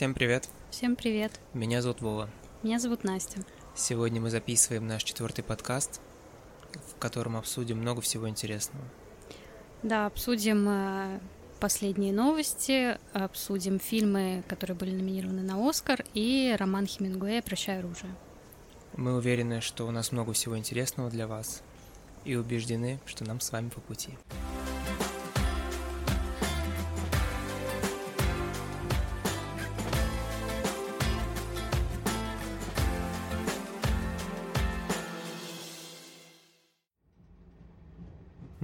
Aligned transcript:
Всем 0.00 0.14
привет. 0.14 0.48
Всем 0.70 0.96
привет. 0.96 1.38
Меня 1.52 1.82
зовут 1.82 2.00
Вова. 2.00 2.30
Меня 2.62 2.78
зовут 2.78 3.04
Настя. 3.04 3.42
Сегодня 3.74 4.18
мы 4.18 4.30
записываем 4.30 4.86
наш 4.86 5.04
четвертый 5.04 5.44
подкаст, 5.44 6.00
в 6.72 6.98
котором 6.98 7.36
обсудим 7.36 7.76
много 7.76 8.00
всего 8.00 8.26
интересного. 8.26 8.82
Да, 9.82 10.06
обсудим 10.06 10.66
э, 10.66 11.20
последние 11.60 12.14
новости, 12.14 12.96
обсудим 13.12 13.78
фильмы, 13.78 14.42
которые 14.48 14.74
были 14.74 14.92
номинированы 14.92 15.42
на 15.42 15.68
Оскар, 15.68 16.02
и 16.14 16.56
роман 16.58 16.86
Хемингуэя 16.86 17.42
«Прощай 17.42 17.80
оружие». 17.80 18.14
Мы 18.96 19.14
уверены, 19.14 19.60
что 19.60 19.86
у 19.86 19.90
нас 19.90 20.12
много 20.12 20.32
всего 20.32 20.56
интересного 20.56 21.10
для 21.10 21.26
вас, 21.26 21.62
и 22.24 22.36
убеждены, 22.36 23.00
что 23.04 23.24
нам 23.26 23.38
с 23.40 23.52
вами 23.52 23.68
по 23.68 23.82
пути. 23.82 24.16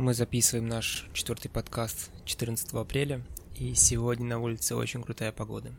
Мы 0.06 0.15
записываем 0.15 0.69
наш 0.69 1.09
четвертый 1.15 1.48
подкаст 1.48 2.12
14 2.27 2.73
апреля, 2.74 3.23
и 3.56 3.74
сегодня 3.74 4.24
на 4.24 4.38
улице 4.38 4.77
очень 4.77 5.02
крутая 5.02 5.32
погода. 5.32 5.73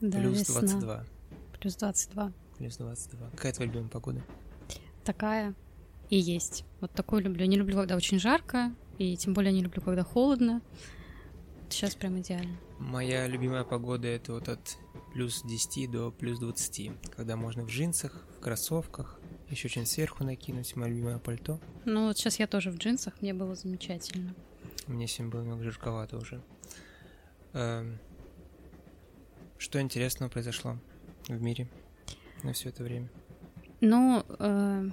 Да, 0.00 0.20
Плюс 0.20 0.38
весна. 0.38 0.60
22. 0.62 1.04
Плюс 1.60 1.76
22. 1.76 2.32
Плюс 2.56 2.76
22. 2.78 3.30
Какая 3.32 3.52
твоя 3.52 3.70
любимая 3.70 3.90
погода? 3.90 4.22
Такая 5.04 5.54
и 6.08 6.16
есть. 6.16 6.64
Вот 6.80 6.92
такую 6.92 7.24
люблю. 7.24 7.44
Не 7.44 7.58
люблю, 7.58 7.76
когда 7.76 7.94
очень 7.94 8.18
жарко, 8.18 8.72
и 8.96 9.18
тем 9.18 9.34
более 9.34 9.52
не 9.52 9.60
люблю, 9.60 9.82
когда 9.82 10.02
холодно. 10.02 10.62
Сейчас 11.68 11.94
прям 11.94 12.18
идеально. 12.18 12.56
Моя 12.78 13.26
любимая 13.26 13.64
погода 13.64 14.08
это 14.08 14.32
вот 14.32 14.48
от 14.48 14.78
плюс 15.12 15.42
10 15.44 15.90
до 15.90 16.10
плюс 16.10 16.38
20, 16.38 16.90
когда 17.14 17.36
можно 17.36 17.64
в 17.64 17.68
джинсах, 17.68 18.24
в 18.38 18.40
кроссовках, 18.40 19.20
еще 19.50 19.68
что-нибудь 19.68 19.90
сверху 19.90 20.24
накинуть, 20.24 20.74
мое 20.76 20.88
любимое 20.88 21.18
пальто. 21.18 21.60
Ну 21.84 22.06
вот 22.06 22.18
сейчас 22.18 22.38
я 22.38 22.46
тоже 22.46 22.70
в 22.70 22.76
джинсах, 22.76 23.14
мне 23.20 23.34
было 23.34 23.54
замечательно. 23.54 24.34
Мне 24.86 25.06
сегодня 25.06 25.32
было 25.32 25.42
немного 25.42 25.64
жарковато 25.64 26.16
уже. 26.18 26.42
Эм, 27.52 27.98
Что 29.58 29.80
интересного 29.80 30.30
произошло 30.30 30.78
в 31.28 31.40
мире 31.40 31.68
на 32.42 32.52
все 32.52 32.68
это 32.70 32.82
время? 32.82 33.08
Ну, 33.80 34.24
э, 34.38 34.90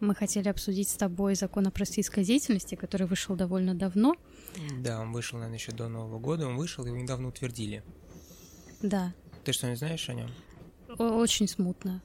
мы 0.00 0.14
хотели 0.14 0.48
обсудить 0.48 0.88
с 0.88 0.94
тобой 0.94 1.34
закон 1.34 1.66
о 1.66 1.70
просветительской 1.70 2.24
деятельности, 2.24 2.74
который 2.74 3.06
вышел 3.06 3.36
довольно 3.36 3.74
давно. 3.74 4.14
Да, 4.80 5.00
он 5.00 5.12
вышел, 5.12 5.38
наверное, 5.38 5.58
еще 5.58 5.72
до 5.72 5.88
Нового 5.88 6.18
года. 6.18 6.46
Он 6.46 6.56
вышел, 6.56 6.84
его 6.86 6.96
недавно 6.96 7.28
утвердили. 7.28 7.82
Да, 8.82 9.12
Ты 9.44 9.52
что-нибудь 9.52 9.78
знаешь 9.78 10.08
о 10.08 10.14
нем? 10.14 10.30
очень 10.98 11.46
смутно. 11.46 12.02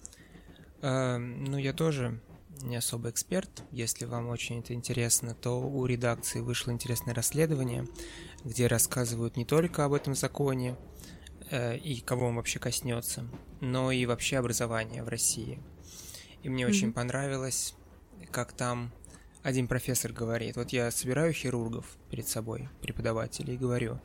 Эм, 0.85 1.45
Ну, 1.45 1.57
я 1.57 1.73
тоже 1.73 2.21
не 2.61 2.75
особо 2.75 3.09
эксперт. 3.09 3.63
Если 3.71 4.05
вам 4.05 4.27
очень 4.29 4.59
это 4.59 4.73
интересно, 4.75 5.33
то 5.33 5.59
у 5.59 5.83
редакции 5.87 6.41
вышло 6.41 6.69
интересное 6.69 7.15
расследование, 7.15 7.87
где 8.43 8.67
рассказывают 8.67 9.35
не 9.35 9.45
только 9.45 9.83
об 9.83 9.93
этом 9.93 10.13
законе 10.13 10.77
э, 11.49 11.75
и 11.77 12.01
кого 12.01 12.27
он 12.27 12.35
вообще 12.35 12.59
коснется, 12.59 13.27
но 13.61 13.91
и 13.91 14.05
вообще 14.05 14.37
образование 14.37 15.03
в 15.03 15.07
России. 15.07 15.59
И 16.43 16.49
мне 16.49 16.67
очень 16.67 16.89
Мгм. 16.89 16.93
понравилось, 16.93 17.73
как 18.31 18.53
там 18.53 18.91
один 19.41 19.67
профессор 19.67 20.11
говорит, 20.13 20.55
вот 20.55 20.69
я 20.69 20.91
собираю 20.91 21.33
хирургов 21.33 21.97
перед 22.11 22.27
собой, 22.27 22.69
преподавателей, 22.81 23.55
и 23.55 23.57
говорю, 23.57 23.99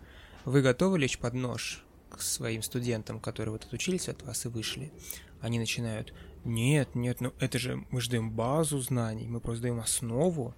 вы 0.47 0.63
готовы 0.63 0.99
лечь 0.99 1.19
под 1.19 1.35
нож 1.35 1.85
к 2.09 2.23
своим 2.23 2.63
студентам, 2.63 3.21
которые 3.21 3.53
вот 3.53 3.65
отучились 3.67 4.09
от 4.09 4.23
вас 4.23 4.47
и 4.47 4.49
вышли? 4.49 4.93
Они 5.41 5.59
начинают, 5.59 6.13
нет, 6.45 6.95
нет, 6.95 7.21
ну 7.21 7.33
это 7.39 7.59
же 7.59 7.85
мы 7.91 8.01
ждаем 8.01 8.31
базу 8.31 8.79
знаний, 8.81 9.27
мы 9.29 9.41
просто 9.41 9.63
даем 9.63 9.81
основу, 9.81 10.55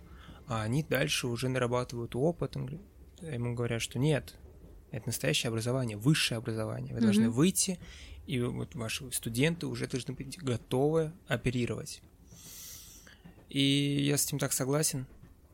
а 0.46 0.62
они 0.62 0.82
дальше 0.82 1.26
уже 1.26 1.48
нарабатывают 1.48 2.14
опыт. 2.16 2.56
Говорит- 2.56 2.80
Ему 3.20 3.54
говорят, 3.54 3.80
что 3.82 3.98
нет, 3.98 4.34
это 4.90 5.06
настоящее 5.08 5.48
образование, 5.48 5.96
высшее 5.96 6.38
образование. 6.38 6.94
Вы 6.94 7.00
должны 7.00 7.24
Мгм. 7.28 7.32
выйти, 7.32 7.78
и 8.26 8.40
вот 8.40 8.74
ваши 8.74 9.10
студенты 9.12 9.66
уже 9.66 9.86
должны 9.86 10.14
быть 10.14 10.38
готовы 10.38 11.12
оперировать. 11.28 12.02
И 13.48 14.02
я 14.04 14.16
с 14.16 14.26
этим 14.26 14.38
так 14.38 14.52
согласен. 14.52 15.06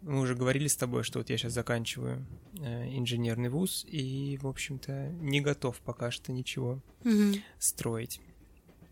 Мы 0.03 0.21
уже 0.21 0.35
говорили 0.37 0.69
с 0.69 0.77
тобой, 0.77 1.03
что 1.03 1.19
вот 1.19 1.29
я 1.31 1.37
сейчас 1.37 1.53
заканчиваю 1.53 2.25
э, 2.61 2.97
инженерный 2.97 3.49
вуз 3.51 3.85
и, 3.89 4.39
в 4.41 4.47
общем-то, 4.47 5.11
не 5.21 5.41
готов 5.41 5.79
пока 5.81 6.11
что 6.11 6.33
ничего 6.33 6.81
Мгм. 7.05 7.35
строить. 7.59 8.21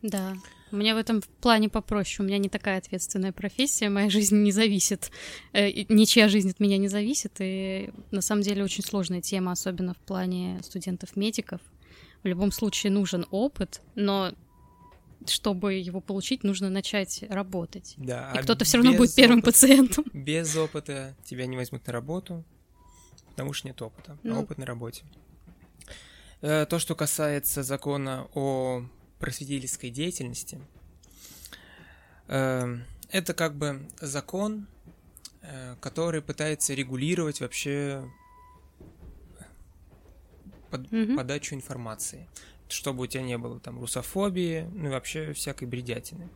Да. 0.03 0.37
Меня 0.73 0.95
в 0.95 0.99
этом 0.99 1.23
плане 1.41 1.69
попроще. 1.69 2.25
У 2.25 2.29
меня 2.29 2.39
не 2.39 2.49
такая 2.49 2.79
ответственная 2.79 3.33
профессия, 3.33 3.89
моя 3.89 4.11
жизнь 4.11 4.37
не 4.43 4.51
зависит, 4.53 5.11
э, 5.53 5.71
ничья 5.89 6.29
жизнь 6.29 6.51
от 6.51 6.59
меня 6.61 6.77
не 6.79 6.89
зависит. 6.89 7.35
И 7.39 7.91
на 8.11 8.21
самом 8.21 8.43
деле 8.43 8.65
очень 8.65 8.83
сложная 8.83 9.21
тема, 9.23 9.53
особенно 9.53 9.95
в 9.95 9.99
плане 9.99 10.61
студентов-медиков. 10.63 11.61
В 12.25 12.27
любом 12.27 12.51
случае 12.51 12.91
нужен 12.93 13.27
опыт, 13.31 13.81
но 13.95 14.33
чтобы 15.27 15.75
его 15.75 16.01
получить, 16.01 16.43
нужно 16.45 16.69
начать 16.69 17.23
работать. 17.29 17.95
Да, 17.97 18.33
И 18.35 18.39
а 18.39 18.43
кто-то 18.43 18.65
все 18.65 18.79
равно 18.79 18.93
будет 18.95 19.15
первым 19.15 19.39
опыта- 19.39 19.47
пациентом. 19.53 20.05
Без 20.13 20.55
опыта 20.57 21.17
тебя 21.25 21.47
не 21.47 21.57
возьмут 21.57 21.87
на 21.87 21.93
работу, 21.93 22.45
потому 23.31 23.53
что 23.53 23.69
нет 23.69 23.81
опыта, 23.83 24.13
а 24.13 24.19
Ну. 24.25 24.41
опыт 24.43 24.59
на 24.59 24.67
работе. 24.67 25.05
Э, 26.43 26.67
То, 26.67 26.79
что 26.79 26.95
касается 26.95 27.63
закона 27.63 28.29
о 28.35 28.83
просветительской 29.19 29.91
деятельности, 29.91 30.61
э, 32.29 32.79
это 33.11 33.35
как 33.35 33.57
бы 33.57 33.89
закон, 34.01 34.67
э, 35.43 35.77
который 35.81 36.23
пытается 36.23 36.75
регулировать 36.75 37.41
вообще 37.41 38.09
под- 40.71 40.91
Мгм. 40.91 41.17
подачу 41.17 41.55
информации, 41.55 42.29
чтобы 42.69 43.05
у 43.05 43.07
тебя 43.07 43.23
не 43.23 43.39
было 43.39 43.61
там 43.61 43.79
русофобии, 43.79 44.69
ну 44.75 44.89
и 44.89 44.91
вообще 44.91 45.33
всякой 45.33 45.69
бредятины. 45.69 46.29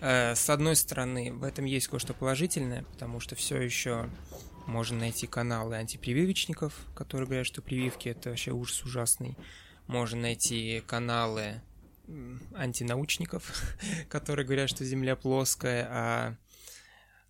Э, 0.00 0.34
С 0.34 0.50
одной 0.50 0.74
стороны, 0.74 1.32
в 1.32 1.44
этом 1.44 1.64
есть 1.64 1.86
кое-что 1.86 2.12
положительное, 2.12 2.82
потому 2.82 3.20
что 3.20 3.36
все 3.36 3.60
еще 3.60 4.10
можно 4.66 4.98
найти 4.98 5.26
каналы 5.28 5.76
антипрививочников, 5.76 6.74
которые 6.96 7.26
говорят, 7.26 7.46
что 7.46 7.62
прививки 7.62 8.08
это 8.08 8.30
вообще 8.30 8.50
ужас 8.50 8.82
ужасный. 8.82 9.36
Можно 9.86 10.22
найти 10.22 10.82
каналы 10.86 11.60
антинаучников, 12.54 13.74
которые 14.08 14.46
говорят, 14.46 14.68
что 14.68 14.84
Земля 14.84 15.16
плоская, 15.16 15.86
а 15.90 16.36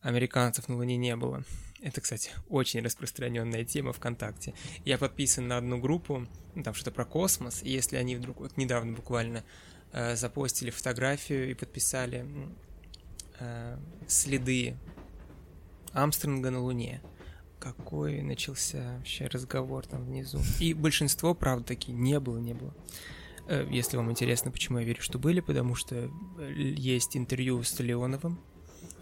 американцев 0.01 0.69
на 0.69 0.77
Луне 0.77 0.97
не 0.97 1.17
было. 1.17 1.45
Это, 1.81 2.01
кстати, 2.01 2.31
очень 2.49 2.81
распространенная 2.81 3.65
тема 3.65 3.93
ВКонтакте. 3.93 4.55
Я 4.85 4.99
подписан 4.99 5.49
на 5.49 5.57
одну 5.57 5.81
группу, 5.81 6.27
ну, 6.55 6.63
там 6.63 6.75
что-то 6.75 6.93
про 6.93 7.05
космос, 7.05 7.63
и 7.63 7.71
если 7.71 7.97
они 7.97 8.15
вдруг, 8.17 8.41
вот 8.41 8.57
недавно 8.57 8.93
буквально, 8.93 9.45
э, 9.93 10.15
запостили 10.15 10.71
фотографию 10.71 11.51
и 11.51 11.55
подписали 11.55 12.25
э, 13.41 13.79
следы 14.07 14.77
Амстронга 15.93 16.51
на 16.51 16.61
Луне. 16.61 17.01
Какой 17.59 18.23
начался 18.23 18.97
вообще 18.99 19.27
разговор 19.27 19.87
там 19.87 20.05
внизу. 20.05 20.41
И 20.61 20.75
большинство, 20.75 21.35
правда, 21.35 21.65
таки 21.65 21.93
не 21.93 22.19
было, 22.21 22.39
не 22.39 22.55
было. 22.55 22.75
Э, 23.49 23.67
Если 23.71 23.97
вам 23.97 24.11
интересно, 24.11 24.51
почему 24.51 24.79
я 24.79 24.85
верю, 24.85 25.03
что 25.03 25.19
были, 25.19 25.41
потому 25.41 25.75
что 25.75 26.11
э, 26.39 26.53
есть 26.53 27.17
интервью 27.17 27.63
с 27.63 27.79
Леоновым, 27.81 28.39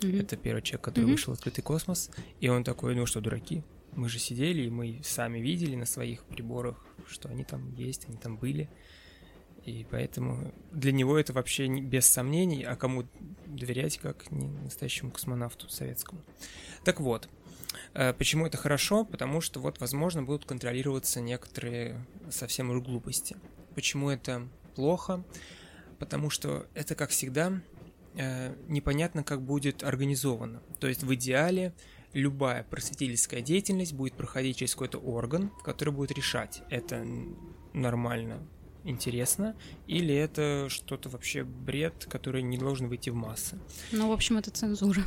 Мгм. 0.03 0.21
это 0.21 0.37
первый 0.37 0.63
человек, 0.63 0.85
который 0.85 1.05
Мгм. 1.05 1.13
вышел 1.13 1.35
в 1.35 1.37
открытый 1.37 1.63
космос, 1.63 2.11
и 2.41 2.49
он 2.49 2.65
такой, 2.65 2.95
ну 2.95 3.07
что, 3.07 3.21
дураки? 3.21 3.63
Мы 3.97 4.09
же 4.09 4.19
сидели, 4.19 4.63
и 4.63 4.71
мы 4.71 5.01
сами 5.05 5.39
видели 5.41 5.75
на 5.77 5.85
своих 5.87 6.25
приборах, 6.25 6.85
что 7.09 7.29
они 7.29 7.45
там 7.45 7.75
есть, 7.75 8.07
они 8.09 8.17
там 8.17 8.37
были. 8.37 8.69
И 9.67 9.85
поэтому 9.91 10.55
для 10.73 10.93
него 10.93 11.19
это 11.19 11.33
вообще 11.35 11.69
не- 11.69 11.83
без 11.83 12.07
сомнений, 12.07 12.63
а 12.63 12.77
кому 12.77 13.05
доверять, 13.47 13.99
как 13.99 14.31
не 14.31 14.47
настоящему 14.49 15.11
космонавту 15.11 15.69
советскому. 15.69 16.23
Так 16.85 17.01
вот, 17.01 17.29
э, 17.93 18.15
почему 18.15 18.47
это 18.47 18.57
хорошо? 18.57 19.05
Потому 19.05 19.43
что 19.43 19.61
вот, 19.61 19.81
возможно, 19.81 20.23
будут 20.23 20.47
контролироваться 20.47 21.21
некоторые 21.21 22.07
совсем 22.31 22.71
уж 22.71 22.81
глупости. 22.83 23.37
Почему 23.75 24.11
это 24.11 24.49
плохо? 24.75 25.25
Потому 25.99 26.31
что 26.31 26.67
это, 26.75 26.95
как 26.95 27.11
всегда, 27.11 27.61
э, 28.15 28.55
непонятно, 28.69 29.23
как 29.23 29.43
будет 29.43 29.83
организовано. 29.83 30.63
То 30.79 30.89
есть 30.89 31.03
в 31.03 31.15
идеале 31.15 31.75
любая 32.13 32.65
просветительская 32.65 33.41
деятельность 33.41 33.93
будет 33.93 34.15
проходить 34.15 34.57
через 34.57 34.75
какой-то 34.75 34.99
орган, 34.99 35.51
который 35.65 35.93
будет 35.95 36.13
решать, 36.13 36.63
это 36.71 37.07
нормально, 37.73 38.47
интересно, 38.85 39.57
или 39.87 40.15
это 40.15 40.67
что-то 40.69 41.09
вообще 41.09 41.45
бред, 41.45 42.07
который 42.11 42.43
не 42.43 42.59
должен 42.59 42.89
выйти 42.89 43.11
в 43.11 43.15
массы. 43.15 43.59
Ну, 43.93 44.09
в 44.09 44.13
общем, 44.13 44.39
это 44.39 44.51
цензура. 44.51 45.03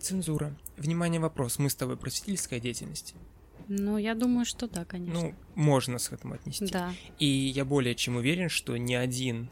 Цензура. 0.00 0.56
Внимание, 0.76 1.20
вопрос. 1.20 1.58
Мы 1.58 1.70
с 1.70 1.74
тобой 1.74 1.96
просветительская 1.96 2.60
деятельность? 2.60 3.14
Ну, 3.68 3.98
я 3.98 4.14
думаю, 4.14 4.44
что 4.44 4.68
да, 4.68 4.84
конечно. 4.84 5.20
Ну, 5.20 5.34
можно 5.54 5.98
с 5.98 6.12
этим 6.12 6.32
отнести. 6.32 6.66
да. 6.66 6.92
И 7.18 7.26
я 7.26 7.64
более 7.64 7.94
чем 7.94 8.16
уверен, 8.16 8.48
что 8.48 8.76
ни 8.76 8.94
один 8.94 9.50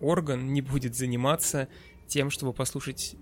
орган 0.00 0.52
не 0.52 0.62
будет 0.62 0.94
заниматься 0.94 1.68
тем, 2.06 2.30
чтобы 2.30 2.52
послушать 2.52 3.16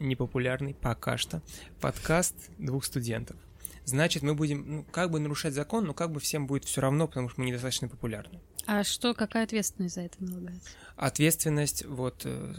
непопулярный 0.00 0.74
пока 0.74 1.16
что 1.16 1.42
подкаст 1.80 2.34
двух 2.58 2.84
студентов. 2.84 3.36
Значит, 3.84 4.22
мы 4.22 4.34
будем 4.34 4.64
ну, 4.66 4.84
как 4.84 5.10
бы 5.10 5.20
нарушать 5.20 5.52
закон, 5.52 5.84
но 5.84 5.94
как 5.94 6.10
бы 6.10 6.18
всем 6.18 6.46
будет 6.46 6.64
все 6.64 6.80
равно, 6.80 7.06
потому 7.06 7.28
что 7.28 7.40
мы 7.40 7.46
недостаточно 7.46 7.88
популярны. 7.88 8.40
А 8.66 8.82
что, 8.82 9.12
какая 9.12 9.44
ответственность 9.44 9.94
за 9.94 10.02
это 10.02 10.24
налагается? 10.24 10.70
Ответственность, 10.96 11.84
вот, 11.84 12.22
э, 12.24 12.54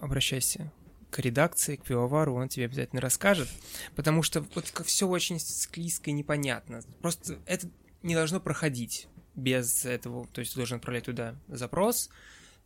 обращайся 0.00 0.72
к 1.10 1.18
редакции, 1.20 1.76
к 1.76 1.84
пивовару, 1.84 2.34
он 2.34 2.48
тебе 2.48 2.66
обязательно 2.66 3.00
расскажет, 3.00 3.48
потому 3.96 4.22
что 4.22 4.44
вот 4.54 4.72
все 4.84 5.08
очень 5.08 5.40
склизко 5.40 6.10
и 6.10 6.12
непонятно. 6.12 6.82
Просто 7.00 7.38
это 7.46 7.68
не 8.02 8.14
должно 8.14 8.40
проходить 8.40 9.08
без 9.34 9.84
этого, 9.84 10.26
то 10.28 10.40
есть 10.40 10.54
должен 10.54 10.78
отправлять 10.78 11.04
туда 11.04 11.36
запрос, 11.48 12.10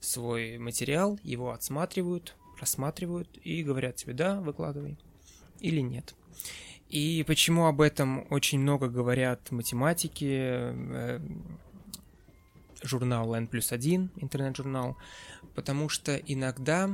свой 0.00 0.58
материал, 0.58 1.18
его 1.22 1.52
отсматривают, 1.52 2.34
рассматривают 2.58 3.28
и 3.44 3.62
говорят 3.62 3.96
тебе, 3.96 4.14
да, 4.14 4.40
выкладывай, 4.40 4.98
или 5.60 5.80
нет. 5.80 6.14
И 6.88 7.24
почему 7.26 7.66
об 7.66 7.80
этом 7.80 8.26
очень 8.30 8.60
много 8.60 8.88
говорят 8.88 9.50
математики, 9.50 10.38
э, 10.38 11.20
журнал 12.82 13.34
N 13.34 13.46
плюс 13.46 13.72
1, 13.72 14.10
интернет-журнал, 14.16 14.96
потому 15.54 15.88
что 15.88 16.16
иногда 16.16 16.90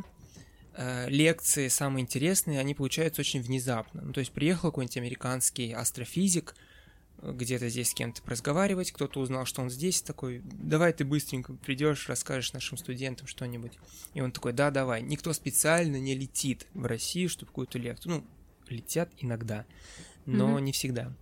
лекции 1.08 1.68
самые 1.68 2.02
интересные, 2.02 2.60
они 2.60 2.74
получаются 2.74 3.20
очень 3.20 3.42
внезапно. 3.42 4.02
Ну, 4.02 4.12
то 4.12 4.20
есть 4.20 4.32
приехал 4.32 4.70
какой-нибудь 4.70 4.96
американский 4.96 5.72
астрофизик, 5.72 6.54
э, 7.20 7.32
где-то 7.32 7.68
здесь 7.68 7.90
с 7.90 7.94
кем-то 7.94 8.22
разговаривать, 8.26 8.92
кто-то 8.92 9.20
узнал, 9.20 9.44
что 9.44 9.62
он 9.62 9.70
здесь, 9.70 10.02
такой, 10.02 10.40
давай 10.44 10.92
ты 10.92 11.04
быстренько 11.04 11.52
придешь, 11.54 12.08
расскажешь 12.08 12.52
нашим 12.52 12.78
студентам 12.78 13.26
что-нибудь. 13.26 13.72
И 14.14 14.20
он 14.20 14.30
такой, 14.30 14.52
да, 14.52 14.70
давай. 14.70 15.02
Никто 15.02 15.32
специально 15.32 15.96
не 15.96 16.14
летит 16.14 16.66
в 16.74 16.86
Россию, 16.86 17.28
чтобы 17.28 17.50
какую-то 17.50 17.78
лекцию. 17.78 18.12
Ну, 18.12 18.24
летят 18.68 19.10
иногда, 19.18 19.64
но 20.26 20.48
Мгм. 20.48 20.64
не 20.64 20.72
всегда. 20.72 21.12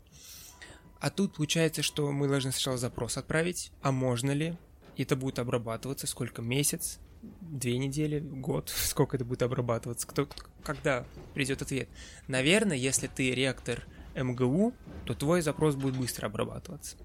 А 1.01 1.11
тут 1.11 1.35
получается, 1.35 1.83
что 1.83 2.11
мы 2.11 2.27
должны 2.27 2.53
сначала 2.53 2.77
запрос 2.79 3.17
отправить, 3.17 3.71
а 3.83 3.93
можно 3.93 4.33
ли? 4.33 4.57
И 4.97 5.03
это 5.03 5.15
будет 5.15 5.39
обрабатываться 5.39 6.07
сколько? 6.07 6.43
Месяц? 6.43 6.99
Две 7.41 7.79
недели? 7.79 8.19
Год? 8.19 8.69
Сколько 8.75 9.17
это 9.17 9.25
будет 9.25 9.43
обрабатываться? 9.43 10.07
Кто, 10.07 10.29
когда 10.63 11.05
придет 11.35 11.63
ответ? 11.63 11.89
Наверное, 12.29 12.77
если 12.77 13.07
ты 13.07 13.35
ректор 13.35 13.87
МГУ, 14.15 14.73
то 15.05 15.15
твой 15.15 15.43
запрос 15.43 15.75
будет 15.75 15.97
быстро 15.97 16.27
обрабатываться. 16.27 16.97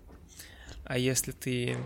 А 0.84 0.98
если 0.98 1.32
ты... 1.32 1.78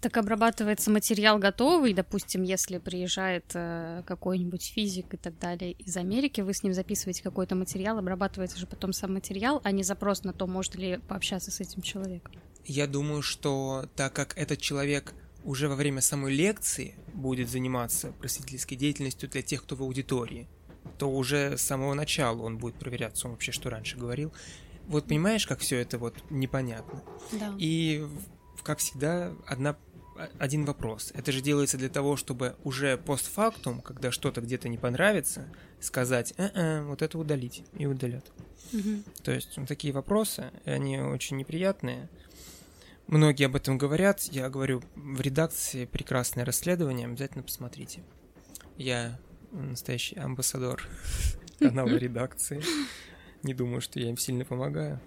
Так 0.00 0.16
обрабатывается 0.16 0.90
материал 0.90 1.38
готовый, 1.38 1.94
допустим, 1.94 2.42
если 2.42 2.78
приезжает 2.78 3.44
э, 3.54 4.02
какой-нибудь 4.04 4.72
физик 4.74 5.14
и 5.14 5.16
так 5.16 5.38
далее 5.38 5.72
из 5.72 5.96
Америки, 5.96 6.40
вы 6.40 6.54
с 6.54 6.64
ним 6.64 6.74
записываете 6.74 7.22
какой-то 7.22 7.54
материал, 7.54 7.98
обрабатывается 7.98 8.58
же 8.58 8.66
потом 8.66 8.92
сам 8.92 9.14
материал, 9.14 9.60
а 9.62 9.70
не 9.70 9.84
запрос 9.84 10.24
на 10.24 10.32
то, 10.32 10.48
можно 10.48 10.80
ли 10.80 10.98
пообщаться 11.06 11.52
с 11.52 11.60
этим 11.60 11.82
человеком. 11.82 12.34
Я 12.64 12.88
думаю, 12.88 13.22
что 13.22 13.88
так 13.94 14.12
как 14.12 14.36
этот 14.36 14.60
человек 14.60 15.14
уже 15.44 15.68
во 15.68 15.74
время 15.74 16.00
самой 16.00 16.34
лекции 16.34 16.94
будет 17.12 17.48
заниматься 17.50 18.12
просветительской 18.12 18.76
деятельностью 18.76 19.28
для 19.28 19.42
тех, 19.42 19.62
кто 19.62 19.76
в 19.76 19.82
аудитории, 19.82 20.48
то 20.98 21.10
уже 21.10 21.56
с 21.56 21.62
самого 21.62 21.94
начала 21.94 22.42
он 22.42 22.58
будет 22.58 22.76
проверяться, 22.76 23.26
он 23.26 23.32
вообще 23.32 23.52
что 23.52 23.70
раньше 23.70 23.96
говорил. 23.96 24.32
Вот 24.86 25.06
понимаешь, 25.06 25.46
как 25.46 25.60
все 25.60 25.78
это 25.78 25.98
вот 25.98 26.16
непонятно. 26.30 27.02
Да. 27.32 27.54
И, 27.58 28.06
как 28.62 28.78
всегда, 28.78 29.32
одна, 29.46 29.76
один 30.38 30.64
вопрос. 30.64 31.12
Это 31.14 31.32
же 31.32 31.40
делается 31.40 31.78
для 31.78 31.88
того, 31.88 32.16
чтобы 32.16 32.56
уже 32.64 32.96
постфактум, 32.96 33.80
когда 33.80 34.10
что-то 34.10 34.40
где-то 34.40 34.68
не 34.68 34.78
понравится, 34.78 35.48
сказать, 35.80 36.34
«Э-э, 36.36 36.82
вот 36.82 37.02
это 37.02 37.18
удалить, 37.18 37.64
и 37.78 37.86
удалят. 37.86 38.30
Мгм. 38.72 39.04
То 39.22 39.32
есть 39.32 39.56
вот 39.56 39.68
такие 39.68 39.92
вопросы, 39.92 40.50
они 40.64 40.98
очень 41.00 41.36
неприятные. 41.36 42.08
Многие 43.12 43.44
об 43.44 43.56
этом 43.56 43.76
говорят. 43.76 44.22
Я 44.22 44.48
говорю, 44.48 44.82
в 44.94 45.20
редакции 45.20 45.84
прекрасное 45.84 46.46
расследование, 46.46 47.06
обязательно 47.06 47.42
посмотрите. 47.42 48.02
Я 48.78 49.18
настоящий 49.50 50.16
амбассадор 50.18 50.82
канала 51.58 51.90
редакции. 51.90 52.62
Не 53.42 53.52
думаю, 53.52 53.82
что 53.82 54.00
я 54.00 54.08
им 54.08 54.16
сильно 54.16 54.46
помогаю. 54.46 54.98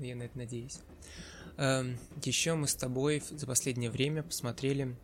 Я 0.00 0.16
на 0.16 0.24
это 0.24 0.36
надеюсь. 0.36 0.80
Еще 1.56 2.54
мы 2.54 2.66
с 2.66 2.74
тобой 2.74 3.22
за 3.30 3.46
последнее 3.46 3.92
время 3.92 4.24
посмотрели 4.24 4.96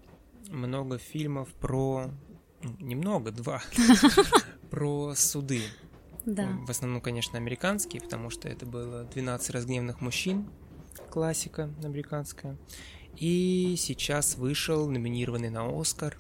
много 0.49 0.99
фильмов 0.99 1.49
про... 1.61 2.11
ну, 2.65 2.77
Немного, 2.81 3.31
два. 3.31 3.63
Про 4.73 5.15
суды. 5.15 5.63
Да. 6.27 6.49
В 6.67 6.71
основном, 6.71 7.03
конечно, 7.03 7.39
американские, 7.39 8.03
потому 8.03 8.31
что 8.31 8.49
это 8.49 8.67
было 8.67 9.05
12 9.05 9.51
разгневанных 9.51 10.01
мужчин, 10.01 10.51
классика 11.11 11.71
американская. 11.83 12.57
И 13.17 13.75
сейчас 13.77 14.37
вышел 14.37 14.89
номинированный 14.89 15.51
на 15.51 15.69
Оскар 15.79 16.17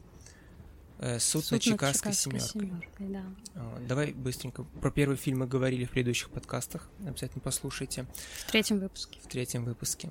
э, 0.99 1.19
Суд, 1.19 1.45
Суд 1.45 1.53
над 1.53 1.63
Чикагской 1.63 2.13
Чикагской 2.13 2.41
семеркой. 2.41 2.99
семеркой, 2.99 3.07
да. 3.09 3.25
А, 3.55 3.81
Давай 3.89 4.13
быстренько. 4.13 4.65
Про 4.65 4.91
первый 4.91 5.17
фильм 5.17 5.39
мы 5.39 5.47
говорили 5.47 5.85
в 5.87 5.91
предыдущих 5.91 6.31
подкастах. 6.31 6.89
Обязательно 7.07 7.41
послушайте 7.41 8.07
В 8.47 8.51
третьем 8.51 8.81
выпуске. 8.81 9.19
в 9.23 9.29
третьем 9.29 9.65
выпуске. 9.65 10.11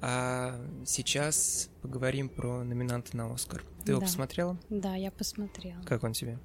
А 0.00 0.60
сейчас 0.86 1.70
поговорим 1.82 2.28
про 2.28 2.62
номинанта 2.64 3.16
на 3.16 3.32
Оскар. 3.32 3.62
Ты 3.84 3.92
его 3.92 4.00
Да. 4.00 4.06
посмотрела? 4.06 4.58
Да, 4.70 4.94
я 4.96 5.10
посмотрела. 5.10 5.82
Как 5.82 6.02
он 6.04 6.12
тебе? 6.14 6.38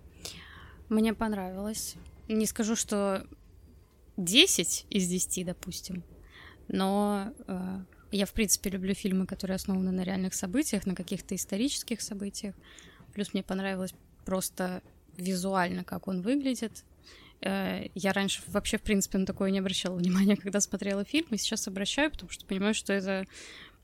Мне 0.90 1.14
понравилось. 1.14 1.96
Не 2.28 2.46
скажу, 2.46 2.76
что 2.76 3.26
10 4.18 4.86
из 4.90 5.08
10, 5.08 5.46
допустим, 5.46 6.04
но 6.68 7.34
э, 7.48 7.80
я, 8.12 8.26
в 8.26 8.32
принципе, 8.32 8.70
люблю 8.70 8.94
фильмы, 8.94 9.26
которые 9.26 9.56
основаны 9.56 9.92
на 9.92 10.04
реальных 10.04 10.34
событиях, 10.34 10.86
на 10.86 10.96
каких-то 10.96 11.36
исторических 11.36 12.02
событиях. 12.02 12.56
Плюс 13.14 13.34
мне 13.34 13.44
понравилось 13.44 13.94
просто 14.26 14.82
визуально, 15.18 15.84
как 15.84 16.08
он 16.08 16.22
выглядит. 16.22 16.84
Э, 17.42 17.88
я 17.96 18.14
раньше 18.14 18.42
вообще, 18.48 18.78
в 18.78 18.82
принципе, 18.82 19.18
на 19.18 19.26
такое 19.26 19.52
не 19.52 19.60
обращала 19.60 19.96
внимания, 19.98 20.36
когда 20.36 20.60
смотрела 20.60 21.04
фильм, 21.04 21.28
и 21.32 21.38
сейчас 21.38 21.68
обращаю, 21.68 22.12
потому 22.12 22.30
что 22.30 22.46
понимаю, 22.46 22.74
что 22.74 22.94
это 22.94 23.26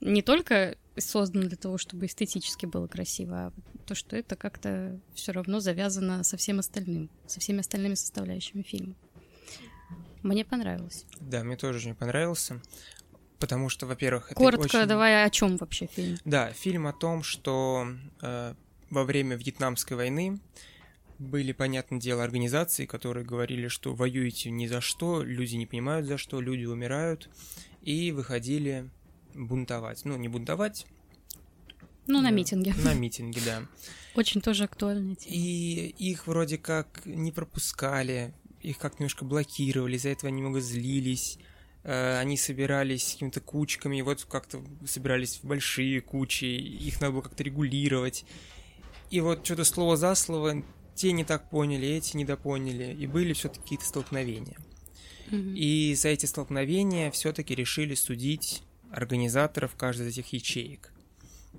не 0.01 0.21
только 0.21 0.77
создано 0.97 1.47
для 1.47 1.57
того, 1.57 1.77
чтобы 1.77 2.05
эстетически 2.05 2.65
было 2.65 2.87
красиво, 2.87 3.47
а 3.47 3.53
то, 3.85 3.95
что 3.95 4.15
это 4.15 4.35
как-то 4.35 4.99
все 5.13 5.31
равно 5.31 5.59
завязано 5.59 6.23
со 6.23 6.37
всем 6.37 6.59
остальным, 6.59 7.09
со 7.25 7.39
всеми 7.39 7.59
остальными 7.59 7.95
составляющими 7.95 8.61
фильма. 8.61 8.95
Мне 10.23 10.43
понравилось. 10.45 11.05
Да, 11.19 11.43
мне 11.43 11.55
тоже 11.55 11.77
очень 11.79 11.95
понравился. 11.95 12.61
Потому 13.39 13.69
что, 13.69 13.85
во-первых, 13.85 14.31
это 14.31 14.35
Коротко, 14.35 14.77
очень- 14.77 14.87
давай 14.87 15.23
о 15.23 15.29
чем 15.29 15.55
вообще 15.57 15.87
фильм? 15.87 16.17
Да, 16.25 16.51
фильм 16.51 16.87
о 16.87 16.93
том, 16.93 17.23
что 17.23 17.87
э, 18.21 18.53
во 18.89 19.03
время 19.05 19.37
Вьетнамской 19.37 19.95
войны 19.95 20.39
были, 21.19 21.53
понятное 21.53 21.99
дело, 21.99 22.23
организации, 22.23 22.85
которые 22.85 23.25
говорили, 23.25 23.67
что 23.67 23.93
воюете 23.93 24.51
ни 24.51 24.67
за 24.67 24.81
что, 24.81 25.23
люди 25.23 25.55
не 25.55 25.65
понимают 25.65 26.05
за 26.05 26.17
что, 26.17 26.41
люди 26.41 26.65
умирают, 26.65 27.29
и 27.81 28.11
выходили 28.11 28.89
бунтовать. 29.33 30.03
Ну, 30.05 30.17
не 30.17 30.27
бунтовать. 30.27 30.85
Ну, 32.07 32.21
на 32.21 32.31
митинге. 32.31 32.73
На 32.83 32.93
митинге, 32.93 33.41
да. 33.45 33.63
Очень 34.15 34.41
тоже 34.41 34.63
актуальная 34.63 35.15
тема. 35.15 35.35
И 35.35 35.93
их 35.97 36.25
вроде 36.27 36.57
как 36.57 37.05
не 37.05 37.31
пропускали, 37.31 38.33
их 38.61 38.77
как 38.77 38.99
немножко 38.99 39.25
блокировали, 39.25 39.95
из-за 39.97 40.09
этого 40.09 40.29
они 40.29 40.37
немного 40.37 40.61
злились. 40.61 41.37
Э, 41.83 42.17
Они 42.19 42.37
собирались 42.37 43.13
какими-то 43.13 43.39
кучками, 43.39 43.97
и 43.97 44.01
вот 44.01 44.25
как-то 44.25 44.63
собирались 44.85 45.39
в 45.41 45.45
большие 45.45 46.01
кучи, 46.01 46.45
их 46.45 46.99
надо 47.01 47.13
было 47.13 47.21
как-то 47.21 47.43
регулировать. 47.43 48.25
И 49.09 49.21
вот 49.21 49.45
что-то 49.45 49.63
слово 49.63 49.97
за 49.97 50.13
слово, 50.15 50.63
те 50.95 51.13
не 51.13 51.23
так 51.23 51.49
поняли, 51.49 51.87
эти 51.87 52.17
недопоняли, 52.17 52.93
и 52.93 53.07
были 53.07 53.33
все-таки 53.33 53.61
какие-то 53.61 53.85
столкновения. 53.85 54.57
И 55.31 55.93
за 55.95 56.09
эти 56.09 56.25
столкновения 56.25 57.11
все-таки 57.11 57.55
решили 57.55 57.95
судить 57.95 58.63
организаторов 58.91 59.75
каждой 59.75 60.07
из 60.07 60.17
этих 60.17 60.33
ячеек. 60.33 60.91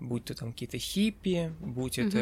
Будь 0.00 0.24
то 0.24 0.34
там 0.34 0.52
какие-то 0.52 0.78
хиппи, 0.78 1.52
будь 1.60 1.98
это 1.98 2.18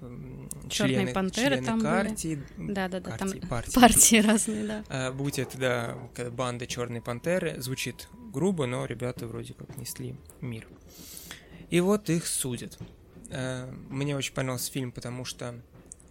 м, 0.00 0.48
Чёрные 0.70 0.94
члены, 0.96 1.12
пантеры 1.12 1.56
члены 1.56 1.66
там 1.66 1.78
были. 1.80 1.88
партии, 1.90 2.42
Да-да-да, 2.56 3.16
там 3.16 3.32
партии, 3.48 3.74
партии. 3.74 4.16
разные, 4.20 4.66
да. 4.66 4.84
А, 4.88 5.12
будь 5.12 5.38
это, 5.40 5.58
да, 5.58 5.98
банда 6.30 6.66
Черной 6.68 7.00
Пантеры, 7.02 7.60
звучит 7.60 8.08
грубо, 8.32 8.66
но 8.66 8.86
ребята 8.86 9.26
вроде 9.26 9.52
как 9.54 9.76
несли 9.76 10.14
мир. 10.40 10.68
И 11.70 11.80
вот 11.80 12.08
их 12.08 12.26
судят. 12.26 12.78
А, 13.30 13.68
Мне 13.90 14.16
очень 14.16 14.32
понравился 14.34 14.70
фильм, 14.70 14.92
потому 14.92 15.24
что, 15.24 15.60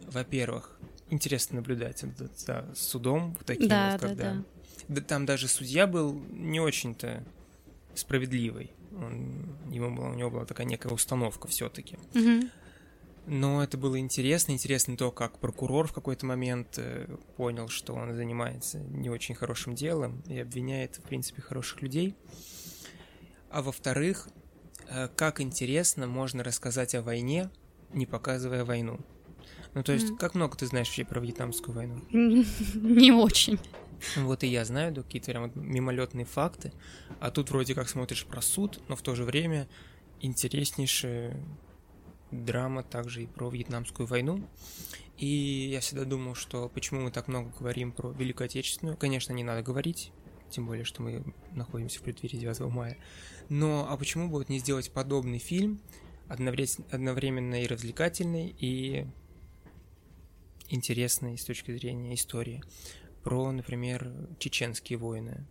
во-первых, 0.07 0.77
интересно 1.09 1.57
наблюдать 1.57 2.03
за- 2.35 2.67
судом, 2.75 3.31
вот 3.37 3.45
таким 3.45 3.69
Да, 3.69 3.91
вот, 3.93 4.01
да, 4.01 4.07
когда 4.07 4.33
да. 4.33 4.43
да, 4.89 5.01
там 5.01 5.25
даже 5.25 5.47
судья 5.47 5.87
был 5.87 6.21
не 6.31 6.59
очень-то 6.59 7.23
справедливый. 7.95 8.71
Он, 8.91 9.57
ему 9.69 9.95
была, 9.95 10.09
у 10.09 10.13
него 10.13 10.29
была 10.29 10.45
такая 10.45 10.67
некая 10.67 10.93
установка 10.93 11.47
все-таки. 11.47 11.97
Мгм. 12.13 12.49
Но 13.25 13.63
это 13.63 13.77
было 13.77 13.99
интересно. 13.99 14.51
Интересно 14.51 14.97
то, 14.97 15.11
как 15.11 15.39
прокурор 15.39 15.87
в 15.87 15.93
какой-то 15.93 16.25
момент 16.25 16.77
э, 16.77 17.07
понял, 17.37 17.67
что 17.69 17.93
он 17.93 18.13
занимается 18.15 18.79
не 18.79 19.09
очень 19.09 19.35
хорошим 19.35 19.75
делом 19.75 20.21
и 20.27 20.39
обвиняет, 20.39 20.95
в 20.97 21.03
принципе, 21.03 21.41
хороших 21.41 21.81
людей. 21.81 22.15
А 23.49 23.61
во-вторых, 23.61 24.27
э, 24.87 25.07
как 25.15 25.39
интересно 25.39 26.07
можно 26.07 26.43
рассказать 26.43 26.95
о 26.95 27.01
войне, 27.01 27.49
не 27.93 28.05
показывая 28.05 28.65
войну. 28.65 28.99
Ну, 29.73 29.83
то 29.83 29.93
есть, 29.93 30.09
Мгм. 30.09 30.17
как 30.17 30.35
много 30.35 30.57
ты 30.57 30.65
знаешь 30.65 30.87
вообще 30.87 31.05
про 31.05 31.19
Вьетнамскую 31.21 31.75
войну? 31.75 32.01
Не 32.11 33.11
очень. 33.11 33.59
Вот 34.17 34.43
и 34.43 34.47
я 34.47 34.65
знаю, 34.65 34.91
да, 34.91 35.03
какие-то 35.03 35.31
прям 35.31 35.43
вот 35.43 35.55
мимолетные 35.55 36.25
факты. 36.25 36.73
А 37.19 37.31
тут 37.31 37.51
вроде 37.51 37.75
как 37.75 37.89
смотришь 37.89 38.25
про 38.25 38.41
суд, 38.41 38.81
но 38.87 38.95
в 38.95 39.01
то 39.01 39.15
же 39.15 39.23
время 39.23 39.67
интереснейшая 40.21 41.37
драма 42.31 42.83
также 42.83 43.23
и 43.23 43.27
про 43.27 43.49
Вьетнамскую 43.49 44.07
войну. 44.07 44.47
И 45.17 45.69
я 45.71 45.81
всегда 45.81 46.05
думал, 46.05 46.35
что 46.35 46.69
почему 46.69 47.01
мы 47.01 47.11
так 47.11 47.27
много 47.27 47.51
говорим 47.59 47.91
про 47.91 48.11
Великую 48.11 48.45
Отечественную. 48.45 48.97
Конечно, 48.97 49.33
не 49.33 49.43
надо 49.43 49.61
говорить, 49.61 50.11
тем 50.49 50.65
более, 50.65 50.85
что 50.85 51.01
мы 51.01 51.23
находимся 51.51 51.99
в 51.99 52.03
преддверии 52.03 52.37
9 52.37 52.59
мая. 52.71 52.97
Но 53.49 53.87
а 53.89 53.97
почему 53.97 54.27
бы 54.27 54.33
вот 54.39 54.49
не 54.49 54.59
сделать 54.59 54.91
подобный 54.91 55.39
фильм, 55.39 55.81
одновре- 56.27 56.83
одновременно 56.89 57.61
и 57.61 57.67
развлекательный, 57.67 58.55
и 58.57 59.05
интересный 60.69 61.37
с 61.37 61.43
точки 61.43 61.75
зрения 61.75 62.15
истории? 62.15 62.63
Про, 63.23 63.51
например, 63.51 64.11
чеченские 64.39 64.97
войны, 64.97 65.45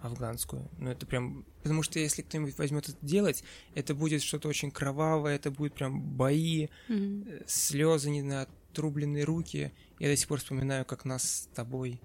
афганскую. 0.00 0.68
Ну, 0.78 0.90
это 0.90 1.06
прям... 1.06 1.44
Потому 1.62 1.82
что 1.82 1.98
если 1.98 2.22
кто-нибудь 2.22 2.58
возьмет 2.58 2.88
это 2.88 2.98
делать, 3.00 3.42
это 3.74 3.94
будет 3.94 4.22
что-то 4.22 4.48
очень 4.48 4.70
кровавое, 4.70 5.36
это 5.36 5.50
будет 5.50 5.74
прям 5.74 6.00
бои, 6.02 6.68
Мгм. 6.88 7.26
слезы, 7.46 8.10
не 8.10 8.20
знаю, 8.20 8.46
отрубленные 8.70 9.24
руки. 9.24 9.72
Я 9.98 10.08
до 10.08 10.16
сих 10.16 10.28
пор 10.28 10.40
вспоминаю, 10.40 10.84
как 10.84 11.04
нас 11.04 11.22
с 11.22 11.46
тобой 11.54 12.00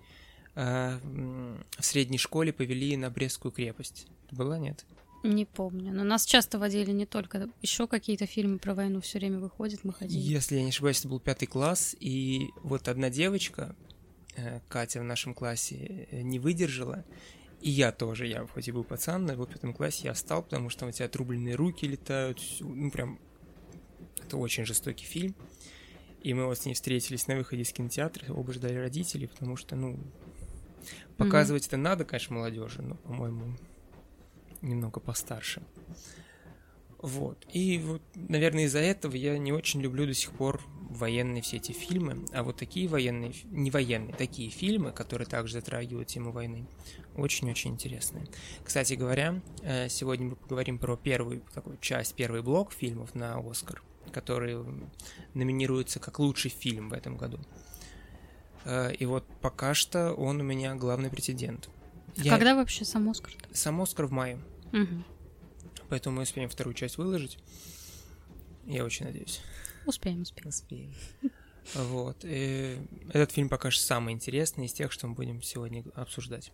э, 0.56 1.00
в 1.78 1.86
средней 1.86 2.18
школе 2.18 2.54
повели 2.54 2.96
на 2.98 3.10
Брестскую 3.10 3.52
крепость. 3.52 4.08
Ты 4.30 4.36
была, 4.36 4.58
нет? 4.60 4.86
Не 5.24 5.46
помню. 5.46 5.92
Но 5.92 6.04
нас 6.04 6.26
часто 6.26 6.60
водили 6.60 6.92
не 6.92 7.06
только. 7.06 7.50
Еще 7.62 7.88
какие-то 7.88 8.26
фильмы 8.26 8.58
про 8.60 8.74
войну 8.74 9.02
все 9.02 9.20
время 9.20 9.40
выходят, 9.40 9.84
мы 9.84 9.92
ходили. 9.92 10.20
Если 10.20 10.56
я 10.56 10.64
не 10.64 10.70
ошибаюсь, 10.70 11.00
это 11.00 11.10
был 11.10 11.20
пятый 11.20 11.46
класс, 11.46 11.96
и 12.00 12.50
вот 12.64 12.88
одна 12.88 13.10
девочка, 13.10 13.76
Катя 14.68 15.02
в 15.02 15.04
нашем 15.04 15.34
классе, 15.34 16.08
э, 16.12 16.22
не 16.22 16.40
выдержала, 16.40 17.06
и 17.62 17.70
я 17.70 17.92
тоже, 17.92 18.28
я 18.28 18.46
хоть 18.48 18.68
и 18.68 18.72
был 18.72 18.84
пацан, 18.84 19.26
но 19.26 19.34
в 19.34 19.46
пятом 19.46 19.74
классе 19.74 20.02
я 20.06 20.14
встал, 20.14 20.44
потому 20.44 20.70
что 20.70 20.86
у 20.86 20.92
тебя 20.92 21.06
отрубленные 21.06 21.56
руки 21.56 21.86
летают, 21.86 22.42
ну 22.62 22.90
прям, 22.90 23.20
это 24.24 24.38
очень 24.38 24.66
жестокий 24.66 25.06
фильм. 25.06 25.36
И 26.22 26.34
мы 26.34 26.46
вот 26.46 26.58
с 26.58 26.66
ней 26.66 26.74
встретились 26.74 27.28
на 27.28 27.38
выходе 27.38 27.64
из 27.64 27.72
кинотеатра, 27.72 28.34
оба 28.34 28.52
ждали 28.54 28.76
родителей, 28.76 29.28
потому 29.28 29.56
что, 29.56 29.76
ну, 29.76 29.98
показывать 31.18 31.68
это 31.68 31.78
надо, 31.78 32.04
конечно, 32.04 32.36
молодежи, 32.36 32.82
но, 32.82 32.96
по-моему, 32.96 33.56
немного 34.62 35.00
постарше. 35.00 35.62
Вот. 37.02 37.46
И 37.54 37.80
вот, 37.80 38.02
наверное, 38.16 38.66
из-за 38.66 38.80
этого 38.80 39.16
я 39.16 39.38
не 39.38 39.54
очень 39.54 39.82
люблю 39.82 40.06
до 40.06 40.14
сих 40.14 40.32
пор 40.32 40.62
военные 40.90 41.42
все 41.42 41.58
эти 41.58 41.72
фильмы. 41.72 42.26
А 42.34 42.44
вот 42.44 42.58
такие 42.58 42.88
военные, 42.88 43.34
не 43.52 43.70
военные, 43.72 44.14
такие 44.16 44.50
фильмы, 44.50 44.92
которые 44.92 45.28
также 45.28 45.54
затрагивают 45.54 46.08
тему 46.08 46.32
войны, 46.32 46.66
очень-очень 47.16 47.72
интересные. 47.72 48.28
Кстати 48.64 48.94
говоря, 48.96 49.42
э, 49.62 49.88
сегодня 49.90 50.28
мы 50.30 50.36
поговорим 50.36 50.78
про 50.80 50.98
первую 50.98 51.42
такую 51.54 51.78
часть, 51.78 52.16
первый 52.16 52.42
блок 52.42 52.74
фильмов 52.74 53.14
на 53.16 53.38
Оскар, 53.40 53.82
который 54.12 54.54
м, 54.54 54.90
номинируется 55.36 56.00
как 56.00 56.20
лучший 56.20 56.50
фильм 56.52 56.90
в 56.90 56.94
этом 56.94 57.18
году. 57.18 57.40
Э, 58.66 58.92
И 59.00 59.06
вот 59.06 59.26
пока 59.42 59.74
что 59.74 60.14
он 60.14 60.42
у 60.42 60.44
меня 60.44 60.76
главный 60.76 61.10
претендент. 61.10 61.70
Я- 62.18 62.32
Когда 62.34 62.56
вообще 62.56 62.84
сам 62.84 63.08
Оскар? 63.10 63.34
Сам 63.54 63.80
Оскар 63.82 64.08
в 64.08 64.12
мае. 64.12 64.40
Мгм. 64.72 65.06
Поэтому 65.90 66.18
мы 66.18 66.24
успеем 66.24 66.50
вторую 66.50 66.74
часть 66.74 66.98
выложить. 66.98 67.38
Я 68.66 68.84
очень 68.86 69.06
надеюсь. 69.06 69.40
Успеем, 69.90 70.22
успеем. 70.22 70.50
Успеем. 70.50 70.94
Вот. 71.74 72.18
И 72.24 72.78
этот 73.12 73.32
фильм 73.32 73.50
пока 73.50 73.72
что 73.72 73.84
самый 73.84 74.14
интересный 74.14 74.68
из 74.68 74.74
тех, 74.74 74.92
что 74.92 75.08
мы 75.08 75.16
будем 75.16 75.42
сегодня 75.42 75.84
обсуждать. 75.96 76.52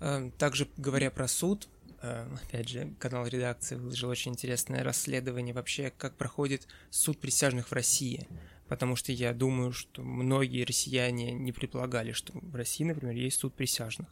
Э, 0.00 0.30
Также, 0.38 0.66
говоря 0.78 1.10
про 1.10 1.28
суд, 1.28 1.68
э, 2.00 2.26
опять 2.42 2.70
же, 2.70 2.94
канал 2.98 3.26
редакции 3.26 3.76
выложил 3.76 4.08
очень 4.08 4.32
интересное 4.32 4.82
расследование 4.82 5.52
вообще, 5.52 5.92
как 5.98 6.16
проходит 6.16 6.66
суд 6.88 7.18
присяжных 7.18 7.68
в 7.68 7.72
России. 7.72 8.26
Потому 8.68 8.96
что 8.96 9.12
я 9.12 9.34
думаю, 9.34 9.72
что 9.72 10.00
многие 10.00 10.64
россияне 10.64 11.32
не 11.32 11.52
предполагали, 11.52 12.12
что 12.12 12.32
в 12.34 12.54
России, 12.54 12.84
например, 12.84 13.14
есть 13.14 13.38
суд 13.38 13.52
присяжных. 13.52 14.08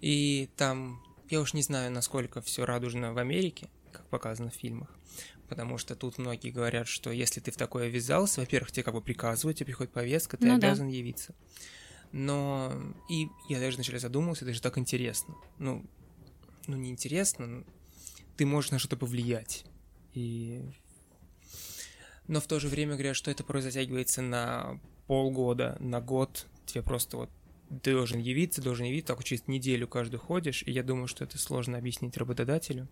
И 0.00 0.50
там, 0.56 1.00
я 1.30 1.40
уж 1.40 1.54
не 1.54 1.62
знаю, 1.62 1.92
насколько 1.92 2.42
все 2.42 2.64
радужно 2.64 3.12
в 3.12 3.18
Америке, 3.18 3.68
как 3.92 4.04
показано 4.06 4.50
в 4.50 4.54
фильмах. 4.54 4.88
Потому 5.48 5.78
что 5.78 5.94
тут 5.94 6.18
многие 6.18 6.50
говорят, 6.50 6.88
что 6.88 7.10
если 7.10 7.40
ты 7.40 7.50
в 7.50 7.56
такое 7.56 7.88
ввязался, 7.88 8.40
во-первых, 8.40 8.72
тебе 8.72 8.82
как 8.82 8.94
бы 8.94 9.02
приказывают, 9.02 9.58
тебе 9.58 9.66
приходит 9.66 9.92
повестка, 9.92 10.36
ты 10.36 10.46
Ну 10.46 10.58
да. 10.58 10.68
обязан 10.68 10.88
явиться. 10.88 11.34
Но 12.12 12.72
и 13.10 13.28
я 13.48 13.60
даже 13.60 13.76
вначале 13.76 13.98
задумался, 13.98 14.44
это 14.44 14.54
же 14.54 14.62
так 14.62 14.78
интересно. 14.78 15.34
Ну, 15.58 15.84
ну 16.66 16.76
не 16.76 16.90
интересно, 16.90 17.46
но 17.46 17.64
ты 18.36 18.46
можешь 18.46 18.70
на 18.70 18.78
что-то 18.78 18.96
повлиять. 18.96 19.64
И... 20.12 20.62
Но 22.26 22.40
в 22.40 22.46
то 22.46 22.58
же 22.58 22.68
время 22.68 22.94
говорят, 22.94 23.16
что 23.16 23.30
это 23.30 23.44
порой 23.44 23.62
затягивается 23.62 24.22
на 24.22 24.80
полгода, 25.06 25.76
на 25.80 26.00
год. 26.00 26.46
Тебе 26.66 26.82
просто 26.82 27.16
вот 27.16 27.30
ты 27.82 27.92
должен 27.92 28.20
явиться, 28.20 28.62
должен 28.62 28.86
явиться, 28.86 29.14
так 29.14 29.24
через 29.24 29.46
неделю 29.46 29.88
каждую 29.88 30.20
ходишь, 30.20 30.62
и 30.64 30.70
я 30.70 30.82
думаю, 30.82 31.06
что 31.06 31.24
это 31.24 31.38
сложно 31.38 31.78
объяснить 31.78 32.16
работодателю, 32.16 32.88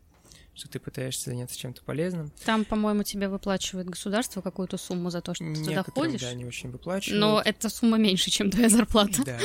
что 0.55 0.69
ты 0.69 0.79
пытаешься 0.79 1.31
заняться 1.31 1.59
чем-то 1.59 1.83
полезным. 1.83 2.31
Там, 2.45 2.65
по-моему, 2.65 3.03
тебе 3.05 3.29
выплачивает 3.29 3.89
государство 3.89 4.43
какую-то 4.43 4.77
сумму 4.77 5.11
за 5.11 5.21
то, 5.23 5.35
что 5.35 5.45
ты 5.45 5.65
туда 5.65 5.83
ходишь. 5.83 6.21
да, 6.21 6.35
не 6.35 6.45
очень 6.45 6.71
выплачивают. 6.71 7.21
Но 7.21 7.43
эта 7.45 7.69
сумма 7.69 7.97
меньше, 7.99 8.31
чем 8.31 8.51
твоя 8.51 8.69
зарплата. 8.69 9.25
Да. 9.25 9.39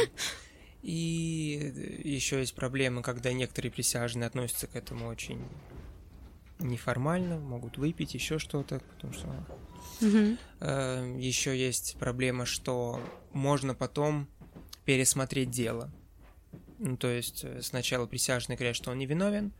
И 0.83 2.01
еще 2.03 2.39
есть 2.39 2.53
проблема, 2.55 3.01
когда 3.01 3.33
некоторые 3.33 3.71
присяжные 3.71 4.27
относятся 4.27 4.67
к 4.67 4.75
этому 4.75 5.07
очень 5.07 5.41
неформально, 6.59 7.39
могут 7.39 7.77
выпить 7.77 8.13
еще 8.13 8.39
что-то, 8.39 8.79
потому 8.79 9.13
что 9.13 9.45
Мгм. 10.01 10.37
еще 11.19 11.57
есть 11.57 11.95
проблема, 11.99 12.45
что 12.45 13.01
можно 13.33 13.75
потом 13.75 14.27
пересмотреть 14.85 15.51
дело. 15.51 15.91
Ну, 16.79 16.95
то 16.95 17.07
есть 17.09 17.43
э, 17.43 17.61
сначала 17.63 18.05
присяжные 18.05 18.55
говорят, 18.55 18.75
что 18.75 18.91
он 18.91 18.99
не 18.99 19.05
виновен, 19.07 19.51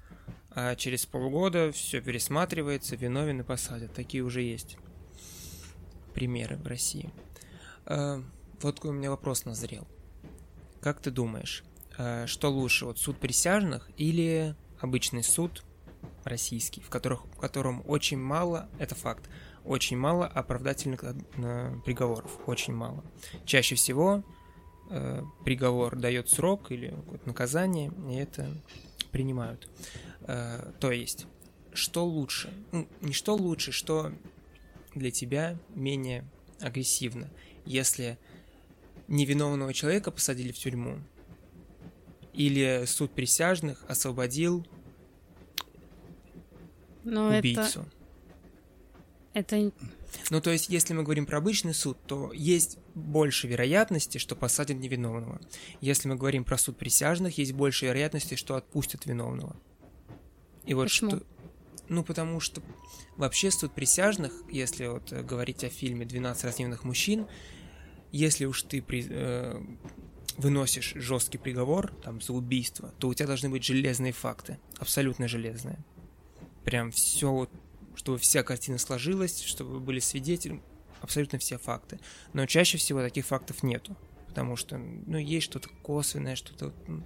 а 0.59 0.75
через 0.75 1.05
полгода 1.05 1.71
все 1.71 2.01
пересматривается, 2.01 2.95
виновен 2.95 3.41
и 3.41 3.43
посадят. 3.43 3.93
Такие 3.93 4.23
уже 4.23 4.41
есть 4.41 4.79
примеры 6.15 6.57
в 6.57 6.65
России. 6.65 7.13
Э, 7.85 8.23
Вот 8.63 8.77
такой 8.77 8.89
у 8.89 8.93
меня 8.93 9.11
вопрос 9.11 9.45
назрел. 9.45 9.87
Как 10.81 10.99
ты 10.99 11.11
думаешь, 11.11 11.63
э, 11.99 12.25
что 12.25 12.49
лучше, 12.49 12.85
вот 12.85 12.97
суд 12.97 13.19
присяжных 13.19 13.91
или 13.97 14.55
обычный 14.79 15.23
суд 15.23 15.63
российский, 16.23 16.81
в, 16.81 16.89
которых, 16.89 17.25
в 17.25 17.37
котором 17.37 17.83
очень 17.85 18.17
мало, 18.17 18.67
это 18.79 18.95
факт, 18.95 19.29
очень 19.63 19.95
мало 19.95 20.25
оправдательных 20.25 21.03
э, 21.03 21.75
приговоров, 21.85 22.31
очень 22.47 22.73
мало. 22.73 23.03
Чаще 23.45 23.75
всего 23.75 24.23
э, 24.89 25.21
приговор 25.45 25.97
дает 25.97 26.31
срок 26.31 26.71
или 26.71 26.95
наказание, 27.25 27.91
и 28.09 28.15
это 28.15 28.51
принимают. 29.11 29.69
Э, 30.27 30.72
то 30.79 30.91
есть, 30.91 31.25
что 31.74 32.05
лучше? 32.05 32.53
Ну, 32.72 32.88
не 33.01 33.13
что 33.13 33.36
лучше, 33.36 33.72
что 33.72 34.12
для 34.93 35.12
тебя 35.12 35.57
менее 35.74 36.25
агрессивно, 36.60 37.29
если 37.65 38.17
невиновного 39.07 39.74
человека 39.74 40.12
посадили 40.12 40.51
в 40.51 40.57
тюрьму, 40.57 41.00
или 42.34 42.84
суд 42.86 43.12
присяжных 43.12 43.84
освободил 43.88 44.65
Но 47.03 47.29
это, 47.31 47.39
убийцу. 47.39 47.86
это 49.34 49.72
Ну, 50.29 50.41
то 50.41 50.51
есть, 50.51 50.69
если 50.69 50.93
мы 50.93 51.03
говорим 51.03 51.25
про 51.25 51.39
обычный 51.39 51.74
суд, 51.74 51.98
то 52.05 52.31
есть 52.34 52.77
больше 52.93 53.48
вероятности, 53.48 54.19
что 54.19 54.36
посадят 54.36 54.77
невиновного. 54.77 55.41
Если 55.81 56.07
мы 56.07 56.15
говорим 56.15 56.43
про 56.43 56.57
суд 56.57 56.77
присяжных, 56.77 57.38
есть 57.38 57.53
больше 57.53 57.86
вероятности, 57.86 58.36
что 58.36 58.55
отпустят 58.55 59.05
виновного. 59.05 59.55
И 60.67 60.74
вот 60.74 60.83
Почему? 60.83 61.12
что... 61.12 61.24
Ну, 61.89 62.03
потому 62.03 62.41
что 62.41 62.62
вообще 63.15 63.50
суд 63.50 63.74
присяжных, 63.74 64.33
если 64.51 64.88
вот 64.88 65.12
э, 65.13 65.24
говорить 65.24 65.63
о 65.63 65.69
фильме 65.69 66.05
«12 66.05 66.45
разгневанных 66.45 66.83
мужчин», 66.83 67.27
если 68.12 68.45
уж 68.45 68.63
ты 68.63 68.81
при- 68.81 69.07
э, 69.09 69.62
выносишь 70.38 70.93
жесткий 70.95 71.38
приговор 71.38 71.93
там 72.03 72.21
за 72.21 72.33
убийство, 72.33 72.93
то 73.00 73.07
у 73.07 73.13
тебя 73.13 73.27
должны 73.27 73.50
быть 73.50 73.63
железные 73.63 74.12
факты, 74.12 74.59
абсолютно 74.77 75.29
железные. 75.29 75.79
Прям 76.65 76.91
все 76.91 77.31
вот, 77.31 77.50
чтобы 77.95 78.17
вся 78.17 78.43
картина 78.43 78.77
сложилась, 78.77 79.41
чтобы 79.41 79.79
были 79.79 80.00
свидетелем, 80.00 80.62
абсолютно 81.01 81.39
все 81.39 81.57
факты. 81.57 82.00
Но 82.33 82.45
чаще 82.45 82.77
всего 82.77 83.01
таких 83.01 83.25
фактов 83.25 83.63
нету, 83.63 83.95
потому 84.27 84.57
что, 84.57 84.77
ну, 84.77 85.17
есть 85.17 85.45
что-то 85.45 85.69
косвенное, 85.81 86.36
что-то... 86.36 86.74
Ну, 86.88 87.03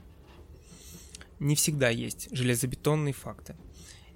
не 1.42 1.56
всегда 1.56 1.90
есть 1.90 2.30
железобетонные 2.32 3.14
факты. 3.14 3.58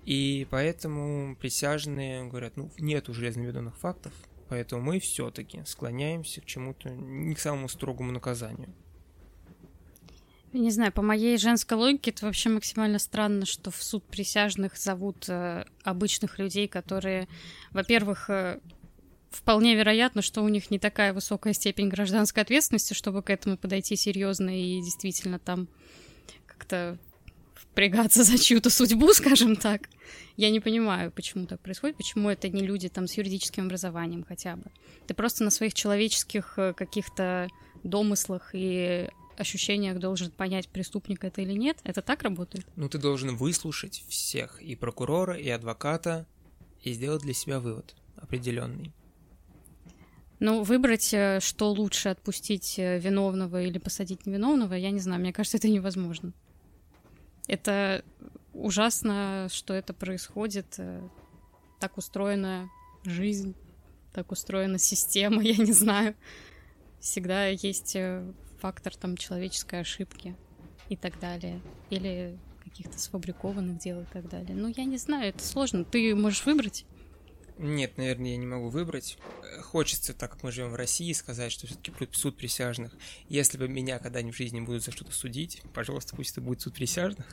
И 0.05 0.47
поэтому 0.51 1.35
присяжные 1.35 2.25
говорят, 2.25 2.55
ну, 2.55 2.71
нету 2.77 3.13
железнобетонных 3.13 3.75
фактов, 3.77 4.13
поэтому 4.47 4.83
мы 4.83 4.99
все-таки 4.99 5.63
склоняемся 5.65 6.41
к 6.41 6.45
чему-то, 6.45 6.91
не 6.91 7.33
к 7.33 7.39
самому 7.39 7.67
строгому 7.67 8.11
наказанию. 8.11 8.73
Не 10.53 10.71
знаю, 10.71 10.93
по 10.93 11.01
моей 11.01 11.37
женской 11.37 11.75
логике 11.75 12.11
это 12.11 12.27
вообще 12.27 12.49
максимально 12.49 12.99
странно, 12.99 13.45
что 13.45 13.71
в 13.71 13.83
суд 13.83 14.05
присяжных 14.05 14.77
зовут 14.77 15.27
э, 15.27 15.65
обычных 15.83 16.39
людей, 16.39 16.69
которые, 16.69 17.27
во-первых, 17.71 18.29
э, 18.29 18.59
вполне 19.31 19.75
вероятно, 19.75 20.21
что 20.21 20.43
у 20.43 20.47
них 20.47 20.71
не 20.71 20.79
такая 20.79 21.11
высокая 21.11 21.51
степень 21.51 21.89
гражданской 21.89 22.43
ответственности, 22.43 22.93
чтобы 22.93 23.21
к 23.21 23.31
этому 23.31 23.57
подойти 23.57 23.97
серьезно 23.97 24.49
и 24.49 24.81
действительно 24.81 25.39
там 25.39 25.67
как-то 26.45 26.97
впрягаться 27.55 28.23
за 28.23 28.37
чью-то 28.37 28.69
судьбу, 28.69 29.13
скажем 29.13 29.55
так. 29.55 29.89
Я 30.37 30.49
не 30.49 30.59
понимаю, 30.59 31.11
почему 31.11 31.45
так 31.45 31.59
происходит, 31.61 31.97
почему 31.97 32.29
это 32.29 32.49
не 32.49 32.61
люди 32.61 32.89
там 32.89 33.07
с 33.07 33.13
юридическим 33.17 33.65
образованием 33.65 34.25
хотя 34.27 34.55
бы. 34.55 34.65
Ты 35.07 35.13
просто 35.13 35.43
на 35.43 35.49
своих 35.49 35.73
человеческих 35.73 36.53
э, 36.57 36.73
каких-то 36.73 37.47
домыслах 37.83 38.51
и 38.53 39.09
ощущениях 39.37 39.99
должен 39.99 40.31
понять, 40.31 40.69
преступник 40.69 41.23
это 41.23 41.41
или 41.41 41.53
нет. 41.53 41.77
Это 41.83 42.01
так 42.01 42.23
работает? 42.23 42.65
Ну, 42.75 42.89
ты 42.89 42.97
должен 42.97 43.35
выслушать 43.35 44.03
всех, 44.07 44.61
и 44.61 44.75
прокурора, 44.75 45.37
и 45.37 45.49
адвоката, 45.49 46.25
и 46.81 46.93
сделать 46.93 47.21
для 47.21 47.33
себя 47.33 47.59
вывод 47.59 47.95
определенный. 48.15 48.93
Ну, 50.39 50.63
выбрать, 50.63 51.13
э, 51.13 51.39
что 51.41 51.71
лучше, 51.71 52.09
отпустить 52.09 52.77
э, 52.77 52.99
виновного 52.99 53.61
или 53.61 53.77
посадить 53.77 54.25
невиновного, 54.25 54.73
я 54.73 54.91
не 54.91 54.99
знаю, 54.99 55.21
мне 55.21 55.31
кажется, 55.31 55.57
это 55.57 55.69
невозможно. 55.69 56.33
Это 57.47 58.03
ужасно, 58.53 59.47
что 59.51 59.73
это 59.73 59.93
происходит. 59.93 60.75
Э, 60.77 61.07
так 61.79 61.97
устроена 61.97 62.69
жизнь, 63.03 63.55
так 64.13 64.31
устроена 64.31 64.79
система, 64.79 65.41
я 65.43 65.57
не 65.57 65.73
знаю. 65.73 66.15
Всегда 66.99 67.47
есть 67.47 67.95
фактор 68.59 68.95
там 68.95 69.15
человеческой 69.17 69.81
ошибки 69.81 70.35
и 70.89 70.95
так 70.95 71.19
далее. 71.19 71.61
Или 71.89 72.39
каких-то 72.63 72.99
сфабрикованных 72.99 73.77
дел 73.77 74.01
и 74.01 74.05
так 74.05 74.27
далее. 74.27 74.55
Ну, 74.55 74.73
я 74.75 74.85
не 74.85 74.97
знаю, 74.97 75.29
это 75.29 75.43
сложно. 75.43 75.85
Ты 75.85 76.15
можешь 76.15 76.45
выбрать? 76.45 76.85
Нет, 77.57 77.97
наверное, 77.97 78.31
я 78.31 78.37
не 78.37 78.45
могу 78.45 78.67
выбрать. 78.67 79.17
Хочется, 79.63 80.13
так 80.13 80.31
как 80.31 80.43
мы 80.43 80.51
живем 80.51 80.71
в 80.71 80.75
России, 80.75 81.13
сказать, 81.13 81.51
что 81.51 81.67
все-таки 81.67 81.93
суд 82.11 82.35
присяжных. 82.35 82.93
Если 83.29 83.57
бы 83.57 83.69
меня 83.69 83.99
когда-нибудь 83.99 84.35
в 84.35 84.37
жизни 84.37 84.59
будут 84.59 84.83
за 84.83 84.91
что-то 84.91 85.13
судить, 85.13 85.61
пожалуйста, 85.73 86.15
пусть 86.15 86.31
это 86.31 86.41
будет 86.41 86.61
суд 86.61 86.73
присяжных. 86.73 87.25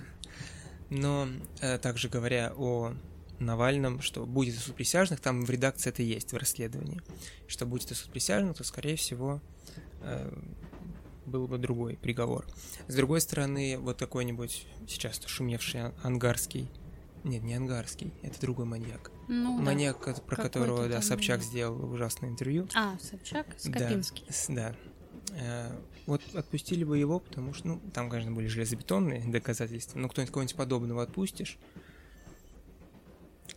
Но 0.91 1.29
э, 1.61 1.79
также 1.79 2.09
говоря 2.09 2.53
о 2.57 2.95
Навальном, 3.41 4.01
что 4.01 4.25
будет 4.25 4.57
суд 4.59 4.77
присяжных, 4.77 5.21
там 5.21 5.45
в 5.45 5.51
редакции 5.51 5.91
это 5.91 6.03
есть 6.03 6.33
в 6.33 6.37
расследовании. 6.37 7.03
Что 7.49 7.67
будет 7.67 7.89
суд 7.89 8.13
присяжных, 8.13 8.57
то, 8.57 8.63
скорее 8.63 8.95
всего, 8.95 9.41
э, 10.03 10.33
был 11.27 11.49
бы 11.49 11.59
другой 11.59 11.97
приговор. 11.97 12.47
С 12.87 12.95
другой 12.95 13.21
стороны, 13.21 13.77
вот 13.77 13.99
какой-нибудь 13.99 14.67
сейчас 14.87 15.21
шумевший 15.27 15.91
ангарский 16.03 16.69
нет, 17.25 17.45
не 17.45 17.55
Ангарский, 17.55 18.13
это 18.23 18.41
другой 18.41 18.67
маньяк. 18.67 19.13
Ну, 19.29 19.59
маньяк, 19.61 19.99
да. 20.05 20.15
про 20.15 20.37
Какой 20.37 20.51
которого, 20.51 20.89
да, 20.89 21.01
Собчак 21.01 21.39
маньяк. 21.39 21.51
сделал 21.51 21.93
ужасное 21.93 22.31
интервью. 22.31 22.69
А, 22.75 22.99
Собчак, 22.99 23.47
Скопинский. 23.57 24.27
Да, 24.49 24.75
да. 25.29 25.37
Э, 25.41 25.71
вот 26.07 26.23
отпустили 26.35 26.85
бы 26.85 26.99
его, 26.99 27.21
потому 27.21 27.55
что, 27.55 27.69
ну, 27.69 27.81
там, 27.93 28.11
конечно, 28.11 28.33
были 28.33 28.49
железобетонные 28.49 29.23
доказательства, 29.25 29.99
но 29.99 30.09
кто-нибудь 30.09 30.33
кого-нибудь 30.33 30.57
подобного 30.57 31.03
отпустишь, 31.03 31.59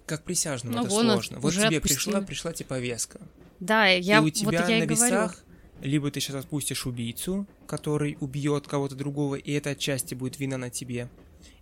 как 0.06 0.23
присяжному, 0.23 0.78
ну, 0.78 0.84
это 0.84 0.91
сложно. 0.91 1.39
Вот 1.39 1.54
тебе 1.54 1.78
отпустили. 1.78 1.82
пришла, 1.82 2.21
пришла 2.21 2.54
тебе 2.54 2.67
повестка. 2.67 3.19
Да, 3.60 3.88
я, 3.88 4.19
и 4.19 4.21
у 4.21 4.30
тебя 4.30 4.62
вот 4.62 4.69
я 4.69 4.80
на 4.80 4.86
весах 4.86 5.45
либо 5.82 6.12
ты 6.12 6.19
сейчас 6.19 6.36
отпустишь 6.38 6.86
убийцу, 6.86 7.47
который 7.67 8.17
убьет 8.19 8.67
кого-то 8.67 8.95
другого, 8.95 9.36
и 9.36 9.51
это 9.51 9.71
отчасти 9.71 10.15
будет 10.15 10.39
вина 10.39 10.58
на 10.58 10.69
тебе, 10.69 11.10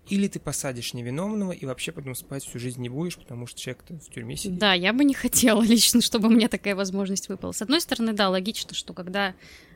или 0.10 0.28
ты 0.28 0.39
посадишь 0.39 0.94
невиновного 0.94 1.54
и 1.54 1.66
вообще 1.66 1.92
потом 1.92 2.13
спать 2.16 2.44
всю 2.44 2.60
жизнь 2.60 2.82
не 2.82 2.89
будешь, 2.89 3.18
потому 3.18 3.48
что 3.48 3.60
человек 3.60 3.84
в 3.89 4.13
тюрьме 4.13 4.36
сидит. 4.36 4.60
Да, 4.60 4.74
я 4.74 4.92
бы 4.92 5.06
не 5.06 5.13
хотела 5.13 5.62
лично, 5.66 6.02
чтобы 6.02 6.30
мне 6.30 6.48
такая 6.48 6.76
возможность 6.76 7.30
выпала. 7.30 7.52
С 7.54 7.62
одной 7.62 7.80
стороны, 7.80 8.13
да, 8.13 8.30
логично, 8.30 8.74
что 8.74 8.94
когда 8.94 9.34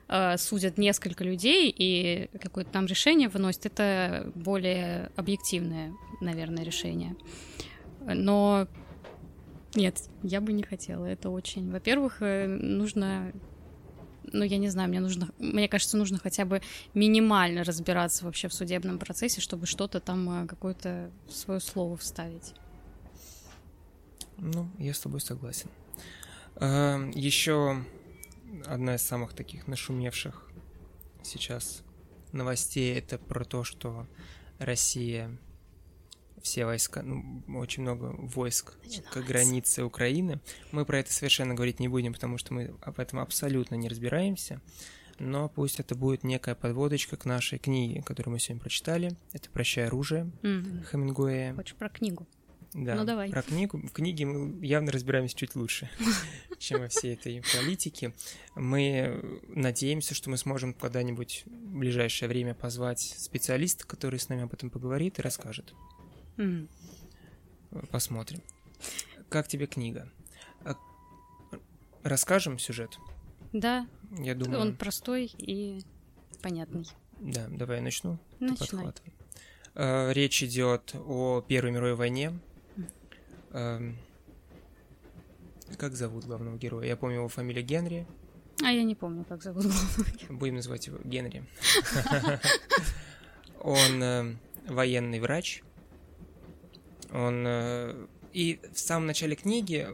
э, 0.09 0.37
судят 0.37 0.77
несколько 0.77 1.23
людей 1.23 1.73
и 1.75 2.29
какое-то 2.41 2.71
там 2.71 2.87
решение 2.87 3.29
выносят, 3.29 3.67
это 3.67 4.31
более 4.35 5.11
объективное, 5.15 5.93
наверное, 6.19 6.63
решение. 6.63 7.15
Но 8.01 8.67
нет, 9.75 10.09
я 10.23 10.41
бы 10.41 10.51
не 10.53 10.63
хотела. 10.63 11.05
Это 11.05 11.29
очень... 11.29 11.71
Во-первых, 11.71 12.17
э, 12.21 12.47
нужно 12.47 13.31
ну, 14.33 14.43
я 14.43 14.57
не 14.57 14.69
знаю, 14.69 14.89
мне 14.89 14.99
нужно, 14.99 15.29
мне 15.39 15.67
кажется, 15.67 15.97
нужно 15.97 16.17
хотя 16.17 16.45
бы 16.45 16.61
минимально 16.93 17.63
разбираться 17.63 18.25
вообще 18.25 18.47
в 18.47 18.53
судебном 18.53 18.99
процессе, 18.99 19.41
чтобы 19.41 19.65
что-то 19.65 19.99
там, 19.99 20.43
э, 20.43 20.47
какое-то 20.47 21.11
свое 21.29 21.59
слово 21.59 21.97
вставить. 21.97 22.53
Ну, 24.37 24.69
я 24.77 24.93
с 24.93 24.99
тобой 24.99 25.21
согласен. 25.21 25.69
А, 26.55 26.99
Еще 27.13 27.83
одна 28.65 28.95
из 28.95 29.01
самых 29.01 29.33
таких 29.33 29.67
нашумевших 29.67 30.49
сейчас 31.23 31.83
новостей 32.31 32.97
это 32.97 33.17
про 33.17 33.43
то, 33.43 33.63
что 33.63 34.07
Россия 34.59 35.37
все 36.41 36.65
войска, 36.65 37.01
ну, 37.03 37.43
очень 37.57 37.83
много 37.83 38.15
войск 38.17 38.73
Начинается. 38.83 39.21
к 39.21 39.25
границе 39.25 39.83
Украины. 39.83 40.39
Мы 40.71 40.85
про 40.85 40.99
это 40.99 41.11
совершенно 41.11 41.53
говорить 41.53 41.79
не 41.79 41.87
будем, 41.87 42.13
потому 42.13 42.37
что 42.37 42.53
мы 42.53 42.75
об 42.81 42.99
этом 42.99 43.19
абсолютно 43.19 43.75
не 43.75 43.89
разбираемся. 43.89 44.61
Но 45.19 45.49
пусть 45.49 45.79
это 45.79 45.95
будет 45.95 46.23
некая 46.23 46.55
подводочка 46.55 47.17
к 47.17 47.25
нашей 47.25 47.57
книге, 47.57 48.03
которую 48.03 48.33
мы 48.33 48.39
сегодня 48.39 48.61
прочитали. 48.61 49.17
Это 49.33 49.49
«Прощай 49.49 49.87
оружие» 49.87 50.31
mm-hmm. 50.43 50.85
Хемингуэя. 50.91 51.55
Хочешь 51.55 51.75
про 51.75 51.89
книгу? 51.89 52.27
Да, 52.73 52.95
ну, 52.95 53.05
давай. 53.05 53.29
про 53.29 53.41
книгу. 53.41 53.79
В 53.79 53.91
книге 53.91 54.25
мы 54.25 54.63
явно 54.65 54.91
разбираемся 54.91 55.35
чуть 55.35 55.55
лучше, 55.55 55.89
чем 56.59 56.81
во 56.81 56.89
всей 56.89 57.13
этой 57.13 57.41
политике. 57.57 58.13
Мы 58.55 59.41
надеемся, 59.47 60.13
что 60.13 60.29
мы 60.29 60.37
сможем 60.37 60.73
когда-нибудь 60.73 61.43
в 61.45 61.77
ближайшее 61.79 62.29
время 62.29 62.53
позвать 62.53 62.99
специалиста, 62.99 63.87
который 63.87 64.19
с 64.19 64.29
нами 64.29 64.43
об 64.43 64.53
этом 64.53 64.69
поговорит 64.69 65.17
и 65.17 65.21
расскажет. 65.21 65.73
Mm. 66.37 66.67
Посмотрим. 67.91 68.41
Как 69.29 69.47
тебе 69.47 69.67
книга? 69.67 70.09
А, 70.63 70.75
расскажем 72.03 72.59
сюжет? 72.59 72.97
Да. 73.53 73.87
Я 74.11 74.35
думаю. 74.35 74.61
Он 74.61 74.75
простой 74.75 75.31
и 75.37 75.81
понятный. 76.41 76.85
Да, 77.19 77.47
давай 77.49 77.77
я 77.77 77.83
начну. 77.83 78.19
Начинай. 78.39 78.93
А, 79.75 80.11
речь 80.11 80.43
идет 80.43 80.95
о 80.95 81.41
Первой 81.41 81.71
мировой 81.71 81.95
войне. 81.95 82.39
Mm. 83.51 83.95
Как 85.77 85.95
зовут 85.95 86.25
главного 86.25 86.57
героя? 86.57 86.87
Я 86.87 86.95
помню 86.95 87.17
его 87.17 87.27
фамилия 87.27 87.61
Генри. 87.61 88.07
А 88.63 88.71
я 88.71 88.83
не 88.83 88.95
помню, 88.95 89.25
как 89.25 89.43
зовут 89.43 89.65
главного 89.65 90.11
героя. 90.17 90.39
Будем 90.39 90.55
называть 90.55 90.87
его 90.87 90.97
Генри. 91.03 91.43
Он 93.61 94.03
э, 94.03 94.35
военный 94.67 95.19
врач, 95.19 95.63
он 97.11 97.43
э, 97.47 98.07
и 98.33 98.59
в 98.73 98.79
самом 98.79 99.07
начале 99.07 99.35
книги 99.35 99.87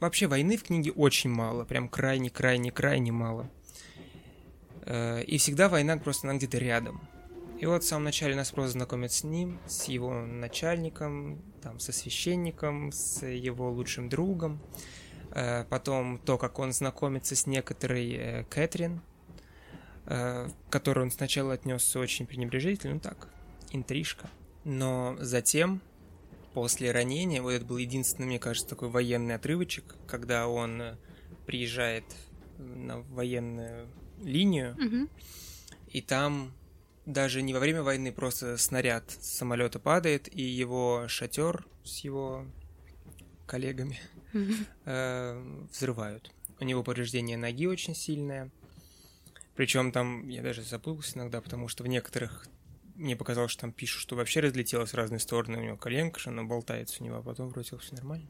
вообще 0.00 0.26
войны 0.26 0.56
в 0.56 0.64
книге 0.64 0.92
очень 0.92 1.30
мало, 1.30 1.64
прям 1.64 1.88
крайне, 1.88 2.30
крайне, 2.30 2.70
крайне 2.70 3.12
мало. 3.12 3.50
Э, 4.82 5.22
и 5.22 5.38
всегда 5.38 5.68
война 5.68 5.96
просто 5.96 6.28
она 6.28 6.36
где-то 6.36 6.58
рядом. 6.58 7.00
И 7.58 7.66
вот 7.66 7.84
в 7.84 7.86
самом 7.86 8.04
начале 8.04 8.34
нас 8.34 8.50
просто 8.50 8.72
знакомят 8.72 9.12
с 9.12 9.24
ним, 9.24 9.58
с 9.66 9.84
его 9.84 10.12
начальником, 10.12 11.40
там, 11.62 11.78
со 11.78 11.92
священником, 11.92 12.90
с 12.92 13.24
его 13.24 13.70
лучшим 13.70 14.08
другом. 14.08 14.60
Э, 15.30 15.64
потом 15.68 16.18
то, 16.18 16.38
как 16.38 16.58
он 16.58 16.72
знакомится 16.72 17.36
с 17.36 17.46
некоторой 17.46 18.44
Кэтрин, 18.50 19.00
к 20.04 20.50
которой 20.68 21.04
он 21.04 21.12
сначала 21.12 21.54
отнесся 21.54 22.00
очень 22.00 22.26
пренебрежительно, 22.26 22.94
ну 22.94 23.00
так, 23.00 23.28
интрижка. 23.70 24.28
Но 24.64 25.16
затем 25.20 25.80
после 26.54 26.92
ранения, 26.92 27.42
вот 27.42 27.52
это 27.52 27.64
был 27.64 27.78
единственный, 27.78 28.26
мне 28.26 28.38
кажется, 28.38 28.68
такой 28.68 28.88
военный 28.88 29.34
отрывочек, 29.34 29.96
когда 30.06 30.48
он 30.48 30.82
э, 30.82 30.96
приезжает 31.46 32.04
на 32.58 33.00
военную 33.00 33.88
линию, 34.22 34.74
угу. 34.74 35.08
И 35.92 36.00
там 36.00 36.52
даже 37.04 37.42
не 37.42 37.52
во 37.52 37.60
время 37.60 37.82
войны 37.82 38.12
просто 38.12 38.56
снаряд 38.56 39.10
с 39.10 39.36
самолета 39.36 39.78
падает, 39.78 40.34
и 40.34 40.42
его 40.42 41.06
шатер 41.06 41.66
с 41.84 41.98
его 41.98 42.46
коллегами 43.46 44.00
э, 44.86 45.66
взрывают. 45.70 46.32
У 46.60 46.64
него 46.64 46.82
повреждение 46.82 47.36
ноги 47.36 47.66
очень 47.66 47.94
сильное. 47.94 48.50
Причем 49.54 49.92
там 49.92 50.28
я 50.28 50.42
даже 50.42 50.62
запутался 50.62 51.18
иногда, 51.18 51.42
потому 51.42 51.68
что 51.68 51.84
в 51.84 51.88
некоторых 51.88 52.46
мне 52.94 53.16
показалось, 53.16 53.50
что 53.50 53.62
там 53.62 53.72
пишут, 53.72 54.02
что 54.02 54.16
вообще 54.16 54.40
разлетелось 54.40 54.92
в 54.92 54.96
разные 54.96 55.18
стороны 55.18 55.58
у 55.58 55.62
него 55.62 55.76
коленка, 55.76 56.20
что 56.20 56.30
она 56.30 56.44
болтается 56.44 57.02
у 57.02 57.06
него, 57.06 57.16
а 57.16 57.22
потом 57.22 57.48
вроде 57.48 57.76
все 57.76 57.94
нормально. 57.94 58.28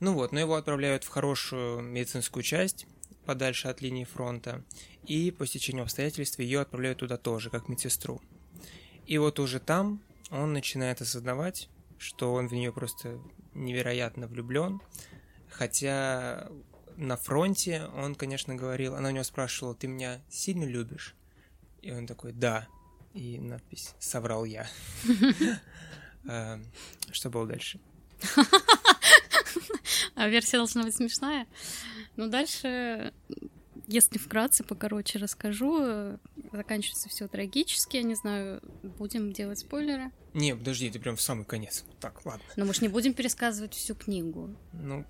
Ну 0.00 0.14
вот, 0.14 0.32
но 0.32 0.40
его 0.40 0.54
отправляют 0.54 1.04
в 1.04 1.08
хорошую 1.08 1.80
медицинскую 1.80 2.42
часть, 2.42 2.86
подальше 3.24 3.68
от 3.68 3.80
линии 3.80 4.04
фронта, 4.04 4.64
и 5.04 5.30
по 5.30 5.46
стечению 5.46 5.82
обстоятельств 5.82 6.38
ее 6.38 6.60
отправляют 6.60 6.98
туда 6.98 7.16
тоже, 7.16 7.50
как 7.50 7.68
медсестру. 7.68 8.22
И 9.06 9.18
вот 9.18 9.38
уже 9.40 9.58
там 9.58 10.00
он 10.30 10.52
начинает 10.52 11.00
осознавать, 11.00 11.68
что 11.98 12.32
он 12.32 12.48
в 12.48 12.52
нее 12.52 12.72
просто 12.72 13.18
невероятно 13.54 14.28
влюблен, 14.28 14.80
хотя 15.48 16.48
на 16.96 17.16
фронте 17.16 17.84
он, 17.94 18.14
конечно, 18.14 18.54
говорил, 18.54 18.94
она 18.94 19.08
у 19.08 19.12
него 19.12 19.24
спрашивала, 19.24 19.74
ты 19.74 19.86
меня 19.86 20.20
сильно 20.28 20.64
любишь? 20.64 21.14
И 21.80 21.92
он 21.92 22.06
такой, 22.06 22.32
да. 22.32 22.66
И 23.18 23.40
надпись 23.40 23.96
«Соврал 23.98 24.44
я». 24.44 24.68
Эм, 26.24 26.64
что 27.10 27.30
было 27.30 27.48
дальше? 27.48 27.80
А 30.14 30.28
версия 30.28 30.58
должна 30.58 30.84
быть 30.84 30.94
смешная. 30.94 31.48
Ну, 32.14 32.28
дальше, 32.28 33.12
если 33.88 34.18
вкратце, 34.18 34.62
покороче 34.62 35.18
расскажу, 35.18 36.16
заканчивается 36.52 37.08
все 37.08 37.26
трагически, 37.26 37.96
я 37.96 38.04
не 38.04 38.14
знаю, 38.14 38.62
будем 38.84 39.32
делать 39.32 39.58
спойлеры? 39.58 40.12
Не, 40.32 40.54
подожди, 40.54 40.88
ты 40.88 41.00
прям 41.00 41.16
в 41.16 41.20
самый 41.20 41.44
конец. 41.44 41.84
Так, 41.98 42.24
ладно. 42.24 42.44
Но 42.54 42.66
мы 42.66 42.72
же 42.72 42.82
не 42.82 42.88
будем 42.88 43.14
пересказывать 43.14 43.74
всю 43.74 43.96
книгу. 43.96 44.54
Ну... 44.72 45.04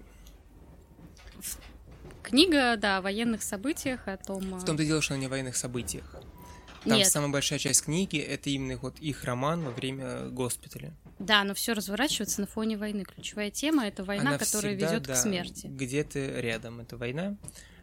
Книга, 2.23 2.77
да, 2.79 2.99
о 2.99 3.03
военных 3.03 3.43
событиях, 3.43 4.09
о 4.09 4.17
том... 4.17 4.59
В 4.59 4.65
том-то 4.65 4.83
дело, 4.83 5.03
что 5.03 5.13
она 5.13 5.21
не 5.21 5.27
о 5.27 5.31
военных 5.31 5.57
событиях. 5.57 6.23
Там 6.85 6.99
Нет. 6.99 7.09
самая 7.09 7.31
большая 7.31 7.59
часть 7.59 7.85
книги 7.85 8.19
это 8.19 8.51
именно 8.51 8.77
вот 8.79 8.99
их 9.01 9.25
роман 9.25 9.63
во 9.65 9.71
время 9.71 10.29
госпиталя. 10.29 10.95
Да, 11.19 11.43
но 11.45 11.55
все 11.55 11.73
разворачивается 11.73 12.41
на 12.41 12.47
фоне 12.47 12.77
войны. 12.77 13.05
Ключевая 13.05 13.51
тема 13.51 13.87
это 13.87 14.05
война, 14.05 14.31
Она 14.31 14.39
которая 14.39 14.77
всегда, 14.77 14.93
ведет 14.93 15.03
да, 15.09 15.15
к 15.15 15.17
смерти. 15.17 15.67
Где-то 15.67 16.41
рядом 16.41 16.81
эта 16.81 16.97
война. 16.97 17.37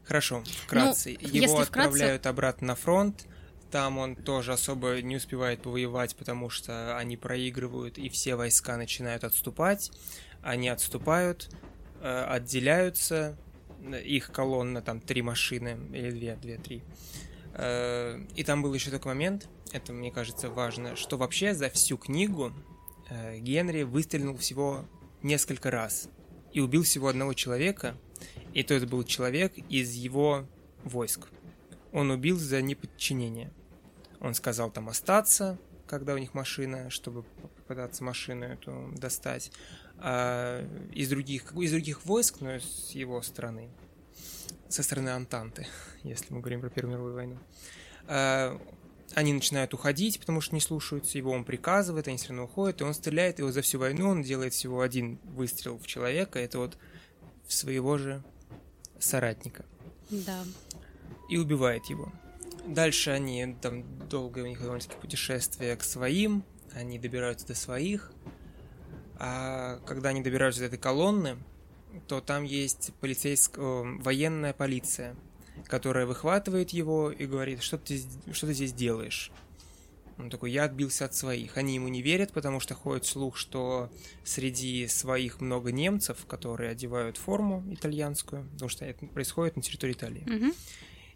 Хорошо, 0.05 0.43
вкратце. 0.65 1.11
Его 1.11 1.55
Ну, 1.57 1.61
отправляют 1.61 2.21
вкратце- 2.21 2.29
обратно 2.29 2.67
на 2.67 2.75
фронт. 2.75 3.25
Там 3.71 3.97
он 3.97 4.15
тоже 4.15 4.53
особо 4.53 5.01
не 5.01 5.17
успевает 5.17 5.61
повоевать, 5.63 6.15
потому 6.15 6.49
что 6.49 6.97
они 6.97 7.17
проигрывают, 7.17 7.97
и 7.97 8.07
все 8.09 8.35
войска 8.35 8.77
начинают 8.77 9.23
отступать. 9.25 9.91
Они 10.41 10.69
отступают, 10.69 11.49
э, 12.01 12.23
отделяются. 12.29 13.37
Их 14.05 14.31
колонна, 14.31 14.81
там 14.81 15.01
три 15.01 15.21
машины, 15.21 15.77
или 15.93 16.11
две, 16.11 16.35
две, 16.37 16.57
три. 16.57 16.81
Э, 17.55 18.21
И 18.35 18.43
там 18.43 18.61
был 18.61 18.73
еще 18.73 18.91
такой 18.91 19.13
момент, 19.13 19.47
это 19.71 19.93
мне 19.93 20.11
кажется 20.11 20.49
важно, 20.49 20.95
что 20.95 21.17
вообще 21.17 21.53
за 21.53 21.69
всю 21.69 21.97
книгу 21.97 22.53
э, 23.09 23.37
Генри 23.39 23.83
выстрелил 23.83 24.37
всего 24.37 24.85
несколько 25.23 25.71
раз 25.71 26.09
и 26.51 26.59
убил 26.59 26.83
всего 26.83 27.07
одного 27.07 27.33
человека, 27.33 27.97
и 28.53 28.63
то 28.63 28.73
это 28.73 28.87
был 28.87 29.03
человек 29.03 29.57
из 29.69 29.93
его 29.93 30.47
войск. 30.83 31.27
Он 31.91 32.11
убил 32.11 32.37
за 32.37 32.61
неподчинение. 32.61 33.51
Он 34.19 34.33
сказал 34.33 34.69
там 34.69 34.89
остаться, 34.89 35.57
когда 35.87 36.13
у 36.13 36.17
них 36.17 36.33
машина, 36.33 36.89
чтобы 36.89 37.23
попытаться 37.23 38.03
машину 38.03 38.45
эту 38.45 38.91
достать. 38.95 39.51
А 39.97 40.67
из 40.93 41.09
других, 41.09 41.53
из 41.53 41.71
других 41.71 42.05
войск, 42.05 42.41
но 42.41 42.59
с 42.59 42.91
его 42.91 43.21
стороны, 43.21 43.69
со 44.69 44.83
стороны 44.83 45.09
Антанты, 45.09 45.67
если 46.03 46.33
мы 46.33 46.39
говорим 46.39 46.61
про 46.61 46.69
Первую 46.69 46.93
мировую 46.93 47.13
войну, 47.13 47.37
а, 48.07 48.59
они 49.13 49.33
начинают 49.33 49.73
уходить, 49.73 50.19
потому 50.19 50.41
что 50.41 50.55
не 50.55 50.61
слушаются 50.61 51.17
его, 51.17 51.31
он 51.31 51.45
приказывает, 51.45 52.07
они 52.07 52.17
все 52.17 52.29
равно 52.29 52.45
уходят, 52.45 52.81
и 52.81 52.83
он 52.83 52.93
стреляет, 52.93 53.39
и 53.39 53.43
вот 53.43 53.53
за 53.53 53.61
всю 53.61 53.79
войну 53.79 54.09
он 54.09 54.23
делает 54.23 54.53
всего 54.53 54.81
один 54.81 55.19
выстрел 55.23 55.77
в 55.77 55.87
человека, 55.87 56.39
это 56.39 56.57
вот 56.59 56.77
в 57.47 57.53
своего 57.53 57.97
же 57.97 58.23
соратника, 58.99 59.65
Да. 60.09 60.43
и 61.29 61.37
убивает 61.37 61.85
его. 61.85 62.11
Дальше 62.67 63.11
они, 63.11 63.55
там, 63.61 63.83
долгое 64.09 64.43
у 64.43 64.47
них 64.47 64.59
довольно-таки 64.59 64.99
путешествие 64.99 65.75
к 65.75 65.83
своим, 65.83 66.43
они 66.73 66.97
добираются 66.97 67.45
до 67.45 67.53
своих, 67.53 68.11
а 69.17 69.79
когда 69.85 70.09
они 70.09 70.21
добираются 70.21 70.61
до 70.61 70.67
этой 70.67 70.79
колонны, 70.79 71.37
то 72.07 72.21
там 72.21 72.43
есть 72.43 72.91
полицейская, 72.99 73.97
военная 73.99 74.53
полиция, 74.53 75.15
которая 75.67 76.05
выхватывает 76.05 76.71
его 76.71 77.11
и 77.11 77.25
говорит, 77.25 77.61
что 77.61 77.77
ты, 77.77 78.01
что 78.31 78.47
ты 78.47 78.53
здесь 78.53 78.73
делаешь? 78.73 79.31
Он 80.17 80.29
такой, 80.29 80.51
я 80.51 80.63
отбился 80.63 81.05
от 81.05 81.13
своих. 81.13 81.57
Они 81.57 81.75
ему 81.75 81.89
не 81.89 82.01
верят, 82.01 82.31
потому 82.31 82.61
что 82.61 82.73
ходит 82.73 83.05
слух, 83.05 83.35
что 83.35 83.91
среди 84.23 84.87
своих 84.87 85.41
много 85.41 85.73
немцев, 85.73 86.25
которые 86.25 86.71
одевают 86.71 87.17
форму 87.17 87.65
итальянскую, 87.69 88.45
потому 88.53 88.69
что 88.69 88.85
это 88.85 89.05
происходит 89.07 89.57
на 89.57 89.61
территории 89.61 89.93
Италии. 89.93 90.23
Мгм. 90.25 90.53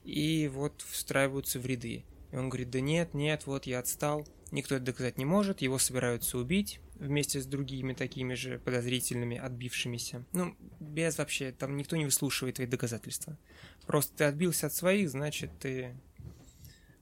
И 0.03 0.49
вот 0.53 0.83
встраиваются 0.89 1.59
в 1.59 1.65
ряды. 1.65 2.03
И 2.31 2.35
он 2.35 2.49
говорит, 2.49 2.69
да 2.71 2.81
нет, 2.81 3.13
нет, 3.13 3.45
вот 3.45 3.65
я 3.65 3.79
отстал. 3.79 4.27
Никто 4.51 4.75
это 4.75 4.85
доказать 4.85 5.17
не 5.17 5.25
может, 5.25 5.61
его 5.61 5.77
собираются 5.77 6.37
убить 6.37 6.79
вместе 6.95 7.39
с 7.39 7.45
другими 7.45 7.93
такими 7.93 8.33
же 8.33 8.59
подозрительными, 8.59 9.37
отбившимися. 9.37 10.25
Ну, 10.33 10.55
без 10.79 11.17
вообще, 11.17 11.51
там 11.51 11.77
никто 11.77 11.95
не 11.95 12.05
выслушивает 12.05 12.55
твои 12.55 12.67
доказательства. 12.67 13.37
Просто 13.85 14.15
ты 14.17 14.23
отбился 14.23 14.67
от 14.67 14.73
своих, 14.73 15.09
значит, 15.09 15.51
ты, 15.59 15.95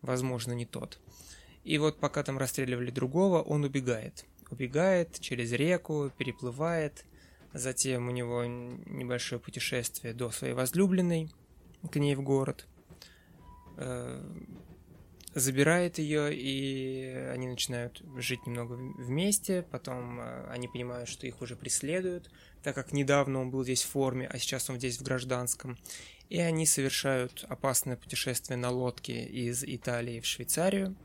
возможно, 0.02 0.52
не 0.52 0.66
тот. 0.66 1.00
И 1.64 1.78
вот 1.78 2.00
пока 2.00 2.24
там 2.24 2.38
расстреливали 2.38 2.92
другого, 2.92 3.42
он 3.42 3.64
убегает. 3.64 4.26
Убегает 4.50 5.20
через 5.20 5.52
реку, 5.52 6.12
переплывает. 6.18 7.06
Затем 7.54 8.08
у 8.08 8.12
него 8.12 8.46
небольшое 8.46 9.42
путешествие 9.42 10.14
до 10.14 10.32
своей 10.32 10.54
возлюбленной, 10.54 11.32
к 11.92 11.96
ней 11.96 12.16
в 12.16 12.22
город. 12.22 12.68
Забирает 15.38 16.00
ее, 16.00 16.34
и 16.34 17.14
они 17.32 17.48
начинают 17.48 18.02
жить 18.16 18.48
немного 18.48 18.74
вместе. 18.74 19.62
Потом 19.62 20.20
э, 20.20 20.48
они 20.50 20.68
понимают, 20.68 21.08
что 21.08 21.28
их 21.28 21.42
уже 21.42 21.56
преследуют, 21.56 22.32
так 22.64 22.74
как 22.74 22.92
недавно 22.92 23.42
он 23.42 23.52
был 23.52 23.64
здесь 23.64 23.84
в 23.84 23.90
форме, 23.90 24.28
а 24.28 24.40
сейчас 24.40 24.68
он 24.72 24.78
здесь 24.78 24.98
в 24.98 25.04
гражданском. 25.04 25.78
И 26.30 26.40
они 26.40 26.66
совершают 26.66 27.46
опасное 27.48 27.98
путешествие 27.98 28.58
на 28.58 28.72
лодке 28.72 29.26
из 29.26 29.64
Италии 29.64 30.22
в 30.22 30.26
Швейцарию. 30.26 30.96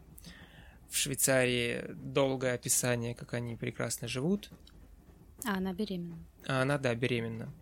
В 0.88 0.96
Швейцарии 0.96 1.84
долгое 1.94 2.54
описание, 2.54 3.14
как 3.14 3.34
они 3.34 3.54
прекрасно 3.54 4.08
живут. 4.08 4.50
А, 5.44 5.58
она 5.58 5.74
беременна. 5.74 6.16
А 6.46 6.62
она, 6.62 6.78
да, 6.78 6.94
беременна. 6.94 7.52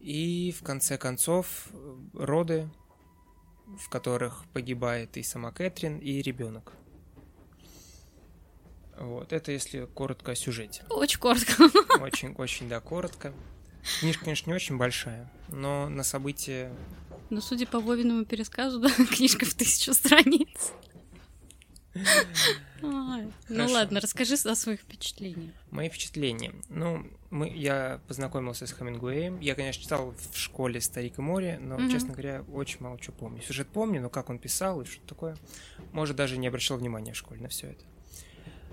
И 0.00 0.54
в 0.58 0.62
конце 0.62 0.96
концов 0.96 1.68
э, 1.74 1.96
роды, 2.14 2.70
в 3.76 3.88
которых 3.88 4.44
погибает 4.52 5.16
и 5.16 5.22
сама 5.22 5.52
Кэтрин, 5.52 5.98
и 5.98 6.22
ребенок. 6.22 6.72
Вот, 8.98 9.32
это 9.32 9.52
если 9.52 9.84
коротко 9.86 10.32
о 10.32 10.34
сюжете. 10.34 10.84
Очень 10.90 11.20
коротко. 11.20 11.64
Очень, 12.00 12.34
очень, 12.34 12.68
да, 12.68 12.80
коротко. 12.80 13.32
Книжка, 14.00 14.24
конечно, 14.24 14.50
не 14.50 14.56
очень 14.56 14.76
большая, 14.76 15.30
но 15.48 15.88
на 15.88 16.02
события... 16.02 16.72
Но 17.30 17.40
судя 17.40 17.66
по 17.66 17.78
Вовиному 17.78 18.24
пересказу, 18.24 18.80
да, 18.80 18.88
книжка 19.16 19.44
в 19.44 19.54
тысячу 19.54 19.94
страниц. 19.94 20.72
Ну 22.80 23.66
ладно, 23.66 24.00
расскажи 24.00 24.34
о 24.34 24.54
своих 24.54 24.80
впечатлениях. 24.80 25.52
Мои 25.70 25.88
впечатления. 25.88 26.52
Ну, 26.68 27.06
мы, 27.30 27.48
я 27.48 28.00
познакомился 28.06 28.66
с 28.66 28.72
Хемингуэем. 28.72 29.40
Я, 29.40 29.54
конечно, 29.54 29.82
читал 29.82 30.14
в 30.32 30.36
школе 30.36 30.80
«Старик 30.80 31.18
и 31.18 31.22
море», 31.22 31.58
но, 31.60 31.78
Мгм. 31.78 31.90
честно 31.90 32.12
говоря, 32.12 32.42
очень 32.52 32.78
мало 32.80 32.98
чего 32.98 33.14
помню. 33.16 33.42
Сюжет 33.42 33.68
помню, 33.68 34.00
но 34.00 34.08
как 34.10 34.30
он 34.30 34.38
писал 34.38 34.80
и 34.82 34.84
что 34.84 35.06
такое, 35.06 35.36
может, 35.92 36.16
даже 36.16 36.36
не 36.38 36.46
обращал 36.46 36.78
внимания 36.78 37.12
в 37.12 37.16
школе 37.16 37.40
на 37.40 37.48
все 37.48 37.68
это. 37.68 37.84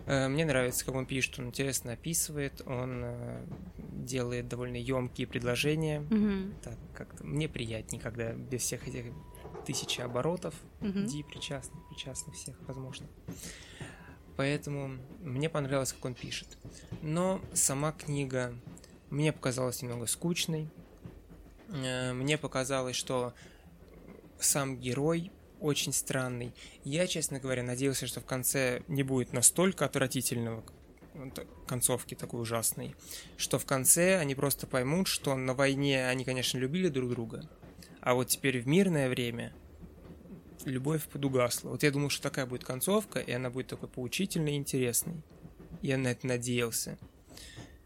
Э, 0.07 0.27
Мне 0.27 0.45
нравится, 0.45 0.85
как 0.85 0.93
он 0.95 1.05
пишет, 1.05 1.39
он 1.39 1.47
интересно 1.47 1.93
описывает, 1.93 2.61
он 2.65 3.01
э, 3.03 3.43
делает 3.77 4.47
довольно 4.47 4.77
емкие 4.77 5.25
предложения. 5.27 6.01
Мгм, 6.01 6.53
Так, 6.63 6.77
как-то 6.93 7.23
мне 7.25 7.49
приятнее, 7.49 8.01
когда 8.01 8.33
без 8.33 8.61
всех 8.61 8.87
этих 8.87 9.05
тысячи 9.65 10.01
оборотов, 10.01 10.53
мгм. 10.79 11.05
Ди 11.07 11.23
причастных, 11.23 11.87
причастных 11.89 12.35
всех, 12.35 12.55
возможно. 12.67 13.07
Поэтому 14.37 14.97
мне 15.21 15.49
понравилось, 15.49 15.93
как 15.93 16.03
он 16.05 16.13
пишет. 16.13 16.57
Но 17.01 17.41
сама 17.53 17.91
книга 17.93 18.53
мне 19.09 19.31
показалась 19.31 19.81
немного 19.81 20.07
скучной. 20.07 20.69
Э, 21.69 22.13
Мне 22.13 22.37
показалось, 22.37 22.95
что 22.95 23.33
сам 24.39 24.77
герой 24.77 25.31
очень 25.61 25.93
странный. 25.93 26.53
Я, 26.83 27.07
честно 27.07 27.39
говоря, 27.39 27.63
надеялся, 27.63 28.07
что 28.07 28.19
в 28.19 28.25
конце 28.25 28.81
не 28.87 29.03
будет 29.03 29.33
настолько 29.33 29.85
отвратительного 29.85 30.63
концовки 31.65 32.13
такой 32.13 32.41
ужасной, 32.41 32.93
что 33.37 33.57
в 33.57 33.65
конце 33.65 34.19
они 34.19 34.35
просто 34.35 34.67
поймут, 34.67 35.07
что 35.07 35.35
на 35.35 35.53
войне 35.53 36.07
они, 36.07 36.25
конечно, 36.25 36.57
любили 36.57 36.89
друг 36.89 37.09
друга, 37.09 37.49
а 38.05 38.13
вот 38.13 38.27
теперь 38.27 38.61
в 38.61 38.67
мирное 38.67 39.09
время 39.09 39.51
любовь 40.63 41.03
подугасла. 41.05 41.71
Вот 41.71 41.81
я 41.81 41.89
думал, 41.89 42.09
что 42.09 42.21
такая 42.21 42.45
будет 42.45 42.63
концовка, 42.63 43.19
и 43.19 43.31
она 43.31 43.49
будет 43.49 43.67
такой 43.67 43.89
поучительной 43.89 44.53
и 44.53 44.57
интересной. 44.57 45.23
Я 45.81 45.97
на 45.97 46.09
это 46.09 46.27
надеялся. 46.27 46.99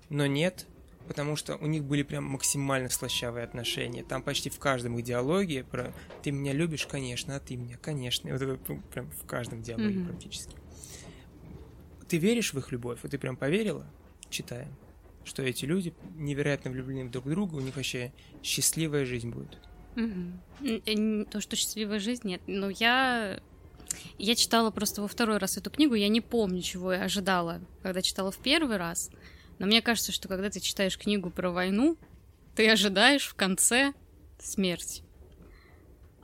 Но 0.10 0.27
нет, 0.27 0.67
потому 1.08 1.38
что 1.38 1.55
у 1.55 1.67
них 1.67 1.86
были 1.86 2.03
прям 2.03 2.25
максимально 2.25 2.89
слащавые 2.89 3.45
отношения. 3.45 4.03
Там 4.03 4.21
почти 4.21 4.49
в 4.49 4.60
каждом 4.60 4.97
их 4.99 5.05
диалоге 5.05 5.63
про 5.63 5.93
«ты 6.21 6.32
меня 6.32 6.51
любишь, 6.51 6.86
конечно, 6.86 7.38
а 7.38 7.39
ты 7.39 7.55
меня, 7.55 7.77
конечно». 7.77 8.27
И 8.27 8.34
вот 8.34 8.41
это 8.41 8.58
прям 8.91 9.10
в 9.12 9.25
каждом 9.25 9.62
диалоге 9.62 9.99
mm-hmm. 9.99 10.08
практически. 10.08 10.58
Ты 12.10 12.17
веришь 12.17 12.53
в 12.53 12.60
их 12.60 12.73
любовь? 12.73 12.99
Вот 13.03 13.12
ты 13.12 13.17
прям 13.17 13.38
поверила, 13.38 13.89
читая, 14.29 14.67
что 15.23 15.43
эти 15.43 15.63
люди 15.63 15.93
невероятно 16.15 16.71
влюблены 16.71 17.10
друг 17.10 17.25
в 17.25 17.29
друга, 17.29 17.55
у 17.55 17.62
них 17.62 17.77
вообще 17.77 18.12
счастливая 18.43 19.05
жизнь 19.05 19.29
будет. 19.29 19.58
Угу. 19.95 21.25
То, 21.25 21.41
что 21.41 21.56
счастливая 21.56 21.99
жизнь, 21.99 22.28
нет. 22.28 22.41
Но 22.47 22.69
я 22.69 23.39
я 24.17 24.36
читала 24.36 24.71
просто 24.71 25.02
во 25.02 25.08
второй 25.08 25.38
раз 25.38 25.58
эту 25.58 25.69
книгу, 25.69 25.95
я 25.95 26.08
не 26.08 26.21
помню, 26.21 26.62
чего 26.62 26.93
я 26.93 27.04
ожидала, 27.04 27.62
когда 27.82 28.02
читала 28.02 28.32
в 28.32 28.38
первый 28.38 28.78
раз. 28.78 29.10
Но 29.58 29.65
мне 29.65 29.82
кажется, 29.82 30.12
что 30.12 30.28
когда 30.28 30.49
ты 30.49 30.60
читаешь 30.60 30.97
книгу 30.97 31.30
про 31.30 31.52
войну, 31.52 31.97
ты 32.56 32.69
ожидаешь 32.69 33.28
в 33.28 33.36
конце 33.36 33.93
смерть, 34.39 35.04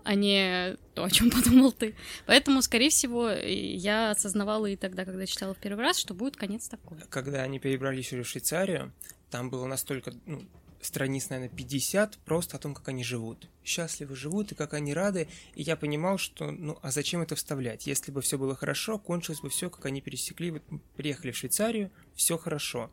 а 0.04 0.15
не 0.15 0.78
то, 0.93 1.04
о 1.04 1.10
чем 1.10 1.32
подумал 1.32 1.71
ты. 1.71 1.95
Поэтому, 2.25 2.62
скорее 2.62 2.89
всего, 2.89 3.30
я 3.30 4.12
осознавала 4.12 4.67
и 4.67 4.75
тогда, 4.75 5.06
когда 5.06 5.25
читала 5.25 5.54
в 5.54 5.58
первый 5.58 5.84
раз, 5.84 5.97
что 5.97 6.13
будет 6.13 6.38
конец 6.38 6.67
такой. 6.67 6.97
Когда 7.10 7.41
они 7.41 7.60
перебрались 7.60 8.13
в 8.13 8.23
Швейцарию, 8.23 8.93
там 9.30 9.49
было 9.49 9.65
настолько 9.65 10.13
ну, 10.25 10.45
страниц, 10.81 11.29
наверное, 11.29 11.55
50 11.55 12.17
просто 12.19 12.57
о 12.57 12.59
том, 12.59 12.73
как 12.73 12.88
они 12.89 13.03
живут. 13.03 13.49
Счастливы 13.63 14.15
живут 14.15 14.51
и 14.51 14.55
как 14.55 14.73
они 14.73 14.93
рады. 14.93 15.27
И 15.55 15.63
я 15.63 15.75
понимал, 15.75 16.17
что, 16.17 16.51
ну, 16.51 16.77
а 16.81 16.91
зачем 16.91 17.21
это 17.21 17.35
вставлять? 17.35 17.88
Если 17.88 18.11
бы 18.11 18.21
все 18.21 18.38
было 18.38 18.55
хорошо, 18.55 18.99
кончилось 18.99 19.41
бы 19.41 19.49
все, 19.49 19.69
как 19.69 19.85
они 19.85 20.01
пересекли, 20.01 20.51
вот, 20.51 20.63
приехали 20.95 21.31
в 21.31 21.38
Швейцарию, 21.38 21.91
все 22.15 22.38
хорошо. 22.38 22.91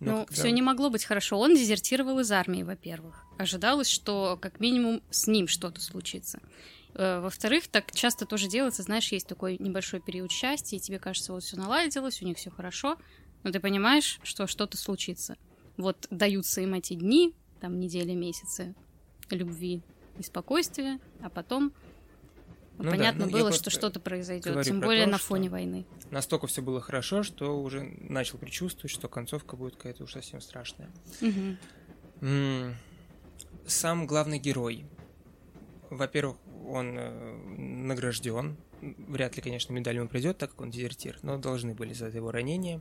Но 0.00 0.12
ну, 0.12 0.26
когда... 0.26 0.34
все 0.34 0.50
не 0.50 0.62
могло 0.62 0.90
быть 0.90 1.04
хорошо. 1.04 1.38
Он 1.38 1.54
дезертировал 1.54 2.18
из 2.20 2.30
армии, 2.30 2.62
во-первых. 2.62 3.24
Ожидалось, 3.38 3.88
что 3.88 4.38
как 4.40 4.60
минимум 4.60 5.02
с 5.10 5.26
ним 5.26 5.48
что-то 5.48 5.80
случится. 5.80 6.40
Э, 6.94 7.20
во-вторых, 7.20 7.68
так 7.68 7.92
часто 7.92 8.26
тоже 8.26 8.48
делается, 8.48 8.82
знаешь, 8.82 9.12
есть 9.12 9.26
такой 9.26 9.56
небольшой 9.58 10.00
период 10.00 10.30
счастья, 10.32 10.76
и 10.76 10.80
тебе 10.80 10.98
кажется, 10.98 11.32
вот 11.32 11.42
все 11.42 11.56
наладилось, 11.56 12.22
у 12.22 12.24
них 12.24 12.38
все 12.38 12.50
хорошо, 12.50 12.96
но 13.42 13.52
ты 13.52 13.60
понимаешь, 13.60 14.18
что 14.22 14.46
что-то 14.46 14.76
случится. 14.76 15.36
Вот 15.76 16.06
даются 16.10 16.60
им 16.60 16.74
эти 16.74 16.94
дни, 16.94 17.34
там 17.60 17.78
недели, 17.78 18.12
месяцы 18.12 18.74
любви 19.30 19.82
и 20.18 20.22
спокойствия, 20.22 21.00
а 21.20 21.28
потом 21.28 21.72
ну, 22.78 22.90
понятно 22.90 23.20
да, 23.20 23.26
ну, 23.26 23.32
было, 23.32 23.52
что 23.52 23.70
что-то 23.70 24.00
произойдет, 24.00 24.62
тем 24.64 24.80
более 24.80 25.04
то, 25.04 25.12
на 25.12 25.18
фоне 25.18 25.48
войны. 25.48 25.86
Настолько 26.10 26.46
все 26.46 26.62
было 26.62 26.80
хорошо, 26.80 27.22
что 27.22 27.60
уже 27.60 27.82
начал 28.00 28.38
предчувствовать, 28.38 28.90
что 28.90 29.08
концовка 29.08 29.56
будет 29.56 29.76
какая-то 29.76 30.04
уж 30.04 30.12
совсем 30.12 30.40
страшная. 30.40 30.90
Угу. 31.20 32.74
Сам 33.66 34.06
главный 34.06 34.38
герой. 34.38 34.84
Во-первых, 35.90 36.36
он 36.66 36.98
э, 36.98 37.36
награжден. 37.56 38.56
Вряд 38.80 39.36
ли, 39.36 39.42
конечно, 39.42 39.72
медаль 39.72 39.96
ему 39.96 40.08
придет, 40.08 40.38
так 40.38 40.50
как 40.50 40.60
он 40.60 40.70
дезертир, 40.70 41.18
но 41.22 41.38
должны 41.38 41.74
были 41.74 41.94
за 41.94 42.08
его 42.08 42.30
ранение. 42.30 42.80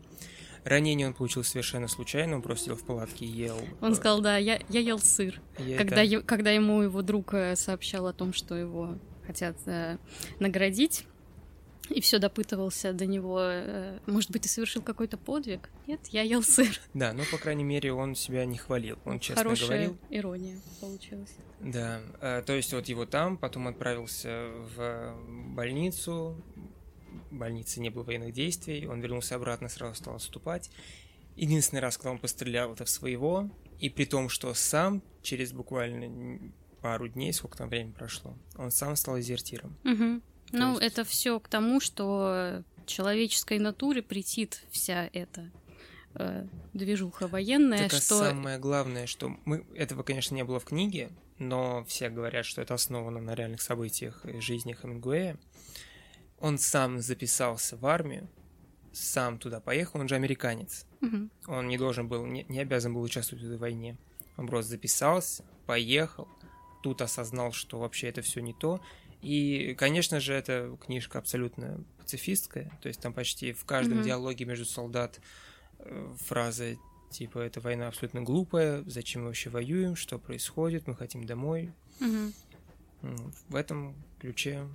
Ранение 0.66 1.08
он 1.08 1.14
получил 1.14 1.44
совершенно 1.44 1.88
случайно, 1.88 2.36
он 2.36 2.42
просто 2.42 2.66
сидел 2.66 2.76
в 2.76 2.84
палатке 2.84 3.24
и 3.26 3.30
ел. 3.30 3.58
Он 3.82 3.92
э, 3.92 3.96
сказал, 3.96 4.20
да, 4.20 4.38
я, 4.38 4.60
я 4.68 4.80
ел 4.80 4.98
сыр. 4.98 5.40
Я 5.60 5.78
когда, 5.78 6.04
это... 6.04 6.22
когда 6.24 6.50
ему 6.52 6.82
его 6.82 7.04
друг 7.04 7.36
э, 7.36 7.56
сообщал 7.56 8.08
о 8.08 8.14
том, 8.14 8.34
что 8.34 8.56
его 8.56 8.98
хотят 9.28 9.56
э, 9.68 9.98
наградить, 10.40 11.06
и 11.90 12.02
все 12.02 12.18
допытывался 12.18 12.94
до 12.94 13.06
него, 13.06 13.40
э, 13.42 14.00
может 14.08 14.32
быть, 14.32 14.44
ты 14.44 14.50
совершил 14.50 14.82
какой-то 14.82 15.18
подвиг? 15.18 15.70
Нет, 15.88 16.00
я 16.08 16.24
ел 16.24 16.42
сыр. 16.42 16.80
Да, 16.94 17.14
ну, 17.14 17.24
по 17.32 17.38
крайней 17.38 17.64
мере, 17.64 17.94
он 17.94 18.16
себя 18.16 18.46
не 18.46 18.58
хвалил, 18.58 18.98
он 19.06 19.20
честно 19.20 19.44
Хорошая 19.44 19.68
говорил. 19.68 19.98
ирония 20.10 20.60
получилась. 20.82 21.36
Да, 21.60 22.02
э, 22.22 22.44
то 22.46 22.54
есть 22.54 22.74
вот 22.74 22.88
его 22.88 23.06
там, 23.06 23.38
потом 23.38 23.68
отправился 23.68 24.50
в 24.76 25.16
больницу, 25.54 26.36
больнице 27.38 27.80
не 27.80 27.90
было 27.90 28.04
военных 28.04 28.34
действий, 28.34 28.88
он 28.88 29.02
вернулся 29.02 29.36
обратно, 29.36 29.70
сразу 29.70 29.96
стал 29.96 30.16
отступать. 30.16 30.70
Единственный 31.36 31.80
раз, 31.80 31.98
когда 31.98 32.12
он 32.12 32.20
пострелял, 32.20 32.74
это 32.74 32.86
в 32.86 32.90
своего, 32.90 33.50
и 33.80 33.90
при 33.90 34.06
том, 34.06 34.30
что 34.30 34.54
сам 34.54 35.02
через 35.22 35.52
буквально 35.52 36.40
пару 36.82 37.08
дней, 37.08 37.34
сколько 37.34 37.58
там 37.58 37.70
времени 37.70 37.92
прошло, 37.92 38.36
он 38.58 38.72
сам 38.72 38.96
стал 38.96 39.18
дезертиром. 39.18 39.76
Угу. 39.84 40.22
Ну, 40.52 40.72
есть... 40.74 40.84
это 40.84 41.04
все 41.04 41.40
к 41.40 41.48
тому, 41.48 41.80
что 41.80 42.64
человеческой 42.86 43.60
натуре 43.60 44.02
претит 44.02 44.64
вся 44.70 45.10
эта 45.12 45.52
э, 46.14 46.46
движуха 46.74 47.28
военная, 47.28 47.90
так, 47.90 48.02
что... 48.02 48.20
самое 48.20 48.60
главное, 48.60 49.08
что 49.08 49.36
мы... 49.46 49.66
Этого, 49.76 50.04
конечно, 50.04 50.36
не 50.36 50.44
было 50.44 50.60
в 50.60 50.66
книге, 50.66 51.10
но 51.38 51.84
все 51.86 52.10
говорят, 52.10 52.46
что 52.46 52.62
это 52.62 52.74
основано 52.76 53.20
на 53.20 53.36
реальных 53.36 53.62
событиях 53.62 54.26
и 54.26 54.40
жизни 54.40 54.74
Хемингуэя. 54.74 55.38
Он 56.40 56.58
сам 56.58 57.00
записался 57.00 57.78
в 57.78 57.86
армию, 57.86 58.30
сам 58.92 59.38
туда 59.38 59.60
поехал, 59.60 60.00
он 60.00 60.08
же 60.08 60.16
американец. 60.16 60.86
Угу. 61.02 61.30
Он 61.48 61.68
не 61.68 61.78
должен 61.78 62.08
был, 62.08 62.26
не, 62.26 62.46
не 62.50 62.60
обязан 62.60 62.94
был 62.94 63.02
участвовать 63.02 63.44
в 63.44 63.48
этой 63.48 63.58
войне. 63.58 63.98
Он 64.38 64.48
просто 64.48 64.72
записался, 64.72 65.44
поехал, 65.66 66.28
тут 66.84 67.02
осознал, 67.02 67.52
что 67.52 67.80
вообще 67.80 68.08
это 68.10 68.22
все 68.22 68.42
не 68.42 68.54
то. 68.54 68.82
И, 69.22 69.76
конечно 69.78 70.20
же, 70.20 70.34
эта 70.34 70.78
книжка 70.86 71.20
абсолютно 71.20 71.84
пацифистская, 71.98 72.72
то 72.82 72.88
есть 72.88 73.02
там 73.02 73.14
почти 73.14 73.54
в 73.54 73.66
каждом 73.66 74.00
mm-hmm. 74.00 74.04
диалоге 74.04 74.46
между 74.46 74.66
солдат 74.66 75.20
э, 75.80 76.14
фраза 76.20 76.76
типа 77.10 77.40
«эта 77.40 77.60
война 77.60 77.88
абсолютно 77.88 78.22
глупая, 78.22 78.84
зачем 78.86 79.22
мы 79.22 79.28
вообще 79.30 79.50
воюем, 79.50 79.96
что 79.96 80.20
происходит, 80.20 80.88
мы 80.88 80.96
хотим 80.96 81.26
домой». 81.26 81.74
Mm-hmm. 82.00 82.34
В 83.50 83.56
этом 83.56 83.96
ключе... 84.20 84.68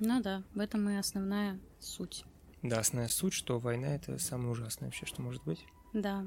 Ну 0.00 0.22
да, 0.22 0.42
в 0.54 0.58
этом 0.58 0.88
и 0.88 0.96
основная 0.96 1.58
суть. 1.78 2.24
Да, 2.62 2.80
основная 2.80 3.08
суть, 3.08 3.32
что 3.32 3.58
война— 3.58 3.88
это 3.94 4.18
самое 4.18 4.50
ужасное 4.50 4.88
вообще, 4.88 5.06
что 5.06 5.22
может 5.22 5.44
быть. 5.44 5.64
Да. 5.92 6.26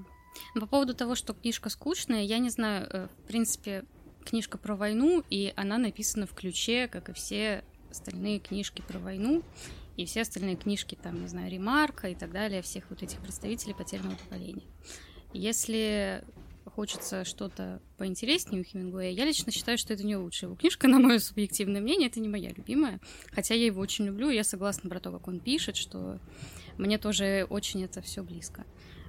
По 0.55 0.65
поводу 0.65 0.93
того, 0.93 1.15
что 1.15 1.33
книжка 1.33 1.69
скучная, 1.69 2.23
я 2.23 2.39
не 2.39 2.49
знаю, 2.49 2.87
э, 2.89 3.07
в 3.07 3.27
принципе, 3.27 3.85
книжка 4.25 4.57
про 4.57 4.75
войну, 4.75 5.23
и 5.29 5.53
она 5.55 5.77
написана 5.77 6.25
в 6.25 6.33
ключе, 6.33 6.87
как 6.87 7.09
и 7.09 7.13
все 7.13 7.63
остальные 7.91 8.39
книжки 8.39 8.81
про 8.81 8.97
войну, 8.97 9.43
и 9.97 10.05
все 10.05 10.21
остальные 10.21 10.55
книжки, 10.55 10.97
там, 11.01 11.21
не 11.21 11.27
знаю, 11.27 11.51
Ремарка 11.51 12.09
и 12.09 12.15
так 12.15 12.31
далее, 12.31 12.61
всех 12.61 12.89
вот 12.89 13.03
этих 13.03 13.19
представителей 13.19 13.73
потерянного 13.75 14.15
поколения. 14.15 14.65
Если 15.33 16.23
хочется 16.65 17.25
что-то 17.25 17.81
поинтереснее 17.97 18.61
у 18.61 18.63
Хемингуэя, 18.63 19.11
я 19.11 19.25
лично 19.25 19.51
считаю, 19.51 19.77
что 19.77 19.93
это 19.93 20.03
не 20.03 20.15
лучшая 20.15 20.49
его 20.49 20.57
книжка, 20.57 20.87
на 20.89 20.99
мое 20.99 21.19
субъективное 21.19 21.81
мнение, 21.81 22.09
это 22.09 22.19
не 22.19 22.29
моя 22.29 22.49
любимая, 22.49 22.99
хотя 23.31 23.53
я 23.53 23.65
его 23.65 23.81
очень 23.81 24.05
люблю, 24.05 24.29
и 24.29 24.35
я 24.35 24.43
согласна 24.43 24.89
про 24.89 24.99
то, 24.99 25.11
как 25.11 25.27
он 25.27 25.39
пишет, 25.39 25.75
что 25.75 26.19
мне 26.77 26.97
тоже 26.97 27.45
очень 27.49 27.83
это 27.83 28.01
все 28.01 28.23
близко. 28.23 28.65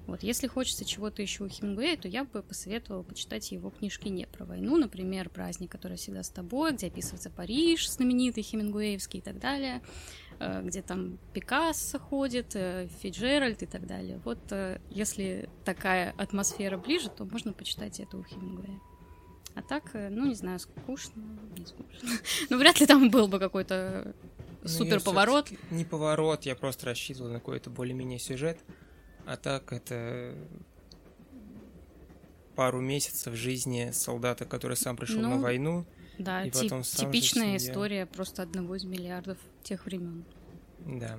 Вот, 0.07 0.23
если 0.23 0.47
хочется 0.49 0.85
чего-то 0.85 1.23
еще 1.23 1.45
у 1.45 1.49
Хемингуэя, 1.49 1.97
то 1.97 2.09
я 2.09 2.25
бы 2.25 2.43
посоветовала 2.43 3.03
почитать 3.03 3.51
его 3.53 3.71
книжки 3.71 4.09
не 4.09 4.27
про 4.27 4.45
войну, 4.45 4.77
например, 4.77 5.31
«Праздник, 5.31 5.73
который 5.73 5.97
всегда 5.97 6.23
с 6.23 6.29
тобой», 6.29 6.73
где 6.73 6.88
описывается 6.88 7.31
Париж, 7.31 7.88
знаменитый 7.88 8.43
Хемингуэевский 8.43 9.21
и 9.21 9.23
так 9.23 9.38
далее, 9.38 9.81
где 10.38 10.83
там 10.83 11.18
Пикассо 11.33 11.99
ходит, 11.99 12.55
э, 12.55 12.88
Фиджеральд 13.01 13.62
и 13.62 13.66
так 13.66 13.87
далее. 13.87 14.20
Вот 14.25 14.38
э, 14.51 14.81
если 14.90 15.49
такая 15.64 16.14
атмосфера 16.18 16.77
ближе, 16.77 17.09
то 17.11 17.25
можно 17.25 17.53
почитать 17.53 18.01
это 18.01 18.16
у 18.16 18.23
Хемингуэя. 18.23 18.81
А 19.55 19.62
так, 19.62 19.90
ну, 19.94 20.27
не 20.27 20.35
знаю, 20.35 20.59
скучно, 20.59 21.23
не 21.57 21.64
скучно. 21.66 22.09
Ну, 22.51 22.59
вряд 22.59 22.81
ли 22.81 22.87
там 22.87 23.09
был 23.11 23.29
бы 23.29 23.38
какой-то 23.38 24.14
ну, 24.62 24.68
супер 24.68 25.01
поворот. 25.01 25.51
Не 25.70 25.85
поворот, 25.85 26.44
я 26.44 26.57
просто 26.57 26.87
рассчитывал 26.87 27.29
на 27.29 27.35
какой-то 27.35 27.70
более-менее 27.70 28.18
сюжет. 28.18 28.59
А 29.27 29.37
так 29.37 29.73
это 29.73 30.35
пару 32.55 32.81
месяцев 32.81 33.35
жизни 33.35 33.90
солдата, 33.92 34.44
который 34.44 34.77
сам 34.77 34.97
пришел 34.97 35.20
ну, 35.20 35.31
на 35.31 35.38
войну. 35.38 35.87
Да, 36.18 36.44
и 36.44 36.50
тип, 36.50 36.62
потом 36.62 36.85
сам 36.85 37.11
типичная 37.11 37.57
история 37.57 38.07
просто 38.07 38.42
одного 38.42 38.77
из 38.77 38.85
миллиардов 38.85 39.38
тех 39.62 39.87
времен. 39.87 40.24
Да. 40.79 41.18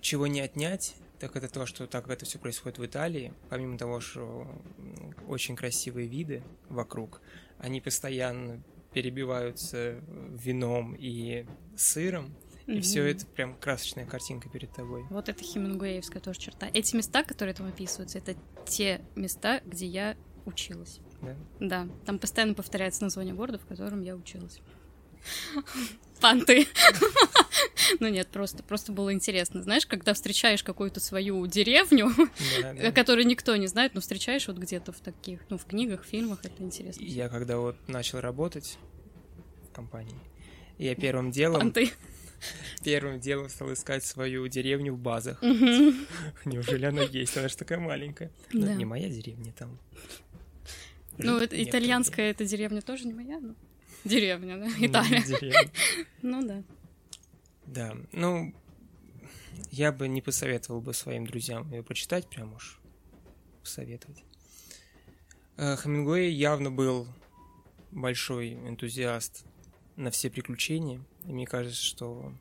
Чего 0.00 0.26
не 0.26 0.40
отнять, 0.40 0.94
так 1.18 1.36
это 1.36 1.48
то, 1.48 1.66
что 1.66 1.86
так 1.86 2.04
как 2.04 2.14
это 2.14 2.24
все 2.24 2.38
происходит 2.38 2.78
в 2.78 2.86
Италии, 2.86 3.32
помимо 3.48 3.78
того, 3.78 4.00
что 4.00 4.46
очень 5.26 5.56
красивые 5.56 6.06
виды 6.06 6.42
вокруг, 6.68 7.20
они 7.58 7.80
постоянно 7.80 8.62
перебиваются 8.92 10.00
вином 10.30 10.94
и 10.98 11.46
сыром, 11.76 12.34
и 12.66 12.80
все 12.80 13.04
это 13.04 13.26
прям 13.26 13.56
красочная 13.56 14.06
картинка 14.06 14.48
перед 14.48 14.70
тобой. 14.72 15.04
Вот 15.10 15.28
это 15.28 15.42
хемингуэевская 15.42 16.20
тоже 16.20 16.38
черта. 16.38 16.68
Эти 16.72 16.94
места, 16.94 17.22
которые 17.24 17.54
там 17.54 17.66
описываются, 17.66 18.18
это 18.18 18.34
те 18.66 19.00
места, 19.14 19.60
где 19.64 19.86
я 19.86 20.16
училась. 20.44 21.00
Да? 21.22 21.36
Да, 21.60 21.88
там 22.06 22.18
постоянно 22.18 22.54
повторяется 22.54 23.02
название 23.02 23.34
города, 23.34 23.58
в 23.58 23.66
котором 23.66 24.02
я 24.02 24.14
училась. 24.16 24.60
Панты. 26.20 26.66
Ну 28.00 28.08
нет, 28.08 28.28
просто, 28.28 28.62
просто 28.62 28.92
было 28.92 29.12
интересно. 29.12 29.62
Знаешь, 29.62 29.86
когда 29.86 30.12
встречаешь 30.14 30.62
какую-то 30.62 31.00
свою 31.00 31.46
деревню, 31.46 32.10
Да, 32.62 32.74
да. 32.74 32.92
которую 32.92 33.26
никто 33.26 33.56
не 33.56 33.66
знает, 33.66 33.94
но 33.94 34.00
встречаешь 34.00 34.46
вот 34.46 34.58
где-то 34.58 34.92
в 34.92 35.00
таких, 35.00 35.40
ну, 35.48 35.58
в 35.58 35.64
книгах, 35.64 36.04
фильмах, 36.04 36.40
это 36.44 36.62
интересно. 36.62 37.02
Я 37.02 37.28
когда 37.28 37.58
вот 37.58 37.76
начал 37.88 38.20
работать 38.20 38.78
в 39.68 39.72
компании, 39.74 40.14
я 40.76 40.94
первым 40.94 41.30
делом, 41.30 41.60
Панты. 41.60 41.90
первым 42.84 43.20
делом 43.20 43.48
стал 43.48 43.72
искать 43.72 44.04
свою 44.04 44.46
деревню 44.48 44.92
в 44.94 44.98
базах. 44.98 45.40
Неужели 46.44 46.84
она 46.84 47.02
есть? 47.02 47.36
Она 47.36 47.48
же 47.48 47.56
такая 47.56 47.78
маленькая. 47.78 48.30
Ну, 48.52 48.66
Да. 48.66 48.74
не 48.74 48.84
моя 48.84 49.08
деревня 49.08 49.52
там. 49.52 49.78
Ну, 51.18 51.38
это 51.38 51.62
итальянская 51.62 52.30
эта 52.30 52.44
деревня 52.44 52.82
тоже 52.82 53.06
не 53.06 53.14
моя, 53.14 53.40
ну. 53.40 53.54
Деревня, 54.04 54.58
да? 54.58 54.66
Ну, 54.66 54.86
Италия. 54.86 55.22
деревня. 55.22 55.70
Ну 56.22 56.46
да. 56.46 56.62
Да, 57.66 57.96
ну, 58.12 58.54
я 59.70 59.92
бы 59.92 60.08
не 60.08 60.22
посоветовал 60.22 60.80
бы 60.80 60.94
своим 60.94 61.26
друзьям 61.26 61.70
ее 61.70 61.82
почитать, 61.82 62.28
прям 62.28 62.54
уж 62.54 62.80
посоветовать. 63.62 64.24
Э, 65.56 65.76
Хемингуэй 65.76 66.32
явно 66.32 66.70
был 66.70 67.06
большой 67.90 68.54
энтузиаст 68.54 69.44
на 69.96 70.10
все 70.10 70.30
приключения, 70.30 71.02
и 71.26 71.32
мне 71.32 71.46
кажется, 71.46 71.82
что 71.82 72.32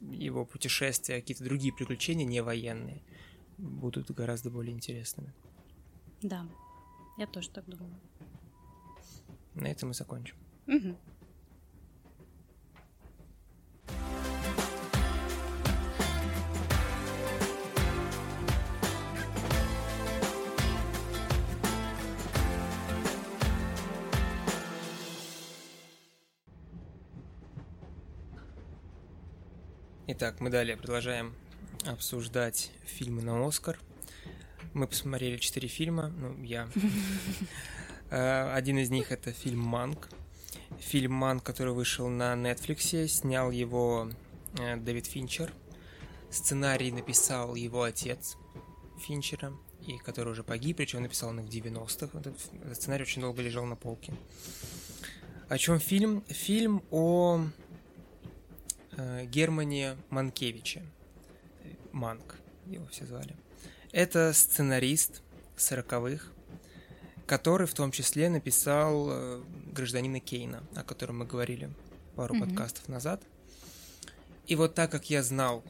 его 0.00 0.44
путешествия, 0.44 1.20
какие-то 1.20 1.44
другие 1.44 1.72
приключения, 1.72 2.24
не 2.24 2.42
военные, 2.42 3.02
будут 3.58 4.10
гораздо 4.10 4.50
более 4.50 4.74
интересными. 4.74 5.32
Да. 6.22 6.46
Я 7.16 7.26
тоже 7.26 7.50
так 7.50 7.64
думаю. 7.66 7.94
На 9.54 9.68
этом 9.68 9.88
мы 9.90 9.94
закончим. 9.94 10.36
Мгм. 10.66 10.96
Итак, 30.06 30.40
мы 30.40 30.50
далее 30.50 30.76
продолжаем 30.76 31.34
обсуждать 31.86 32.70
фильмы 32.84 33.22
на 33.22 33.46
Оскар. 33.46 33.78
Мы 34.72 34.86
посмотрели 34.86 35.36
четыре 35.36 35.68
фильма, 35.68 36.08
ну, 36.08 36.42
я. 36.42 36.68
Э, 38.10 38.52
Один 38.52 38.78
из 38.78 38.90
них 38.90 39.10
это 39.10 39.32
фильм 39.32 39.60
«Манк». 39.60 40.08
Фильм 40.78 41.14
«Манк», 41.14 41.42
который 41.42 41.72
вышел 41.72 42.08
на 42.08 42.34
Netflix, 42.34 43.08
снял 43.08 43.50
его 43.50 44.10
э, 44.58 44.76
Дэвид 44.76 45.06
Финчер. 45.06 45.52
Сценарий 46.30 46.92
написал 46.92 47.54
его 47.54 47.82
отец 47.82 48.36
Финчера, 49.00 49.52
и 49.86 49.96
который 49.98 50.32
уже 50.32 50.44
погиб, 50.44 50.76
причем 50.76 51.02
написал 51.02 51.30
он 51.30 51.40
их 51.40 51.46
в 51.46 51.48
90-х. 51.48 52.18
Этот 52.18 52.76
сценарий 52.76 53.02
очень 53.02 53.22
долго 53.22 53.42
лежал 53.42 53.64
на 53.64 53.74
полке. 53.74 54.12
О 55.48 55.58
чем 55.58 55.80
фильм? 55.80 56.22
Фильм 56.28 56.82
о 56.90 57.40
э, 58.96 59.26
Германе 59.26 59.96
Манкевиче. 60.10 60.82
Манк 61.92 62.36
его 62.66 62.86
все 62.86 63.06
звали. 63.06 63.36
Это 63.94 64.32
сценарист 64.32 65.22
сороковых, 65.56 66.32
который 67.26 67.68
в 67.68 67.74
том 67.74 67.92
числе 67.92 68.28
написал 68.28 69.06
э, 69.08 69.42
«Гражданина 69.72 70.18
Кейна», 70.18 70.64
о 70.74 70.82
котором 70.82 71.18
мы 71.18 71.26
говорили 71.26 71.70
пару 72.16 72.34
Мгм. 72.34 72.48
подкастов 72.48 72.88
назад. 72.88 73.22
И 74.48 74.56
вот 74.56 74.74
так 74.74 74.90
как 74.90 75.10
я 75.10 75.22
знал 75.22 75.62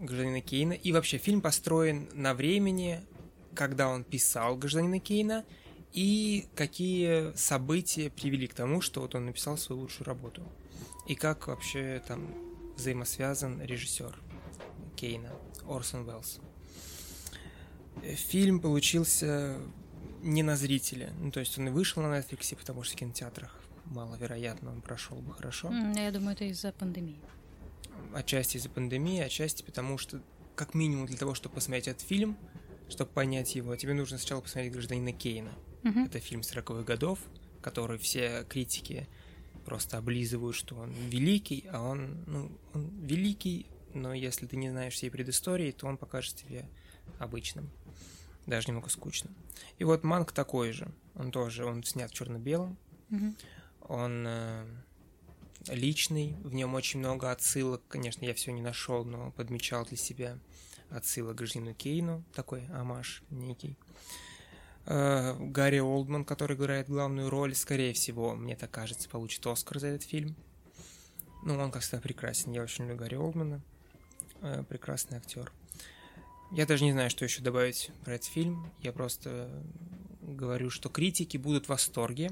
«Гражданина 0.00 0.40
Кейна», 0.40 0.72
и 0.72 0.90
вообще 0.90 1.18
фильм 1.18 1.40
построен 1.40 2.08
на 2.12 2.34
времени, 2.34 3.02
когда 3.54 3.88
он 3.88 4.02
писал 4.02 4.56
«Гражданина 4.56 4.98
Кейна», 4.98 5.44
и 5.92 6.48
какие 6.56 7.36
события 7.36 8.10
привели 8.10 8.48
к 8.48 8.54
тому, 8.54 8.80
что 8.80 9.00
вот 9.00 9.14
он 9.14 9.26
написал 9.26 9.56
свою 9.56 9.82
лучшую 9.82 10.08
работу. 10.08 10.42
И 11.06 11.14
как 11.14 11.46
вообще 11.46 12.02
там 12.04 12.34
взаимосвязан 12.74 13.62
режиссер 13.62 14.18
Кейна, 14.96 15.30
Орсон 15.68 16.04
Уэллс. 16.08 16.40
Фильм 18.02 18.60
получился 18.60 19.58
не 20.22 20.42
на 20.42 20.56
зрителя. 20.56 21.12
Ну, 21.20 21.30
то 21.30 21.40
есть 21.40 21.58
он 21.58 21.68
и 21.68 21.70
вышел 21.70 22.02
на 22.02 22.18
Netflix, 22.18 22.56
потому 22.56 22.82
что 22.82 22.94
в 22.94 22.98
кинотеатрах 22.98 23.54
маловероятно 23.84 24.70
он 24.70 24.80
прошел 24.80 25.16
бы 25.18 25.32
хорошо. 25.32 25.72
Я 25.96 26.10
думаю, 26.10 26.32
это 26.32 26.44
из-за 26.44 26.72
пандемии. 26.72 27.20
Отчасти 28.14 28.56
из-за 28.56 28.68
пандемии, 28.68 29.20
отчасти 29.20 29.62
потому 29.62 29.98
что, 29.98 30.22
как 30.54 30.74
минимум, 30.74 31.06
для 31.06 31.16
того, 31.16 31.34
чтобы 31.34 31.56
посмотреть 31.56 31.88
этот 31.88 32.02
фильм, 32.02 32.36
чтобы 32.88 33.10
понять 33.10 33.54
его, 33.54 33.76
тебе 33.76 33.94
нужно 33.94 34.18
сначала 34.18 34.40
посмотреть 34.40 34.72
«Гражданина 34.72 35.12
Кейна». 35.12 35.52
Мгм. 35.82 36.04
Это 36.04 36.20
фильм 36.20 36.40
40-х 36.40 36.82
годов, 36.84 37.18
который 37.60 37.98
все 37.98 38.44
критики 38.48 39.06
просто 39.64 39.98
облизывают, 39.98 40.56
что 40.56 40.76
он 40.76 40.92
великий, 40.92 41.66
а 41.70 41.82
он, 41.82 42.24
ну, 42.26 42.50
он 42.72 42.88
великий, 43.04 43.66
но 43.92 44.14
если 44.14 44.46
ты 44.46 44.56
не 44.56 44.70
знаешь 44.70 44.94
всей 44.94 45.10
предыстории, 45.10 45.72
то 45.72 45.86
он 45.86 45.98
покажет 45.98 46.36
тебе 46.36 46.68
обычным, 47.18 47.70
даже 48.46 48.68
немного 48.68 48.88
скучным. 48.88 49.34
И 49.78 49.84
вот 49.84 50.04
Манк 50.04 50.32
такой 50.32 50.72
же. 50.72 50.88
Он 51.14 51.30
тоже, 51.30 51.64
он 51.64 51.82
снят 51.84 52.10
в 52.10 52.14
черно-белом, 52.14 52.76
Мгм. 53.08 53.36
он 53.80 54.24
э, 54.26 54.66
личный, 55.68 56.34
в 56.44 56.52
нем 56.54 56.74
очень 56.74 57.00
много 57.00 57.30
отсылок. 57.32 57.82
Конечно, 57.88 58.24
я 58.24 58.34
все 58.34 58.52
не 58.52 58.62
нашел, 58.62 59.04
но 59.04 59.30
подмечал 59.32 59.84
для 59.84 59.96
себя 59.96 60.38
отсылок 60.90 61.34
к 61.34 61.38
гражданину 61.38 61.74
Кейну, 61.74 62.24
такой 62.34 62.66
амаш 62.68 63.22
некий. 63.30 63.76
Э, 64.86 65.34
Гарри 65.38 65.78
Олдман, 65.80 66.24
который 66.24 66.56
играет 66.56 66.88
главную 66.88 67.28
роль, 67.30 67.54
скорее 67.54 67.92
всего, 67.92 68.34
мне 68.34 68.56
так 68.56 68.70
кажется, 68.70 69.08
получит 69.08 69.46
Оскар 69.46 69.78
за 69.80 69.88
этот 69.88 70.04
фильм. 70.08 70.34
Ну, 71.44 71.58
он, 71.58 71.70
как 71.70 71.82
всегда, 71.82 72.00
прекрасен. 72.00 72.52
Я 72.52 72.62
очень 72.62 72.84
люблю 72.84 72.96
Гарри 72.98 73.16
Олдмана. 73.16 73.60
Э, 74.40 74.62
Прекрасный 74.68 75.18
актер. 75.18 75.52
Я 76.50 76.66
даже 76.66 76.84
не 76.84 76.92
знаю, 76.92 77.10
что 77.10 77.24
еще 77.24 77.42
добавить 77.42 77.90
про 78.04 78.14
этот 78.14 78.26
фильм. 78.26 78.70
Я 78.82 78.92
просто 78.92 79.50
говорю, 80.22 80.70
что 80.70 80.88
критики 80.88 81.36
будут 81.36 81.66
в 81.66 81.68
восторге. 81.68 82.30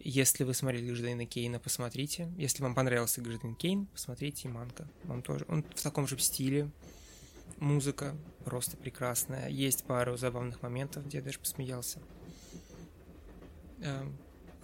Если 0.00 0.44
вы 0.44 0.52
смотрели 0.52 0.86
«Гражданина 0.86 1.24
Кейна», 1.24 1.58
посмотрите. 1.58 2.30
Если 2.36 2.62
вам 2.62 2.74
понравился 2.74 3.22
«Гражданин 3.22 3.56
Кейн», 3.56 3.86
посмотрите 3.86 4.48
«Манка». 4.48 4.86
Он 5.08 5.22
тоже, 5.22 5.46
он 5.48 5.62
в 5.62 5.82
таком 5.82 6.06
же 6.06 6.18
стиле. 6.18 6.70
Музыка 7.58 8.14
просто 8.44 8.76
прекрасная. 8.76 9.48
Есть 9.48 9.84
пару 9.84 10.18
забавных 10.18 10.60
моментов, 10.60 11.06
где 11.06 11.18
я 11.18 11.24
даже 11.24 11.38
посмеялся. 11.38 12.00
Э, 13.78 14.06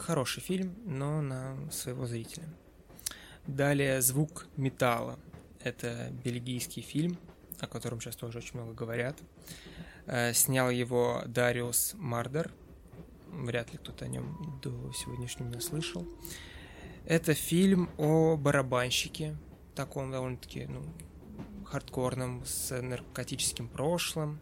Хороший 0.01 0.41
фильм, 0.41 0.75
но 0.87 1.21
на 1.21 1.71
своего 1.71 2.07
зрителя. 2.07 2.49
Далее 3.47 4.01
«Звук 4.01 4.47
металла». 4.57 5.19
Это 5.63 6.11
бельгийский 6.25 6.81
фильм, 6.81 7.19
о 7.63 7.67
котором 7.67 8.01
сейчас 8.01 8.17
тоже 8.17 8.39
очень 8.39 8.59
много 8.59 8.73
говорят. 8.73 9.17
Э, 10.07 10.33
Снял 10.33 10.71
его 10.71 11.23
Дариус 11.27 11.95
Мардер. 11.97 12.51
Вряд 13.29 13.73
ли 13.73 13.79
кто-то 13.79 14.05
о 14.05 14.09
нем 14.09 14.61
до 14.63 14.93
сегодняшнего 14.93 15.49
не 15.49 15.61
слышал. 15.61 16.07
Это 17.07 17.35
фильм 17.35 17.91
о 17.97 18.37
барабанщике, 18.37 19.37
таком 19.75 20.11
довольно-таки 20.11 20.67
ну, 20.67 20.83
хардкорном, 21.65 22.45
с 22.45 22.81
наркотическим 22.81 23.69
прошлым, 23.69 24.41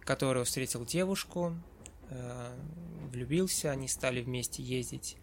который 0.00 0.44
встретил 0.44 0.84
девушку, 0.84 1.54
э, 2.10 2.56
влюбился, 3.10 3.70
они 3.70 3.88
стали 3.88 4.22
вместе 4.22 4.62
ездить 4.62 5.16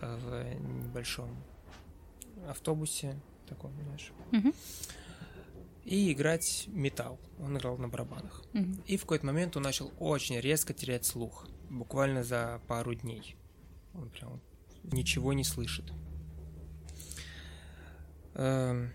э, 0.00 0.16
в 0.16 0.44
небольшом 0.84 1.36
автобусе, 2.48 3.20
таком, 3.48 3.72
знаешь, 3.84 4.12
Мгм. 4.30 4.54
И 5.84 6.12
играть 6.12 6.64
металл. 6.68 7.20
Он 7.38 7.56
играл 7.56 7.76
на 7.78 7.88
барабанах. 7.88 8.42
Мгм. 8.52 8.82
И 8.86 8.96
в 8.96 9.02
какой-то 9.02 9.26
момент 9.26 9.56
он 9.56 9.62
начал 9.62 9.92
очень 9.98 10.40
резко 10.40 10.72
терять 10.72 11.04
слух. 11.04 11.46
Буквально 11.70 12.24
за 12.24 12.60
пару 12.66 12.94
дней. 12.94 13.36
Он 13.94 14.08
прям 14.10 14.40
ничего 14.82 15.32
не 15.32 15.44
слышит. 15.44 15.92
Эм, 18.34 18.92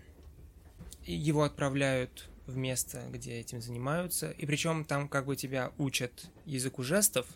Его 1.04 1.44
отправляют 1.44 2.28
в 2.46 2.56
место, 2.56 3.06
где 3.10 3.34
этим 3.34 3.60
занимаются. 3.62 4.30
И 4.32 4.46
причем 4.46 4.84
там 4.84 5.08
как 5.08 5.26
бы 5.26 5.36
тебя 5.36 5.72
учат 5.78 6.30
языку 6.44 6.82
жестов, 6.82 7.26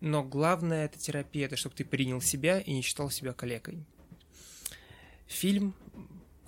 но 0.00 0.24
главное 0.24 0.86
это 0.86 0.98
терапия, 0.98 1.46
это 1.46 1.56
чтобы 1.56 1.74
ты 1.74 1.84
принял 1.84 2.20
себя 2.20 2.60
и 2.60 2.72
не 2.72 2.82
считал 2.82 3.10
себя 3.10 3.32
калекой. 3.32 3.84
Фильм 5.26 5.74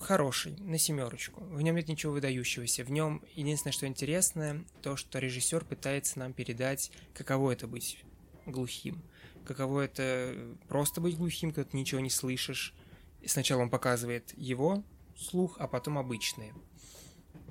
хороший, 0.04 0.56
на 0.58 0.78
семерочку. 0.78 1.42
В 1.44 1.60
нем 1.62 1.76
нет 1.76 1.88
ничего 1.88 2.12
выдающегося. 2.12 2.84
В 2.84 2.90
нем 2.90 3.22
единственное, 3.34 3.72
что 3.72 3.86
интересное, 3.86 4.64
то, 4.82 4.96
что 4.96 5.18
режиссер 5.18 5.64
пытается 5.64 6.18
нам 6.18 6.32
передать, 6.32 6.92
каково 7.14 7.52
это 7.52 7.66
быть 7.66 8.04
глухим. 8.46 9.02
Каково 9.44 9.82
это 9.82 10.56
просто 10.68 11.00
быть 11.00 11.16
глухим, 11.16 11.52
когда 11.52 11.70
ты 11.70 11.76
ничего 11.76 12.00
не 12.00 12.10
слышишь. 12.10 12.74
И 13.20 13.28
сначала 13.28 13.62
он 13.62 13.70
показывает 13.70 14.32
его 14.36 14.84
слух, 15.16 15.56
а 15.58 15.66
потом 15.66 15.98
обычные. 15.98 16.54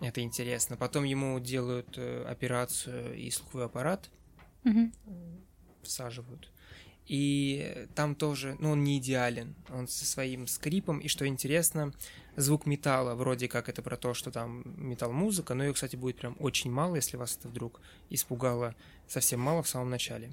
Это 0.02 0.22
интересно. 0.22 0.78
Потом 0.78 1.04
ему 1.04 1.40
делают 1.40 1.98
э, 1.98 2.24
операцию 2.26 3.16
и 3.16 3.30
слуховой 3.32 3.66
аппарат 3.66 4.10
Мгм. 4.64 4.94
всаживают. 5.82 6.53
И 7.08 7.88
там 7.96 8.16
тоже, 8.16 8.56
ну, 8.60 8.72
он 8.72 8.84
не 8.84 8.98
идеален. 8.98 9.56
Он 9.70 9.88
со 9.88 10.06
своим 10.06 10.48
скрипом. 10.48 11.00
И 11.00 11.08
что 11.10 11.28
интересно, 11.28 11.94
звук 12.38 12.66
металла, 12.66 13.14
вроде 13.16 13.48
как 13.48 13.68
это 13.68 13.82
про 13.82 13.98
то, 13.98 14.14
что 14.14 14.32
там 14.32 14.64
металл-музыка, 14.78 15.54
но 15.54 15.64
ее, 15.66 15.74
кстати, 15.74 15.96
будет 15.98 16.18
прям 16.18 16.36
очень 16.40 16.72
мало, 16.72 16.96
если 16.96 17.18
вас 17.18 17.36
это 17.38 17.50
вдруг 17.50 17.82
испугало 18.10 18.76
совсем 19.08 19.42
мало 19.42 19.64
в 19.64 19.68
самом 19.68 19.90
начале. 19.90 20.32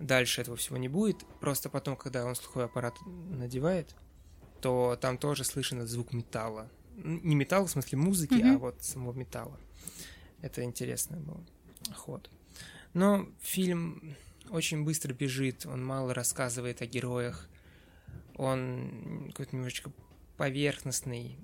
Дальше 0.00 0.40
этого 0.42 0.56
всего 0.56 0.76
не 0.76 0.88
будет. 0.88 1.24
Просто 1.40 1.68
потом, 1.70 1.96
когда 1.96 2.24
он 2.24 2.34
слуховой 2.34 2.66
аппарат 2.66 2.94
надевает, 3.06 3.94
то 4.60 4.98
там 5.00 5.18
тоже 5.18 5.44
слышен 5.44 5.78
этот 5.78 5.90
звук 5.90 6.12
металла. 6.12 6.68
Не 6.96 7.34
металл 7.34 7.66
в 7.66 7.70
смысле 7.70 7.98
музыки, 7.98 8.34
Мгм. 8.34 8.54
а 8.56 8.58
вот 8.58 8.82
самого 8.82 9.12
металла. 9.12 9.58
Это 10.42 10.62
интересный 10.64 11.20
был 11.20 11.40
ход. 11.94 12.28
Но 12.92 13.28
фильм 13.40 14.16
очень 14.50 14.84
быстро 14.84 15.12
бежит, 15.12 15.66
он 15.66 15.84
мало 15.84 16.14
рассказывает 16.14 16.82
о 16.82 16.86
героях, 16.86 17.48
он 18.36 19.26
какой-то 19.28 19.54
немножечко 19.56 19.90
поверхностный. 20.36 21.36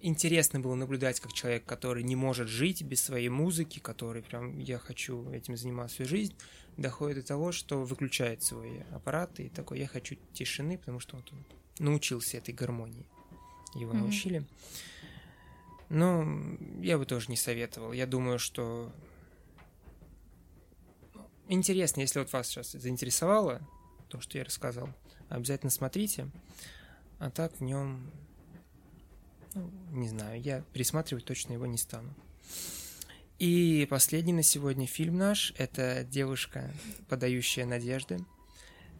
Интересно 0.00 0.60
было 0.60 0.76
наблюдать, 0.76 1.18
как 1.18 1.32
человек, 1.32 1.64
который 1.64 2.04
не 2.04 2.14
может 2.14 2.48
жить 2.48 2.82
без 2.82 3.02
своей 3.02 3.28
музыки, 3.28 3.80
который 3.80 4.22
прям 4.22 4.58
я 4.58 4.78
хочу 4.78 5.28
этим 5.30 5.56
заниматься 5.56 5.96
всю 5.96 6.04
жизнь, 6.04 6.34
доходит 6.76 7.18
до 7.18 7.26
того, 7.26 7.50
что 7.50 7.82
выключает 7.82 8.42
свой 8.44 8.84
аппарат 8.92 9.40
и 9.40 9.48
такой 9.48 9.80
я 9.80 9.88
хочу 9.88 10.16
тишины, 10.32 10.78
потому 10.78 11.00
что 11.00 11.16
вот 11.16 11.28
он 11.32 11.44
научился 11.80 12.36
этой 12.36 12.54
гармонии. 12.54 13.04
Его 13.74 13.92
Мгм. 13.92 14.02
научили. 14.02 14.44
Но 15.88 16.24
я 16.80 16.96
бы 16.96 17.04
тоже 17.04 17.30
не 17.30 17.36
советовал. 17.36 17.92
Я 17.92 18.06
думаю, 18.06 18.38
что 18.38 18.92
интересно, 21.48 22.00
если 22.00 22.18
вот 22.18 22.32
вас 22.32 22.48
сейчас 22.48 22.72
заинтересовало 22.72 23.60
то, 24.08 24.20
что 24.20 24.38
я 24.38 24.44
рассказал, 24.44 24.88
обязательно 25.28 25.70
смотрите. 25.70 26.30
А 27.18 27.30
так 27.30 27.52
в 27.58 27.60
нем, 27.62 28.10
ну, 29.54 29.70
не 29.90 30.08
знаю, 30.08 30.40
я 30.40 30.62
пересматривать 30.72 31.24
точно 31.24 31.54
его 31.54 31.66
не 31.66 31.78
стану. 31.78 32.14
И 33.38 33.86
последний 33.88 34.32
на 34.32 34.42
сегодня 34.42 34.86
фильм 34.86 35.16
наш– 35.16 35.52
это 35.58 36.04
«Девушка, 36.04 36.72
подающая 37.08 37.66
надежды». 37.66 38.18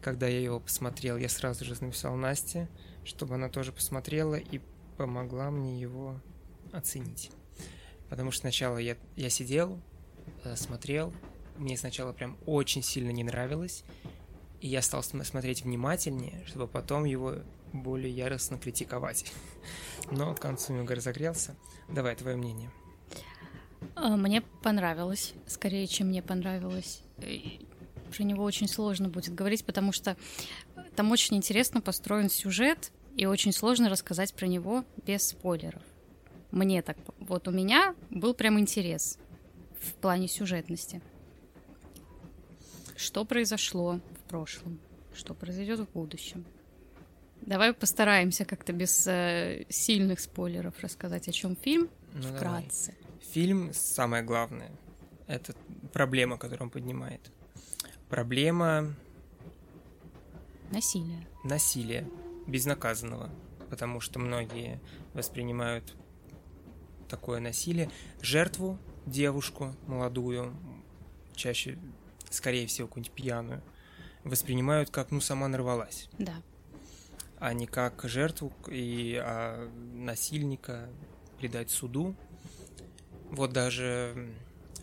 Когда 0.01 0.27
я 0.27 0.39
его 0.39 0.61
посмотрел, 0.61 1.17
я 1.17 1.27
сразу 1.27 1.65
же 1.65 1.75
написал 1.83 2.15
Насте, 2.15 2.69
чтобы 3.03 3.35
она 3.35 3.49
тоже 3.49 3.73
посмотрела 3.73 4.35
и 4.35 4.61
помогла 4.95 5.51
мне 5.51 5.79
его 5.79 6.21
оценить. 6.71 7.31
Потому 8.09 8.31
что 8.31 8.41
сначала 8.41 8.77
я, 8.77 8.95
я 9.17 9.29
сидел, 9.29 9.81
э, 10.45 10.55
смотрел, 10.55 11.13
мне 11.59 11.77
сначала 11.77 12.13
прям 12.13 12.37
очень 12.45 12.81
сильно 12.81 13.11
не 13.11 13.23
нравилось, 13.23 13.83
и 14.61 14.67
я 14.67 14.81
стал 14.81 15.03
см- 15.03 15.27
смотреть 15.27 15.63
внимательнее, 15.63 16.43
чтобы 16.47 16.67
потом 16.67 17.05
его 17.05 17.35
более 17.73 18.11
яростно 18.11 18.57
критиковать. 18.57 19.31
Но 20.11 20.33
к 20.33 20.39
концу 20.39 20.73
немного 20.73 20.95
разогрелся. 20.95 21.55
Давай, 21.87 22.15
твое 22.15 22.35
мнение. 22.35 22.71
А, 23.95 24.15
Мне 24.15 24.41
понравилось, 24.41 25.33
скорее, 25.47 25.87
чем 25.87 26.07
мне 26.07 26.21
понравилось. 26.21 27.01
Про 28.15 28.23
него 28.23 28.43
очень 28.43 28.67
сложно 28.67 29.09
будет 29.09 29.35
говорить, 29.35 29.63
потому 29.65 29.91
что 29.91 30.17
там 30.95 31.11
очень 31.11 31.37
интересно 31.37 31.79
построен 31.79 32.29
сюжет, 32.29 32.91
и 33.15 33.25
очень 33.25 33.51
сложно 33.51 33.89
рассказать 33.89 34.33
про 34.33 34.47
него 34.47 34.85
без 35.05 35.27
спойлеров. 35.27 35.81
Мне 36.51 36.81
так... 36.81 36.97
Вот 37.19 37.47
у 37.47 37.51
меня 37.51 37.93
был 38.09 38.33
прям 38.33 38.57
интерес 38.59 39.17
в 39.81 39.93
плане 39.95 40.27
сюжетности. 40.27 41.01
Что 42.99 43.23
произошло 43.23 44.01
в 44.25 44.29
прошлом? 44.29 44.77
Что 45.13 45.33
произойдет 45.33 45.79
в 45.79 45.89
будущем? 45.93 46.43
Давай 47.41 47.73
постараемся 47.73 48.43
как-то 48.43 48.73
без 48.73 49.07
э, 49.07 49.65
сильных 49.69 50.19
спойлеров 50.19 50.77
рассказать, 50.81 51.29
о 51.29 51.31
чем 51.31 51.55
фильм 51.55 51.89
Ну, 52.13 52.23
давай. 52.23 52.35
вкратце. 52.35 52.93
Фильм, 53.31 53.71
самое 53.73 54.21
главное, 54.21 54.69
это 55.27 55.55
проблема, 55.93 56.37
которую 56.37 56.63
он 56.65 56.69
поднимает. 56.71 57.21
Проблема 58.09 58.93
Насилие. 60.69 61.25
насилия 61.45 62.05
безнаказанного, 62.47 63.29
потому 63.69 64.01
что 64.01 64.19
многие 64.19 64.81
воспринимают 65.13 65.95
такое 67.07 67.39
насилие 67.39 67.89
жертву, 68.21 68.77
девушку 69.05 69.73
молодую, 69.87 70.53
чаще, 71.33 71.79
скорее 72.29 72.67
всего, 72.67 72.87
какую-нибудь 72.87 73.13
пьяную, 73.15 73.61
воспринимают 74.23 74.89
как, 74.89 75.11
ну, 75.11 75.21
сама 75.21 75.47
нарвалась, 75.47 76.09
Да. 76.19 76.35
а 77.39 77.53
не 77.53 77.67
как 77.67 78.01
жертву 78.03 78.51
и 78.67 79.19
а, 79.21 79.69
насильника 79.93 80.89
предать 81.37 81.71
суду. 81.71 82.15
Вот 83.31 83.53
даже 83.53 84.29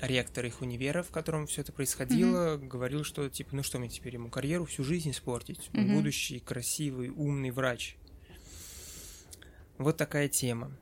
ректор 0.00 0.44
их 0.46 0.60
универа, 0.62 1.02
в 1.02 1.10
котором 1.10 1.46
все 1.46 1.60
это 1.62 1.72
происходило, 1.72 2.56
говорил, 2.56 3.02
что 3.04 3.28
типа, 3.28 3.56
ну 3.56 3.62
что 3.62 3.78
мне 3.78 3.88
теперь 3.88 4.14
ему 4.14 4.30
карьеру 4.30 4.64
всю 4.66 4.84
жизнь 4.84 5.10
испортить? 5.10 5.68
Мгм. 5.72 5.94
будущий, 5.96 6.38
красивый, 6.40 7.10
умный 7.10 7.50
врач. 7.50 7.96
Вот 9.78 9.96
такая 9.96 10.28
тема. 10.28 10.72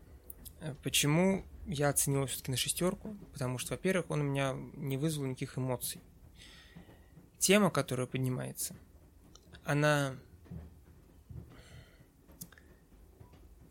Э, 0.60 0.74
Почему 0.82 1.44
я 1.66 1.88
оценил 1.88 2.26
все-таки 2.26 2.50
на 2.50 2.56
шестерку? 2.56 3.16
Потому 3.32 3.58
что, 3.58 3.72
во-первых, 3.74 4.10
он 4.10 4.20
у 4.20 4.24
меня 4.24 4.54
не 4.74 4.96
вызвал 4.96 5.26
никаких 5.26 5.58
эмоций. 5.58 6.00
Тема, 7.44 7.68
которая 7.68 8.06
поднимается, 8.06 8.74
она 9.66 10.16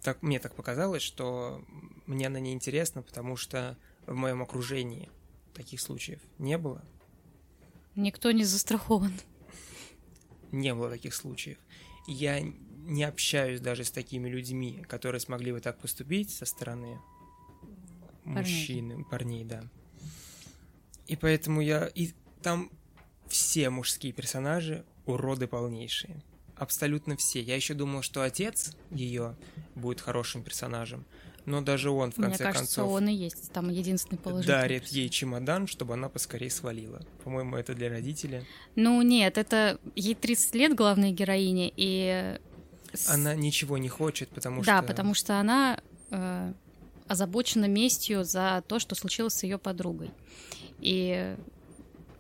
так, 0.04 0.22
мне 0.22 0.38
так 0.38 0.54
показалось, 0.54 1.02
что 1.02 1.66
мне 2.06 2.28
она 2.28 2.40
неинтересна, 2.40 3.02
потому 3.02 3.36
что 3.36 3.76
в 4.06 4.14
моем 4.14 4.44
окружении 4.44 5.10
таких 5.56 5.82
случаев 5.82 6.20
не 6.38 6.60
было. 6.60 6.86
Никто 7.96 8.30
не 8.30 8.44
застрахован. 8.44 9.12
Не 10.52 10.76
было 10.76 10.92
таких 10.92 11.16
случаев. 11.16 11.58
Я 12.06 12.42
не 12.42 13.04
общаюсь 13.04 13.60
даже 13.60 13.86
с 13.86 13.90
такими 13.90 14.30
людьми, 14.30 14.86
которые 14.88 15.20
смогли 15.20 15.52
бы 15.52 15.62
так 15.62 15.80
поступить 15.80 16.30
со 16.30 16.46
стороны 16.46 17.00
мужчин, 18.24 19.04
парней, 19.06 19.44
да. 19.44 19.64
И 21.08 21.16
поэтому 21.16 21.60
я... 21.60 21.88
И 21.88 22.12
там 22.44 22.70
все 23.34 23.72
мужские 23.72 24.14
персонажи 24.14 24.86
уроды 25.08 25.48
полнейшие. 25.48 26.22
Абсолютно 26.56 27.18
все. 27.18 27.42
Я 27.42 27.56
еще 27.56 27.74
думал, 27.74 28.04
что 28.04 28.22
отец 28.22 28.74
ее 28.92 29.36
будет 29.74 30.02
хорошим 30.02 30.44
персонажем, 30.44 31.04
но 31.46 31.62
даже 31.62 31.90
он, 31.90 32.12
в 32.12 32.20
Мне 32.20 32.28
конце 32.28 32.44
кажется, 32.44 32.82
концов, 32.82 32.94
он 32.94 33.08
и 33.08 33.14
есть 33.14 33.52
там 33.52 33.70
единственный 33.70 34.20
положительный. 34.20 34.56
дарит 34.56 34.88
ей 34.90 35.10
чемодан, 35.10 35.66
чтобы 35.66 35.96
она 35.96 36.10
поскорее 36.10 36.52
свалила. 36.52 37.02
По-моему, 37.24 37.58
это 37.58 37.74
для 37.74 37.90
родителя. 37.90 38.46
Ну 38.76 39.02
нет, 39.02 39.40
это 39.40 39.80
ей 39.96 40.14
30 40.14 40.56
лет 40.56 40.76
главной 40.76 41.12
героине, 41.12 41.74
и... 41.76 42.38
Она 43.08 43.34
ничего 43.34 43.80
не 43.80 43.90
хочет, 43.90 44.30
потому 44.30 44.64
да, 44.64 44.78
что... 44.78 44.88
потому 44.88 45.16
что 45.16 45.40
она 45.40 45.82
э, 46.12 46.54
озабочена 47.08 47.66
местью 47.66 48.24
за 48.24 48.64
то, 48.68 48.78
что 48.78 48.94
случилось 48.94 49.34
с 49.34 49.44
ее 49.44 49.58
подругой. 49.58 50.12
И, 50.80 51.36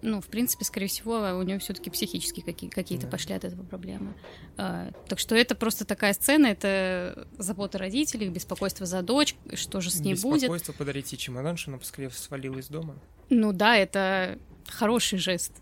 ну, 0.03 0.19
в 0.21 0.27
принципе, 0.27 0.65
скорее 0.65 0.87
всего, 0.87 1.13
у 1.37 1.41
нее 1.43 1.57
все-таки 1.59 1.89
психические 1.89 2.43
какие- 2.45 2.69
какие-то 2.69 3.05
Да. 3.05 3.11
пошли 3.11 3.33
от 3.33 3.45
этого 3.45 3.63
проблемы. 3.63 4.13
Э, 4.57 4.91
так 5.07 5.17
что 5.17 5.33
это 5.35 5.55
просто 5.55 5.85
такая 5.85 6.13
сцена, 6.13 6.47
это 6.47 7.27
забота 7.37 7.77
родителей, 7.77 8.27
беспокойство 8.29 8.85
за 8.85 9.01
дочь, 9.01 9.35
что 9.55 9.79
же 9.81 9.89
с 9.89 9.99
ней 10.01 10.15
будет. 10.15 10.41
Беспокойство 10.41 10.73
подарить 10.73 11.11
ей 11.13 11.17
чемодан, 11.17 11.57
что 11.57 11.71
она 11.71 11.77
поскорее 11.79 12.09
свалила 12.11 12.57
из 12.59 12.67
дома. 12.67 12.95
Ну 13.29 13.53
да, 13.53 13.77
это 13.77 14.37
хороший 14.67 15.17
жест. 15.19 15.53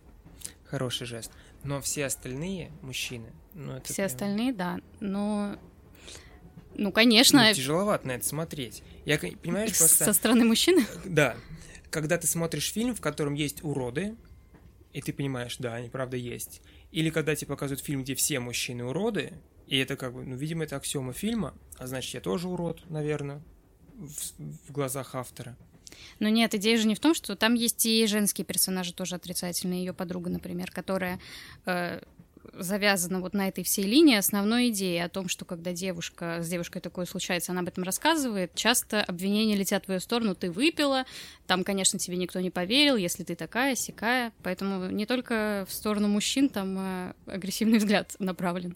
Хороший 0.66 1.06
жест. 1.06 1.32
Но 1.64 1.80
все 1.80 2.06
остальные 2.08 2.72
мужчины, 2.82 3.28
ну 3.54 3.74
это 3.74 3.86
Все 3.86 3.96
прям- 3.98 4.06
остальные, 4.08 4.54
да. 4.54 4.80
Но, 5.00 5.56
ну, 6.76 6.92
конечно, 6.92 7.48
ну, 7.48 7.54
тяжеловато 7.54 8.08
на 8.08 8.14
это 8.14 8.26
смотреть. 8.26 8.82
Я, 9.06 9.20
понимаешь, 9.20 9.78
просто... 9.78 10.06
со 10.06 10.14
стороны 10.14 10.46
мужчины. 10.46 10.86
Да. 11.06 11.36
Когда 11.92 12.18
ты 12.18 12.26
смотришь 12.26 12.72
фильм, 12.72 12.96
в 12.96 13.02
котором 13.02 13.34
есть 13.34 13.64
уроды, 13.64 14.16
и 14.94 15.02
ты 15.02 15.14
понимаешь, 15.14 15.58
да, 15.58 15.76
они 15.76 15.90
правда 15.90 16.18
есть. 16.18 16.62
Или 16.92 17.10
когда 17.10 17.36
тебе 17.36 17.48
показывают 17.48 17.84
фильм, 17.84 18.04
где 18.04 18.16
все 18.16 18.40
мужчины 18.40 18.84
уроды, 18.86 19.34
И 19.68 19.78
это 19.78 19.96
как 19.96 20.14
бы, 20.14 20.26
ну, 20.26 20.36
видимо, 20.36 20.66
это 20.66 20.76
аксиома 20.76 21.14
фильма, 21.14 21.54
а 21.78 21.88
значит, 21.88 22.14
я 22.14 22.20
тоже 22.20 22.50
урод, 22.50 22.90
наверное, 22.90 23.42
в, 23.94 24.68
в 24.68 24.72
глазах 24.72 25.16
автора. 25.16 25.56
Но 26.20 26.30
нет, 26.30 26.54
идея 26.56 26.78
же 26.78 26.88
не 26.88 26.96
в 26.96 27.00
том, 27.00 27.14
что 27.14 27.36
там 27.36 27.54
есть 27.54 27.86
и 27.86 28.06
женские 28.06 28.46
персонажи 28.46 28.94
тоже 28.94 29.16
отрицательные. 29.16 29.86
Ее 29.86 29.94
подруга, 29.94 30.30
например, 30.30 30.72
которая 30.72 31.20
э, 31.66 32.02
завязана 32.54 33.22
вот 33.22 33.34
на 33.34 33.48
этой 33.48 33.64
всей 33.64 33.86
линии 33.86 34.16
основной 34.16 34.70
идеи 34.70 34.98
о 35.00 35.10
том, 35.10 35.28
что 35.28 35.46
когда 35.46 35.72
девушка, 35.72 36.40
с 36.42 36.50
девушкой 36.50 36.82
такое 36.82 37.06
случается, 37.06 37.52
она 37.52 37.62
об 37.62 37.68
этом 37.68 37.84
рассказывает, 37.84 38.54
часто 38.56 39.04
обвинения 39.04 39.56
летят 39.56 39.84
в 39.84 39.86
твою 39.86 40.00
сторону, 40.00 40.36
ты 40.36 40.52
выпила, 40.52 41.06
там, 41.48 41.64
конечно, 41.64 41.98
тебе 41.98 42.18
никто 42.18 42.40
не 42.40 42.50
поверил, 42.50 42.96
если 42.98 43.24
ты 43.24 43.36
такая, 43.36 43.76
сякая, 43.76 44.34
поэтому 44.44 44.90
не 44.90 45.06
только 45.06 45.66
в 45.70 45.74
сторону 45.74 46.08
мужчин 46.08 46.50
там 46.50 46.78
э, 46.78 47.14
агрессивный 47.26 47.78
взгляд 47.78 48.16
направлен, 48.20 48.76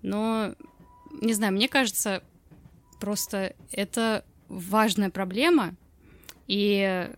но, 0.00 0.54
не 1.20 1.34
знаю, 1.34 1.52
мне 1.52 1.68
кажется, 1.68 2.22
просто 2.98 3.54
это 3.72 4.24
важная 4.48 5.10
проблема, 5.10 5.74
и, 6.46 7.10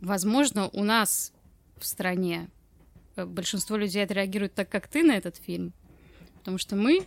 возможно, 0.00 0.68
у 0.72 0.84
нас 0.84 1.32
в 1.78 1.86
стране 1.86 2.48
большинство 3.26 3.76
людей 3.76 4.04
отреагирует 4.04 4.54
так, 4.54 4.68
как 4.68 4.88
ты 4.88 5.02
на 5.02 5.16
этот 5.16 5.36
фильм. 5.36 5.72
Потому 6.38 6.58
что 6.58 6.76
мы, 6.76 7.06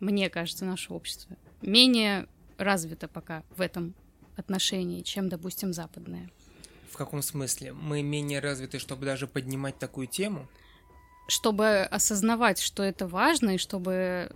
мне 0.00 0.28
кажется, 0.30 0.64
наше 0.64 0.92
общество 0.92 1.36
менее 1.62 2.26
развито 2.56 3.08
пока 3.08 3.42
в 3.56 3.60
этом 3.60 3.94
отношении, 4.36 5.02
чем, 5.02 5.28
допустим, 5.28 5.72
западное. 5.72 6.30
В 6.90 6.96
каком 6.96 7.22
смысле? 7.22 7.72
Мы 7.72 8.02
менее 8.02 8.40
развиты, 8.40 8.78
чтобы 8.78 9.04
даже 9.04 9.26
поднимать 9.26 9.78
такую 9.78 10.06
тему? 10.06 10.48
Чтобы 11.28 11.82
осознавать, 11.82 12.58
что 12.58 12.82
это 12.82 13.06
важно, 13.06 13.50
и 13.50 13.58
чтобы 13.58 14.32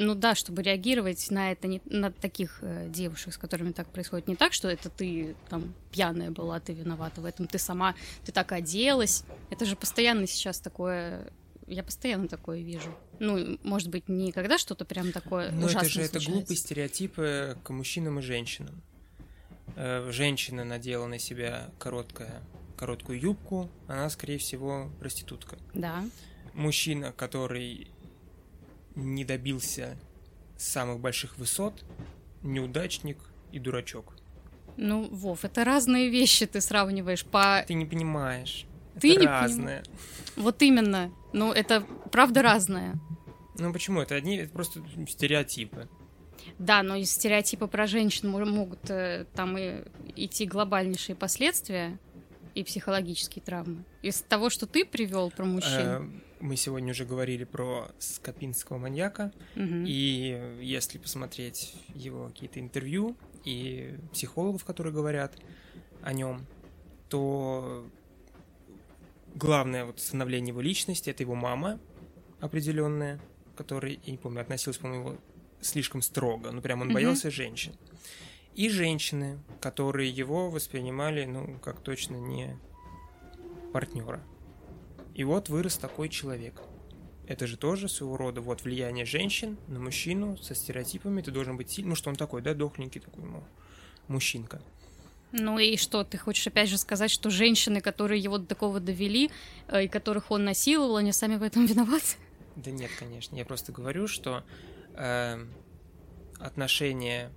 ну 0.00 0.14
да, 0.14 0.34
чтобы 0.34 0.62
реагировать 0.62 1.30
на 1.30 1.52
это, 1.52 1.68
не, 1.68 1.82
на 1.84 2.10
таких 2.10 2.58
э, 2.62 2.88
девушек, 2.88 3.34
с 3.34 3.38
которыми 3.38 3.72
так 3.72 3.86
происходит. 3.88 4.28
Не 4.28 4.36
так, 4.36 4.54
что 4.54 4.68
это 4.68 4.88
ты 4.88 5.36
там 5.50 5.74
пьяная 5.92 6.30
была, 6.30 6.58
ты 6.58 6.72
виновата 6.72 7.20
в 7.20 7.26
этом, 7.26 7.46
ты 7.46 7.58
сама, 7.58 7.94
ты 8.24 8.32
так 8.32 8.50
оделась. 8.52 9.24
Это 9.50 9.66
же 9.66 9.76
постоянно 9.76 10.26
сейчас 10.26 10.58
такое 10.58 11.30
я 11.66 11.84
постоянно 11.84 12.26
такое 12.26 12.62
вижу. 12.62 12.92
Ну, 13.20 13.58
может 13.62 13.90
быть, 13.90 14.08
не 14.08 14.32
когда 14.32 14.58
что-то 14.58 14.84
прям 14.84 15.12
такое 15.12 15.52
Но 15.52 15.66
ужасное 15.66 15.80
это 15.80 15.88
же 15.88 15.92
случается. 15.92 16.18
это 16.18 16.30
глупые 16.32 16.56
стереотипы 16.56 17.58
к 17.62 17.70
мужчинам 17.70 18.18
и 18.18 18.22
женщинам. 18.22 18.82
Э, 19.76 20.10
женщина 20.10 20.64
надела 20.64 21.06
на 21.06 21.18
себя 21.18 21.70
короткое, 21.78 22.42
короткую 22.76 23.20
юбку, 23.20 23.70
она, 23.86 24.08
скорее 24.10 24.38
всего, 24.38 24.90
проститутка. 24.98 25.58
Да. 25.74 26.04
Мужчина, 26.54 27.12
который 27.12 27.88
не 28.94 29.24
добился 29.24 29.96
самых 30.56 31.00
больших 31.00 31.38
высот, 31.38 31.84
неудачник 32.42 33.18
и 33.52 33.58
дурачок. 33.58 34.14
Ну, 34.76 35.08
Вов, 35.10 35.44
это 35.44 35.64
разные 35.64 36.08
вещи 36.08 36.46
ты 36.46 36.60
сравниваешь 36.60 37.24
по... 37.24 37.64
Ты 37.66 37.74
не 37.74 37.86
понимаешь. 37.86 38.66
Ты 39.00 39.12
это 39.12 39.20
не 39.20 39.26
разное. 39.26 39.82
Поним... 39.82 39.98
Вот 40.36 40.62
именно. 40.62 41.12
Ну, 41.32 41.52
это 41.52 41.84
правда 42.10 42.42
разное. 42.42 42.94
Ну 43.58 43.72
почему? 43.72 44.00
Это 44.00 44.14
одни, 44.14 44.36
это 44.36 44.52
просто 44.52 44.82
стереотипы. 45.08 45.88
Да, 46.58 46.82
но 46.82 46.96
из 46.96 47.10
стереотипа 47.10 47.66
про 47.66 47.86
женщин 47.86 48.30
могут 48.30 48.90
э, 48.90 49.26
там 49.34 49.56
и 49.58 49.84
идти 50.16 50.46
глобальнейшие 50.46 51.16
последствия 51.16 51.98
и 52.54 52.64
психологические 52.64 53.42
травмы. 53.42 53.84
Из 54.02 54.20
того, 54.22 54.50
что 54.50 54.66
ты 54.66 54.84
привел 54.84 55.30
про 55.30 55.44
мужчин. 55.44 56.22
Мы 56.40 56.56
сегодня 56.56 56.92
уже 56.92 57.04
говорили 57.04 57.44
про 57.44 57.90
скопинского 57.98 58.78
маньяка, 58.78 59.32
угу. 59.54 59.84
и 59.86 60.58
если 60.62 60.98
посмотреть 60.98 61.74
его 61.94 62.28
какие-то 62.28 62.60
интервью 62.60 63.14
и 63.44 63.96
психологов, 64.12 64.64
которые 64.64 64.94
говорят 64.94 65.36
о 66.02 66.12
нем, 66.14 66.46
то 67.10 67.86
главное 69.34 69.84
вот 69.84 70.00
становление 70.00 70.48
его 70.48 70.60
личности 70.60 71.10
это 71.10 71.22
его 71.22 71.34
мама 71.34 71.78
определенная, 72.40 73.20
которая, 73.54 73.98
я 74.02 74.12
не 74.12 74.18
помню, 74.18 74.40
относилась, 74.40 74.78
по-моему, 74.78 75.18
слишком 75.60 76.00
строго, 76.00 76.50
ну 76.50 76.62
прям 76.62 76.80
он 76.80 76.88
угу. 76.88 76.94
боялся 76.94 77.30
женщин. 77.30 77.74
И 78.54 78.68
женщины, 78.68 79.38
которые 79.60 80.10
его 80.10 80.50
воспринимали, 80.50 81.24
ну, 81.24 81.58
как 81.62 81.80
точно 81.80 82.16
не 82.16 82.56
партнера. 83.72 84.20
И 85.14 85.24
вот 85.24 85.48
вырос 85.48 85.76
такой 85.76 86.08
человек. 86.08 86.60
Это 87.26 87.46
же 87.46 87.56
тоже 87.56 87.88
своего 87.88 88.16
рода 88.16 88.40
вот 88.40 88.62
влияние 88.64 89.04
женщин 89.04 89.56
на 89.68 89.78
мужчину 89.78 90.36
со 90.36 90.54
стереотипами. 90.54 91.22
Ты 91.22 91.30
должен 91.30 91.56
быть 91.56 91.70
сильным. 91.70 91.90
Ну, 91.90 91.94
что 91.94 92.10
он 92.10 92.16
такой, 92.16 92.42
да, 92.42 92.54
дохленький 92.54 93.00
такой, 93.00 93.24
ну, 93.24 93.44
мужчинка. 94.08 94.60
Ну 95.32 95.58
и 95.58 95.76
что, 95.76 96.02
ты 96.02 96.18
хочешь 96.18 96.46
опять 96.48 96.68
же 96.68 96.76
сказать, 96.76 97.10
что 97.10 97.30
женщины, 97.30 97.80
которые 97.80 98.20
его 98.20 98.38
до 98.38 98.46
такого 98.46 98.80
довели, 98.80 99.30
э, 99.68 99.84
и 99.84 99.88
которых 99.88 100.32
он 100.32 100.44
насиловал, 100.44 100.96
они 100.96 101.12
сами 101.12 101.36
в 101.36 101.44
этом 101.44 101.66
виноваты? 101.66 102.16
Да 102.56 102.72
нет, 102.72 102.90
конечно. 102.98 103.36
Я 103.36 103.44
просто 103.44 103.70
говорю, 103.70 104.08
что 104.08 104.42
э, 104.94 105.46
отношение, 106.40 107.30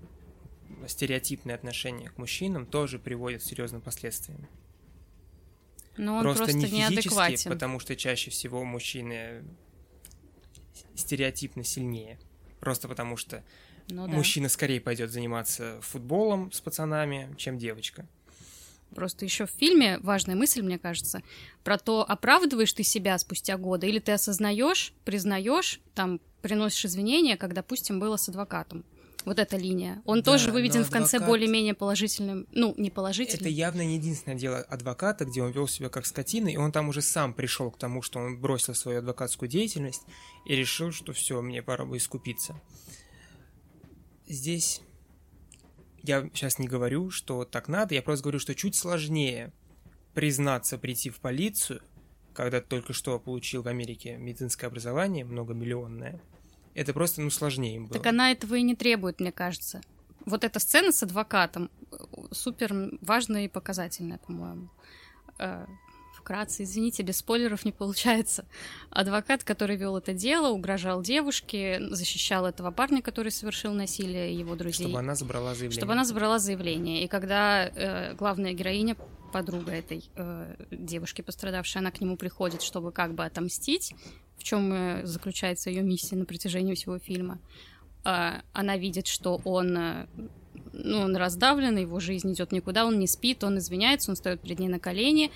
стереотипное 0.88 1.53
отношение 1.53 2.09
к 2.09 2.17
мужчинам 2.17 2.65
тоже 2.65 2.97
приводит 2.97 3.41
к 3.41 3.45
серьезным 3.45 3.82
последствиям. 3.82 4.47
Но 5.98 6.18
он 6.18 6.24
просто, 6.24 6.46
просто 6.46 6.58
не 6.58 6.72
неадекватен. 6.72 7.52
потому 7.52 7.80
что 7.80 7.96
чаще 7.96 8.32
всего 8.32 8.64
мужчины 8.64 9.44
стереотипно 10.96 11.64
сильнее. 11.64 12.20
Просто 12.60 12.88
потому 12.88 13.18
что 13.18 13.44
ну, 13.89 14.08
да. 14.08 14.14
мужчина 14.14 14.50
скорее 14.50 14.82
пойдет 14.82 15.12
заниматься 15.12 15.80
футболом 15.82 16.52
с 16.52 16.62
пацанами, 16.62 17.34
чем 17.38 17.58
девочка. 17.58 18.08
Просто 18.96 19.26
еще 19.26 19.46
в 19.46 19.50
фильме 19.50 19.98
важная 20.00 20.36
мысль, 20.36 20.62
мне 20.62 20.78
кажется, 20.78 21.22
про 21.64 21.78
то, 21.78 22.06
оправдываешь 22.08 22.74
ты 22.74 22.84
себя 22.84 23.18
спустя 23.18 23.58
годы, 23.58 23.88
или 23.88 24.00
ты 24.00 24.12
осознаешь, 24.12 24.94
признаешь, 25.04 25.82
там 25.96 26.22
приносишь 26.41 26.86
извинения, 26.86 27.38
как, 27.38 27.54
допустим, 27.54 28.00
было 28.00 28.18
с 28.18 28.30
адвокатом 28.30 28.86
вот 29.26 29.39
эта 29.39 29.57
линия. 29.57 30.01
Он 30.05 30.21
да, 30.21 30.32
тоже 30.32 30.51
выведен 30.51 30.82
адвокат... 30.82 30.89
в 30.89 31.11
конце 31.11 31.19
более-менее 31.26 31.74
положительным, 31.74 32.47
ну, 32.51 32.74
не 32.78 32.89
положительным. 32.89 33.41
Это 33.41 33.49
явно 33.49 33.82
не 33.82 33.95
единственное 33.95 34.38
дело 34.38 34.59
адвоката, 34.59 35.26
где 35.26 35.41
он 35.41 35.51
вел 35.51 35.67
себя 35.67 35.89
как 35.89 36.05
скотина, 36.05 36.49
и 36.49 36.57
он 36.57 36.71
там 36.71 36.89
уже 36.89 37.01
сам 37.01 37.34
пришел 37.34 37.71
к 37.71 37.78
тому, 37.78 38.01
что 38.01 38.19
он 38.19 38.39
бросил 38.39 38.76
свою 38.76 38.99
адвокатскую 38.99 39.49
деятельность 39.49 40.03
и 40.45 40.55
решил, 40.55 40.91
что 40.91 41.13
все, 41.13 41.41
мне 41.41 41.61
пора 41.61 41.86
бы 41.86 41.97
искупиться. 41.97 42.59
Здесь 44.28 44.82
я 46.01 46.30
сейчас 46.34 46.59
не 46.59 46.67
говорю, 46.67 47.09
что 47.09 47.45
так 47.45 47.67
надо, 47.67 47.95
я 47.95 48.01
просто 48.01 48.24
говорю, 48.24 48.39
что 48.39 48.53
чуть 48.55 48.76
сложнее 48.76 49.53
признаться, 50.13 50.78
прийти 50.78 51.09
в 51.09 51.19
полицию, 51.19 51.82
когда 52.34 52.61
только 52.61 52.93
что 52.93 53.19
получил 53.19 53.63
в 53.63 53.67
Америке 53.67 54.17
медицинское 54.17 54.67
образование, 54.67 55.24
многомиллионное, 55.24 56.19
это 56.76 56.93
просто, 56.93 57.21
ну, 57.21 57.30
сложнее 57.30 57.76
им 57.76 57.88
было. 57.88 57.99
Так 57.99 58.07
она 58.07 58.32
этого 58.32 58.55
и 58.55 58.61
не 58.61 58.76
требует, 58.76 59.19
мне 59.19 59.32
кажется. 59.32 59.82
Вот 60.26 60.43
эта 60.43 60.59
сцена 60.59 60.91
с 60.91 61.03
адвокатом 61.03 61.69
э, 61.91 61.95
супер 62.32 62.97
важная 63.01 63.45
и 63.45 63.47
показательная, 63.47 64.19
по-моему. 64.19 64.69
Э, 65.39 65.65
вкратце, 66.24 66.63
извините, 66.63 67.03
без 67.03 67.17
спойлеров 67.17 67.65
не 67.65 67.71
получается. 67.71 68.45
Адвокат, 68.89 69.43
который 69.43 69.76
вел 69.76 69.97
это 69.97 70.13
дело, 70.13 70.49
угрожал 70.49 71.01
девушке, 71.01 71.80
защищал 71.91 72.45
этого 72.45 72.71
парня, 72.71 73.01
который 73.01 73.32
совершил 73.32 73.74
насилие, 73.74 74.34
его 74.34 74.55
друзей. 74.55 74.88
Чтобы 74.88 74.99
она 74.99 75.15
забрала 75.15 75.53
заявление. 75.53 75.78
Чтобы 75.78 75.93
она 75.93 76.05
забрала 76.05 76.39
заявление. 76.39 77.03
И 77.03 77.07
когда 77.07 77.67
э, 77.67 78.15
главная 78.15 78.53
героиня, 78.53 78.95
подруга 79.34 79.71
этой 79.71 80.09
э, 80.15 80.55
девушки 80.71 81.21
пострадавшей, 81.21 81.82
она 81.82 81.91
к 81.91 81.99
нему 81.99 82.15
приходит, 82.15 82.61
чтобы 82.61 82.91
как 82.91 83.13
бы 83.15 83.26
отомстить, 83.26 83.93
в 84.44 84.46
чем 84.46 84.74
э, 84.74 85.06
заключается 85.06 85.70
ее 85.70 85.82
миссия 85.84 86.18
на 86.18 86.26
протяжении 86.26 86.76
всего 86.76 87.00
фильма. 87.00 87.39
А, 88.04 88.41
она 88.52 88.76
видит, 88.76 89.08
что 89.08 89.39
он, 89.46 89.78
э, 89.78 90.08
ну, 90.74 91.00
он 91.00 91.16
раздавлен, 91.16 91.78
его 91.78 92.02
жизнь 92.02 92.34
идет 92.34 92.52
никуда, 92.52 92.86
он 92.86 93.00
не 93.00 93.08
спит, 93.08 93.46
он 93.46 93.58
извиняется, 93.58 94.12
он 94.12 94.18
стоит 94.18 94.41
перед 94.41 94.60
ней 94.60 94.68
на 94.68 94.80
колени, 94.80 95.32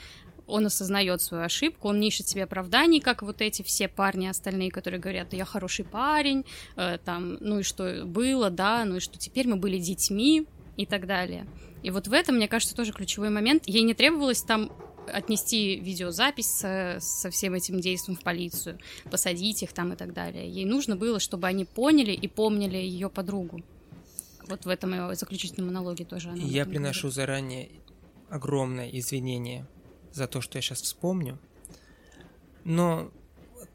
он 0.46 0.66
осознает 0.66 1.22
свою 1.22 1.46
ошибку, 1.46 1.88
он 1.88 2.02
не 2.02 2.10
ищет 2.10 2.28
себе 2.28 2.44
оправданий, 2.44 3.00
как 3.00 3.22
вот 3.22 3.42
эти 3.42 3.62
все 3.62 3.88
парни 3.88 4.28
остальные, 4.28 4.72
которые 4.72 5.00
говорят, 5.00 5.32
я 5.32 5.46
хороший 5.46 5.86
парень, 5.86 6.44
э, 6.76 6.98
там, 7.06 7.38
ну 7.40 7.60
и 7.60 7.64
что 7.64 8.04
было, 8.04 8.50
да, 8.50 8.84
ну 8.84 8.98
и 8.98 9.00
что 9.00 9.18
теперь 9.18 9.48
мы 9.48 9.56
были 9.56 9.78
детьми 9.78 10.46
и 10.76 10.86
так 10.86 11.08
далее. 11.08 11.48
И 11.82 11.92
вот 11.92 12.10
в 12.10 12.14
этом, 12.14 12.36
мне 12.36 12.50
кажется, 12.50 12.76
тоже 12.76 12.92
ключевой 12.92 13.30
момент. 13.30 13.64
Ей 13.68 13.84
не 13.84 13.94
требовалось 13.94 14.42
там 14.42 14.72
отнести 15.12 15.80
видеозапись 15.80 16.50
со, 16.50 16.98
со 17.00 17.30
всем 17.30 17.54
этим 17.54 17.80
действием 17.80 18.18
в 18.18 18.24
полицию, 18.24 18.80
посадить 19.10 19.64
их 19.64 19.74
там 19.74 19.94
и 19.94 19.96
так 19.96 20.14
далее. 20.14 20.50
Ей 20.50 20.66
нужно 20.66 20.96
было, 20.96 21.20
чтобы 21.20 21.48
они 21.48 21.66
поняли 21.66 22.12
и 22.12 22.28
помнили 22.28 22.78
ее 22.78 23.10
подругу. 23.10 23.62
Вот 24.48 24.66
в 24.66 24.70
этом 24.70 24.94
ее 24.94 25.16
заключительном 25.16 25.68
монологе 25.68 26.06
тоже 26.06 26.30
она. 26.30 26.42
Я 26.42 26.66
приношу 26.66 27.02
говорит. 27.02 27.16
заранее 27.16 27.70
огромное 28.30 28.90
извинение 28.90 29.68
за 30.14 30.28
то, 30.28 30.42
что 30.42 30.58
я 30.58 30.62
сейчас 30.62 30.82
вспомню. 30.82 31.38
Но 32.64 33.12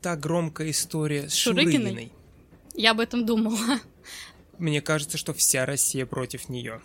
та 0.01 0.17
громкая 0.17 0.71
история 0.71 1.29
с 1.29 1.35
Шурыгиной, 1.35 1.73
Шурыгиной 1.73 2.13
Я 2.75 2.93
об 2.93 3.01
этом 3.01 3.25
думала. 3.27 3.79
Мне 4.59 4.81
кажется, 4.81 5.19
что 5.19 5.33
вся 5.33 5.67
Россия 5.67 6.07
против 6.07 6.49
нее. 6.49 6.81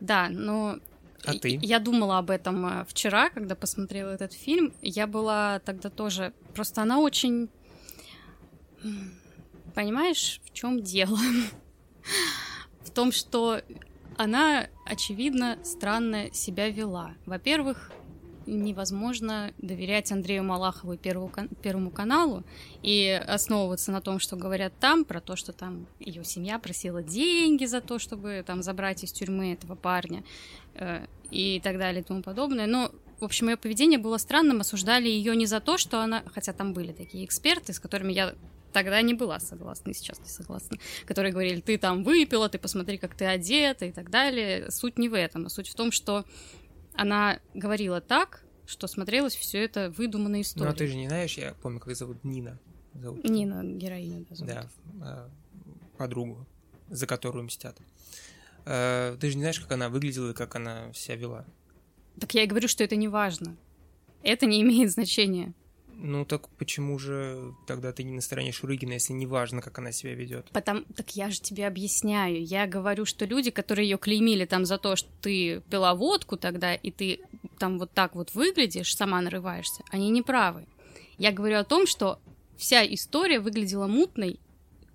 Да, 0.00 0.28
но 0.28 0.78
А 1.26 1.34
ты? 1.34 1.58
Я 1.60 1.80
думала 1.80 2.18
об 2.18 2.30
этом 2.30 2.64
э, 2.66 2.84
вчера, 2.88 3.30
когда 3.30 3.54
посмотрела 3.54 4.10
этот 4.10 4.32
фильм. 4.32 4.72
Я 4.80 5.06
была 5.06 5.58
тогда 5.58 5.90
тоже. 5.90 6.32
Просто 6.54 6.82
она 6.82 7.00
очень. 7.00 7.48
Понимаешь, 9.74 10.40
в 10.44 10.52
чем 10.52 10.82
дело? 10.82 11.18
В 12.84 12.90
том, 12.90 13.10
что 13.10 13.60
она, 14.16 14.68
очевидно, 14.86 15.58
странно 15.64 16.32
себя 16.32 16.70
вела. 16.70 17.14
Во-первых, 17.26 17.90
невозможно 18.46 19.52
доверять 19.58 20.12
Андрею 20.12 20.44
Малахову 20.44 20.94
и 20.94 20.96
Первому, 20.96 21.30
Первому 21.62 21.90
каналу 21.90 22.44
и 22.82 23.10
основываться 23.26 23.92
на 23.92 24.00
том, 24.00 24.18
что 24.18 24.36
говорят 24.36 24.72
там, 24.80 25.04
про 25.04 25.20
то, 25.20 25.36
что 25.36 25.52
там 25.52 25.86
ее 25.98 26.24
семья 26.24 26.58
просила 26.58 27.02
деньги 27.02 27.64
за 27.64 27.80
то, 27.80 27.98
чтобы 27.98 28.44
там 28.46 28.62
забрать 28.62 29.04
из 29.04 29.12
тюрьмы 29.12 29.52
этого 29.52 29.74
парня 29.74 30.24
э, 30.74 31.06
и 31.30 31.60
так 31.60 31.78
далее 31.78 32.02
и 32.02 32.04
тому 32.04 32.22
подобное. 32.22 32.66
Но, 32.66 32.92
в 33.20 33.24
общем, 33.24 33.48
ее 33.48 33.56
поведение 33.56 33.98
было 33.98 34.18
странным, 34.18 34.60
осуждали 34.60 35.08
ее 35.08 35.36
не 35.36 35.46
за 35.46 35.60
то, 35.60 35.78
что 35.78 36.00
она, 36.00 36.22
хотя 36.32 36.52
там 36.52 36.72
были 36.72 36.92
такие 36.92 37.24
эксперты, 37.24 37.72
с 37.72 37.80
которыми 37.80 38.12
я 38.12 38.34
тогда 38.72 39.00
не 39.00 39.14
была 39.14 39.40
согласна, 39.40 39.90
и 39.90 39.94
сейчас 39.94 40.18
не 40.20 40.28
согласна, 40.28 40.76
которые 41.06 41.32
говорили, 41.32 41.62
ты 41.62 41.78
там 41.78 42.04
выпила, 42.04 42.50
ты 42.50 42.58
посмотри, 42.58 42.98
как 42.98 43.14
ты 43.14 43.24
одета 43.24 43.86
и 43.86 43.90
так 43.90 44.10
далее. 44.10 44.70
Суть 44.70 44.98
не 44.98 45.08
в 45.08 45.14
этом, 45.14 45.46
а 45.46 45.48
суть 45.48 45.68
в 45.68 45.74
том, 45.74 45.90
что 45.90 46.26
она 46.96 47.40
говорила 47.54 48.00
так, 48.00 48.44
что 48.66 48.86
смотрелось 48.86 49.34
все 49.36 49.64
это 49.64 49.90
выдуманной 49.96 50.38
Ну, 50.38 50.42
историей. 50.42 50.72
а 50.72 50.74
ты 50.74 50.86
же 50.86 50.96
не 50.96 51.08
знаешь, 51.08 51.36
я 51.38 51.54
помню, 51.62 51.78
как 51.80 51.94
зовут 51.94 52.24
Нина. 52.24 52.58
Зовут. 52.94 53.24
Нина, 53.24 53.62
героиня. 53.64 54.24
да, 54.28 54.34
зовут. 54.36 54.54
Да, 54.54 54.68
а, 55.02 55.30
подругу, 55.98 56.46
за 56.88 57.06
которую 57.06 57.44
мстят. 57.44 57.76
Э, 58.64 59.16
Ты 59.20 59.30
же 59.30 59.36
не 59.36 59.42
знаешь, 59.42 59.60
как 59.60 59.70
она 59.72 59.88
выглядела 59.88 60.30
и 60.30 60.34
как 60.34 60.54
она 60.56 60.92
себя 60.92 61.16
вела. 61.16 61.44
Так 62.18 62.34
я 62.34 62.42
и 62.42 62.46
говорю, 62.46 62.66
что 62.68 62.82
это 62.82 62.96
не 62.96 63.08
важно. 63.08 63.56
Это 64.22 64.46
не 64.46 64.60
имеет 64.62 64.90
значения. 64.90 65.52
Ну 65.98 66.26
так 66.26 66.48
почему 66.50 66.98
же 66.98 67.54
тогда 67.66 67.90
ты 67.92 68.02
не 68.02 68.12
на 68.12 68.20
стороне 68.20 68.52
Шурыгина, 68.52 68.92
если 68.92 69.14
не 69.14 69.26
важно, 69.26 69.62
как 69.62 69.78
она 69.78 69.92
себя 69.92 70.14
ведет? 70.14 70.50
Потом, 70.52 70.84
так 70.94 71.16
я 71.16 71.30
же 71.30 71.40
тебе 71.40 71.66
объясняю. 71.66 72.44
Я 72.44 72.66
говорю, 72.66 73.06
что 73.06 73.24
люди, 73.24 73.50
которые 73.50 73.88
ее 73.88 73.96
клеймили 73.96 74.44
там 74.44 74.66
за 74.66 74.76
то, 74.76 74.94
что 74.96 75.08
ты 75.22 75.62
пила 75.70 75.94
водку 75.94 76.36
тогда, 76.36 76.74
и 76.74 76.90
ты 76.90 77.20
там 77.58 77.78
вот 77.78 77.92
так 77.92 78.14
вот 78.14 78.34
выглядишь, 78.34 78.94
сама 78.94 79.20
нарываешься, 79.22 79.82
они 79.90 80.10
не 80.10 80.20
правы. 80.20 80.66
Я 81.16 81.32
говорю 81.32 81.58
о 81.58 81.64
том, 81.64 81.86
что 81.86 82.20
вся 82.58 82.84
история 82.86 83.40
выглядела 83.40 83.86
мутной, 83.86 84.38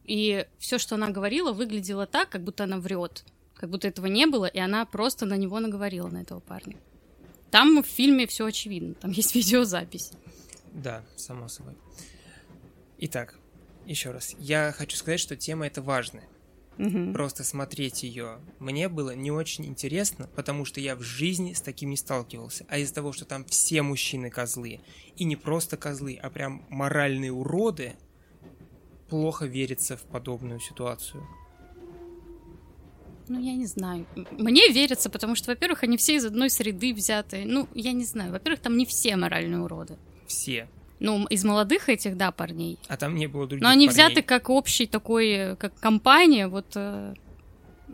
и 0.05 0.45
все, 0.59 0.77
что 0.77 0.95
она 0.95 1.09
говорила, 1.09 1.51
выглядело 1.51 2.05
так, 2.05 2.29
как 2.29 2.43
будто 2.43 2.65
она 2.65 2.77
врет. 2.77 3.23
Как 3.55 3.69
будто 3.69 3.87
этого 3.87 4.07
не 4.07 4.25
было, 4.25 4.45
и 4.45 4.59
она 4.59 4.85
просто 4.85 5.25
на 5.25 5.37
него 5.37 5.59
наговорила, 5.59 6.09
на 6.09 6.21
этого 6.21 6.39
парня. 6.39 6.77
Там 7.49 7.81
в 7.83 7.87
фильме 7.87 8.27
все 8.27 8.45
очевидно, 8.45 8.93
там 8.95 9.11
есть 9.11 9.35
видеозапись. 9.35 10.11
Да, 10.71 11.03
само 11.15 11.47
собой. 11.47 11.75
Итак, 12.97 13.37
еще 13.85 14.11
раз. 14.11 14.35
Я 14.39 14.73
хочу 14.75 14.95
сказать, 14.95 15.19
что 15.19 15.35
тема 15.35 15.67
эта 15.67 15.81
важная. 15.81 16.27
Мгм. 16.77 17.13
Просто 17.13 17.43
смотреть 17.43 18.03
ее 18.03 18.39
мне 18.59 18.89
было 18.89 19.13
не 19.13 19.29
очень 19.29 19.65
интересно, 19.65 20.29
потому 20.35 20.65
что 20.65 20.79
я 20.79 20.95
в 20.95 21.01
жизни 21.01 21.53
с 21.53 21.61
таким 21.61 21.89
не 21.89 21.97
сталкивался. 21.97 22.65
А 22.69 22.77
из-за 22.77 22.93
того, 22.93 23.11
что 23.11 23.25
там 23.25 23.45
все 23.45 23.81
мужчины 23.81 24.29
козлы, 24.29 24.79
и 25.15 25.25
не 25.25 25.35
просто 25.35 25.77
козлы, 25.77 26.17
а 26.21 26.29
прям 26.29 26.65
моральные 26.69 27.31
уроды, 27.31 27.93
плохо 29.09 29.45
верится 29.45 29.97
в 29.97 30.03
подобную 30.03 30.59
ситуацию. 30.59 31.27
Ну, 33.27 33.39
я 33.39 33.53
не 33.53 33.65
знаю. 33.65 34.05
Мне 34.31 34.69
верится, 34.69 35.09
потому 35.09 35.35
что, 35.35 35.51
во-первых, 35.51 35.83
они 35.83 35.97
все 35.97 36.15
из 36.15 36.25
одной 36.25 36.49
среды 36.49 36.93
взяты. 36.93 37.43
Ну, 37.45 37.67
я 37.73 37.91
не 37.91 38.05
знаю. 38.05 38.31
Во-первых, 38.31 38.61
там 38.61 38.77
не 38.77 38.85
все 38.85 39.15
моральные 39.15 39.61
уроды. 39.61 39.97
Все. 40.31 40.67
Ну, 40.99 41.25
из 41.27 41.43
молодых 41.43 41.89
этих, 41.89 42.15
да, 42.15 42.31
парней. 42.31 42.77
А 42.87 42.95
там 42.97 43.15
не 43.15 43.27
было 43.27 43.47
других 43.47 43.63
Но 43.63 43.69
они 43.69 43.87
парней. 43.87 44.05
взяты 44.07 44.21
как 44.21 44.49
общий 44.49 44.85
такой, 44.87 45.29
э, 45.29 45.55
как 45.55 45.73
компания, 45.79 46.47
вот... 46.47 46.67
э, 46.75 47.13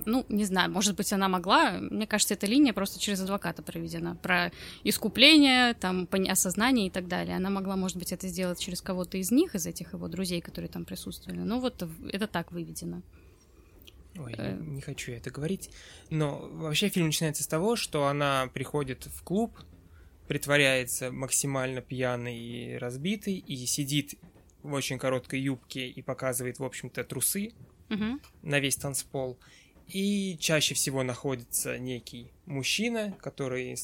Ну, 0.06 0.26
не 0.30 0.46
знаю, 0.46 0.70
может 0.72 0.96
быть, 0.96 1.14
она 1.14 1.28
могла. 1.28 1.72
Мне 1.80 2.06
кажется, 2.06 2.34
эта 2.36 2.46
линия 2.48 2.74
просто 2.74 3.00
через 3.00 3.22
адвоката 3.22 3.62
проведена. 3.64 4.16
Про 4.22 4.52
искупление, 4.84 5.74
там, 5.74 6.08
осознание 6.30 6.88
и 6.88 6.90
так 6.90 7.08
далее. 7.08 7.36
Она 7.38 7.50
могла, 7.50 7.76
может 7.76 7.98
быть, 7.98 8.12
это 8.14 8.28
сделать 8.28 8.60
через 8.60 8.82
кого-то 8.82 9.18
из 9.18 9.32
них, 9.32 9.56
из 9.56 9.66
этих 9.66 9.94
его 9.94 10.08
друзей, 10.08 10.42
которые 10.42 10.70
там 10.70 10.86
присутствовали. 10.86 11.40
Ну, 11.40 11.60
вот 11.60 11.84
это 12.12 12.28
так 12.28 12.52
выведено. 12.52 13.02
Ой, 14.20 14.34
Э. 14.38 14.58
не 14.60 14.82
хочу 14.82 15.12
я 15.12 15.18
это 15.18 15.30
говорить. 15.32 15.70
Но 16.10 16.40
вообще 16.52 16.90
фильм 16.90 17.08
начинается 17.08 17.44
с 17.44 17.48
того, 17.48 17.76
что 17.76 18.08
она 18.08 18.48
приходит 18.54 19.06
в 19.06 19.24
клуб, 19.24 19.52
притворяется 20.28 21.12
максимально 21.12 21.82
пьяной 21.82 22.36
и 22.38 22.78
разбитой, 22.78 23.36
и 23.36 23.66
сидит 23.66 24.16
в 24.64 24.74
очень 24.74 24.98
короткой 25.00 25.40
юбке 25.42 25.88
и 25.88 26.02
показывает, 26.02 26.60
в 26.60 26.64
общем-то, 26.64 27.04
трусы 27.04 27.54
Мгм. 27.90 28.22
на 28.42 28.60
весь 28.60 28.76
танцпол. 28.76 29.38
И 29.88 30.38
чаще 30.40 30.74
всего 30.76 31.04
находится 31.04 31.78
некий 31.80 32.32
мужчина, 32.46 33.14
который 33.22 33.78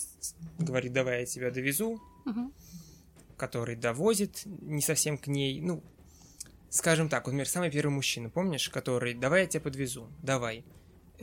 говорит, 0.59 0.91
давай 0.91 1.21
я 1.21 1.25
тебя 1.25 1.49
довезу, 1.51 2.01
Мгм. 2.25 2.51
который 3.37 3.75
довозит 3.77 4.41
не 4.45 4.81
совсем 4.81 5.17
к 5.17 5.27
ней, 5.27 5.61
ну, 5.61 5.81
скажем 6.69 7.07
так, 7.07 7.23
вот, 7.25 7.31
например, 7.31 7.47
самый 7.47 7.71
первый 7.71 7.91
мужчина, 7.91 8.29
помнишь, 8.29 8.67
который, 8.69 9.13
давай 9.13 9.41
я 9.41 9.47
тебя 9.47 9.61
подвезу, 9.61 10.09
давай. 10.21 10.65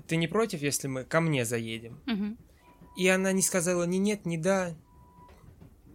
Ты 0.06 0.16
не 0.16 0.28
против, 0.28 0.62
если 0.62 0.88
мы 0.88 1.04
ко 1.04 1.20
мне 1.20 1.44
заедем? 1.44 2.00
Мгм. 2.06 2.38
И 2.96 3.06
она 3.08 3.32
не 3.32 3.42
сказала 3.42 3.84
ни 3.84 3.96
нет, 3.98 4.24
ни 4.24 4.36
да. 4.38 4.74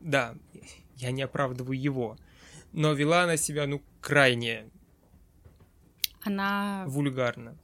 Да, 0.06 0.36
я 0.98 1.10
не 1.12 1.24
оправдываю 1.24 1.80
его. 1.82 2.18
Но 2.74 2.94
вела 2.94 3.24
она 3.24 3.38
себя, 3.38 3.66
ну, 3.66 3.82
крайне 4.02 4.70
Она... 6.24 6.86
вульгарно. 6.88 7.58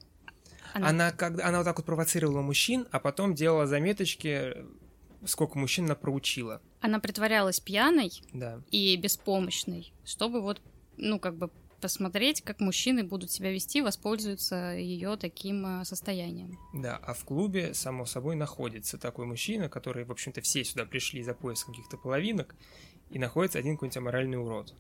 она- 0.74 0.90
Она, 0.90 1.12
когда, 1.12 1.48
она 1.48 1.60
вот 1.60 1.66
так 1.66 1.78
вот 1.78 1.86
провоцировала 1.86 2.42
мужчин, 2.42 2.88
а 2.92 3.00
потом 3.00 3.36
делала 3.36 3.68
заметочки, 3.68 4.56
сколько 5.26 5.60
мужчин 5.60 5.86
она 5.86 5.96
проучила. 5.96 6.62
Она 6.80 7.00
притворялась 7.00 7.60
пьяной 7.60 8.12
Да. 8.34 8.62
и 8.72 8.96
беспомощной, 8.96 9.94
чтобы 10.04 10.42
вот, 10.42 10.62
ну, 10.98 11.20
как 11.20 11.36
бы 11.38 11.52
посмотреть, 11.82 12.42
как 12.42 12.60
мужчины 12.60 13.04
будут 13.04 13.32
себя 13.32 13.52
вести, 13.52 13.82
воспользуются 13.82 14.74
ее 14.78 15.18
таким 15.18 15.66
э, 15.82 15.86
состоянием. 15.86 16.58
Да, 16.74 16.98
а 16.98 17.14
в 17.14 17.26
клубе, 17.26 17.74
само 17.74 18.06
собой, 18.06 18.36
находится 18.36 18.98
такой 18.98 19.26
мужчина, 19.26 19.68
который, 19.68 20.06
в 20.06 20.12
общем-то, 20.12 20.42
все 20.42 20.64
сюда 20.64 20.86
пришли 20.86 21.22
за 21.24 21.34
поиском 21.34 21.74
каких-то 21.74 21.98
половинок, 21.98 22.56
и 23.10 23.20
находится 23.20 23.60
один 23.60 23.76
какой-нибудь 23.76 23.98
аморальный 23.98 24.38
урод. 24.38 24.74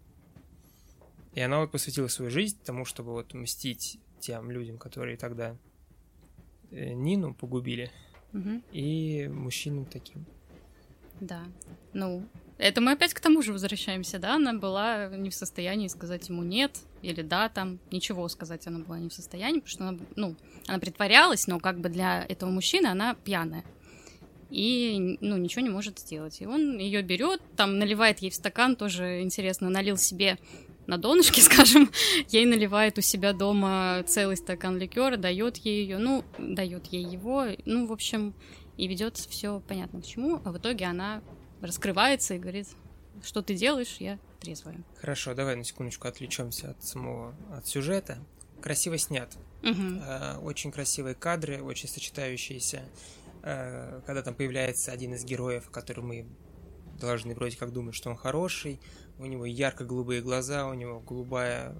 И 1.34 1.42
она 1.42 1.60
вот 1.60 1.72
посвятила 1.72 2.08
свою 2.08 2.32
жизнь 2.32 2.58
тому, 2.64 2.86
чтобы 2.86 3.12
вот 3.12 3.34
мстить 3.34 4.00
тем 4.20 4.52
людям, 4.52 4.78
которые 4.78 5.18
тогда 5.18 5.58
э, 6.72 6.94
Нину 6.94 7.34
погубили, 7.34 7.92
Мгм. 8.32 8.64
и 8.72 9.28
мужчинам 9.28 9.86
таким. 9.86 10.26
Да. 11.20 11.44
Ну, 11.94 12.26
это 12.62 12.80
мы 12.80 12.92
опять 12.92 13.14
к 13.14 13.20
тому 13.20 13.42
же 13.42 13.54
возвращаемся, 13.54 14.20
да? 14.20 14.36
Она 14.36 14.54
была 14.54 15.08
не 15.08 15.32
в 15.32 15.36
состоянии 15.36 15.88
сказать 15.88 16.30
ему 16.30 16.44
нет 16.44 16.78
или 17.02 17.24
да, 17.24 17.50
там 17.50 17.80
ничего 17.90 18.28
сказать 18.28 18.68
она 18.68 18.80
была 18.80 19.00
не 19.00 19.10
в 19.10 19.14
состоянии, 19.14 19.60
потому 19.60 19.70
что 19.70 19.88
она, 19.88 19.98
ну, 20.16 20.36
она 20.68 20.78
притворялась, 20.78 21.48
но 21.48 21.60
как 21.60 21.80
бы 21.80 21.90
для 21.90 22.24
этого 22.30 22.52
мужчины 22.52 22.88
она 22.88 23.16
пьяная. 23.16 23.64
И, 24.52 25.18
ну, 25.22 25.38
ничего 25.38 25.64
не 25.64 25.70
может 25.70 25.98
сделать. 25.98 26.40
И 26.42 26.46
он 26.46 26.78
ее 26.78 27.02
берет, 27.02 27.42
там 27.56 27.80
наливает 27.80 28.20
ей 28.20 28.30
в 28.30 28.36
стакан, 28.36 28.76
тоже 28.76 29.22
интересно, 29.22 29.70
налил 29.70 29.98
себе 29.98 30.38
на 30.86 30.98
донышке, 30.98 31.42
скажем, 31.42 31.90
ей 32.28 32.46
наливает 32.46 32.98
у 33.00 33.02
себя 33.02 33.34
дома 33.34 34.04
целый 34.06 34.38
стакан 34.38 34.78
ликера, 34.78 35.18
дает 35.18 35.58
ей 35.58 35.84
ее, 35.84 35.98
ну, 35.98 36.24
дает 36.38 36.86
ей 36.88 37.06
его, 37.06 37.46
ну, 37.66 37.88
в 37.88 37.92
общем, 37.92 38.36
и 38.78 38.88
ведет 38.88 39.18
все 39.18 39.64
понятно 39.68 40.02
к 40.02 40.06
чему, 40.06 40.42
а 40.46 40.52
в 40.52 40.58
итоге 40.58 40.86
она 40.86 41.22
раскрывается 41.62 42.34
и 42.36 42.40
говорит, 42.40 42.68
что 43.24 43.42
ты 43.42 43.56
делаешь, 43.56 43.98
я 44.00 44.20
трезвая. 44.40 44.78
Хорошо, 45.00 45.34
давай 45.34 45.56
на 45.56 45.64
секундочку 45.64 46.08
отвлечемся 46.08 46.72
от 46.72 46.84
самого 46.84 47.36
от 47.56 47.68
сюжета. 47.68 48.18
Красиво 48.62 48.98
снят. 48.98 49.36
Э, 49.64 50.38
Очень 50.38 50.72
красивые 50.72 51.16
кадры, 51.16 51.62
очень 51.62 51.88
сочетающиеся. 51.90 52.84
Э, 53.44 54.02
Когда 54.06 54.22
там 54.24 54.34
появляется 54.34 54.92
один 54.92 55.14
из 55.14 55.24
героев, 55.24 55.70
который 55.72 56.04
мы 56.04 56.26
должны 57.00 57.34
вроде 57.34 57.58
как 57.58 57.72
думать, 57.74 57.96
что 57.96 58.10
он 58.10 58.16
хороший. 58.16 58.80
У 59.18 59.26
него 59.26 59.46
ярко-голубые 59.46 60.22
глаза, 60.22 60.68
у 60.68 60.74
него 60.74 61.00
голубая 61.00 61.76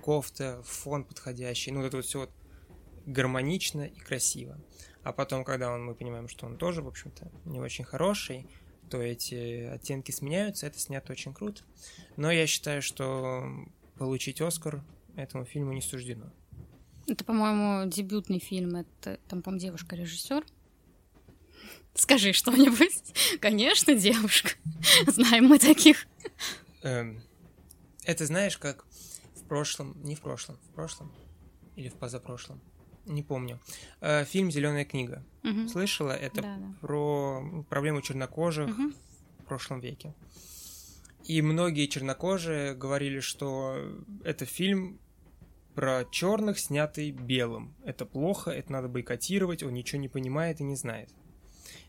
кофта, 0.00 0.62
фон 0.64 1.04
подходящий. 1.04 1.70
Ну, 1.72 1.80
вот 1.80 1.86
это 1.86 1.96
вот 1.96 2.06
все 2.06 2.20
вот 2.20 2.30
гармонично 3.06 3.82
и 3.82 3.98
красиво. 3.98 4.58
А 5.02 5.12
потом, 5.12 5.44
когда 5.44 5.70
он, 5.72 5.84
мы 5.84 5.94
понимаем, 5.94 6.28
что 6.28 6.46
он 6.46 6.56
тоже, 6.56 6.82
в 6.82 6.88
общем-то, 6.88 7.30
не 7.44 7.60
очень 7.60 7.84
хороший, 7.84 8.48
то 8.90 9.00
эти 9.00 9.66
оттенки 9.66 10.10
сменяются, 10.10 10.66
это 10.66 10.78
снято 10.78 11.12
очень 11.12 11.34
круто. 11.34 11.62
Но 12.16 12.30
я 12.30 12.46
считаю, 12.46 12.82
что 12.82 13.48
получить 13.98 14.40
Оскар 14.40 14.82
этому 15.16 15.44
фильму 15.44 15.72
не 15.72 15.80
суждено. 15.80 16.30
Это, 17.06 17.24
по-моему, 17.24 17.88
дебютный 17.90 18.38
фильм. 18.38 18.76
Это 18.76 19.18
там, 19.28 19.42
по-моему, 19.42 19.60
девушка-режиссер. 19.60 20.44
Скажи 21.94 22.32
что-нибудь. 22.32 23.02
Конечно, 23.40 23.94
девушка. 23.94 24.50
Знаем 25.06 25.44
мы 25.46 25.58
таких. 25.58 26.06
Эм, 26.82 27.22
это 28.04 28.26
знаешь, 28.26 28.58
как 28.58 28.84
в 29.36 29.44
прошлом, 29.46 29.96
не 30.02 30.14
в 30.14 30.20
прошлом, 30.20 30.56
в 30.56 30.74
прошлом 30.74 31.12
или 31.76 31.88
в 31.88 31.94
позапрошлом, 31.94 32.60
не 33.06 33.22
помню. 33.22 33.60
Э, 34.00 34.24
фильм 34.24 34.50
Зеленая 34.50 34.84
книга. 34.84 35.24
Мгм. 35.42 35.68
Слышала? 35.68 36.12
Это 36.12 36.42
Да, 36.42 36.56
да. 36.56 36.74
про 36.80 37.64
проблему 37.68 38.00
чернокожих 38.02 38.68
Мгм. 38.68 38.94
в 39.40 39.44
прошлом 39.44 39.80
веке. 39.80 40.14
И 41.24 41.40
многие 41.42 41.86
чернокожие 41.86 42.74
говорили, 42.74 43.20
что 43.20 43.76
это 44.24 44.44
фильм 44.44 44.98
про 45.74 46.04
черных, 46.10 46.58
снятый 46.58 47.10
белым. 47.10 47.74
Это 47.84 48.04
плохо, 48.06 48.50
это 48.50 48.70
надо 48.72 48.88
бойкотировать, 48.88 49.62
он 49.62 49.74
ничего 49.74 50.00
не 50.00 50.08
понимает 50.08 50.60
и 50.60 50.64
не 50.64 50.76
знает. 50.76 51.08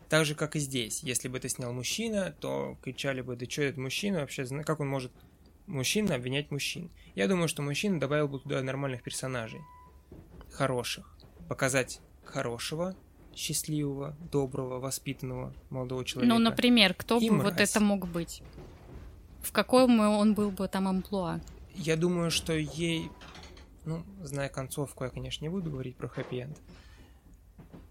Так 0.08 0.24
же, 0.24 0.34
как 0.34 0.56
и 0.56 0.58
здесь. 0.58 1.02
Если 1.02 1.28
бы 1.28 1.38
это 1.38 1.48
снял 1.48 1.72
мужчина, 1.72 2.34
то 2.40 2.76
кричали 2.82 3.20
бы, 3.20 3.36
да 3.36 3.46
что 3.48 3.62
этот 3.62 3.76
мужчина 3.78 4.20
вообще, 4.20 4.44
как 4.64 4.80
он 4.80 4.88
может 4.88 5.12
мужчина 5.66 6.14
обвинять 6.14 6.50
мужчин? 6.50 6.90
Я 7.14 7.28
думаю, 7.28 7.48
что 7.48 7.62
мужчина 7.62 8.00
добавил 8.00 8.28
бы 8.28 8.38
туда 8.40 8.62
нормальных 8.62 9.02
персонажей. 9.02 9.60
Хороших. 10.56 11.14
Показать 11.48 12.00
хорошего, 12.24 12.96
счастливого, 13.34 14.16
доброго, 14.32 14.80
воспитанного 14.80 15.52
молодого 15.68 16.02
человека. 16.02 16.34
Ну, 16.34 16.40
например, 16.40 16.94
кто 16.94 17.20
бы 17.20 17.28
вот 17.28 17.54
мразь. 17.56 17.70
это 17.70 17.80
мог 17.80 18.06
быть? 18.08 18.42
В 19.42 19.52
каком 19.52 20.00
он 20.00 20.32
был 20.32 20.50
бы 20.50 20.66
там 20.66 20.88
амплуа? 20.88 21.40
Я 21.74 21.96
думаю, 21.96 22.30
что 22.30 22.54
ей, 22.54 23.10
ну, 23.84 24.02
зная 24.22 24.48
концовку, 24.48 25.04
я, 25.04 25.10
конечно, 25.10 25.44
не 25.44 25.50
буду 25.50 25.70
говорить 25.70 25.96
про 25.96 26.08
хэппи-энд. 26.08 26.58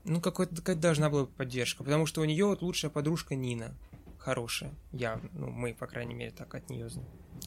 Ну, 0.03 0.19
какой-то 0.19 0.55
какая 0.55 0.75
должна 0.75 1.11
была 1.11 1.25
быть 1.25 1.35
поддержка, 1.35 1.83
потому 1.83 2.07
что 2.07 2.21
у 2.21 2.25
нее 2.25 2.45
вот 2.45 2.63
лучшая 2.63 2.89
подружка 2.89 3.35
Нина. 3.35 3.75
Хорошая, 4.17 4.71
явно. 4.91 5.29
Ну, 5.33 5.51
мы, 5.51 5.75
по 5.75 5.85
крайней 5.85 6.15
мере, 6.15 6.31
так 6.31 6.55
от 6.55 6.67
нее 6.71 6.89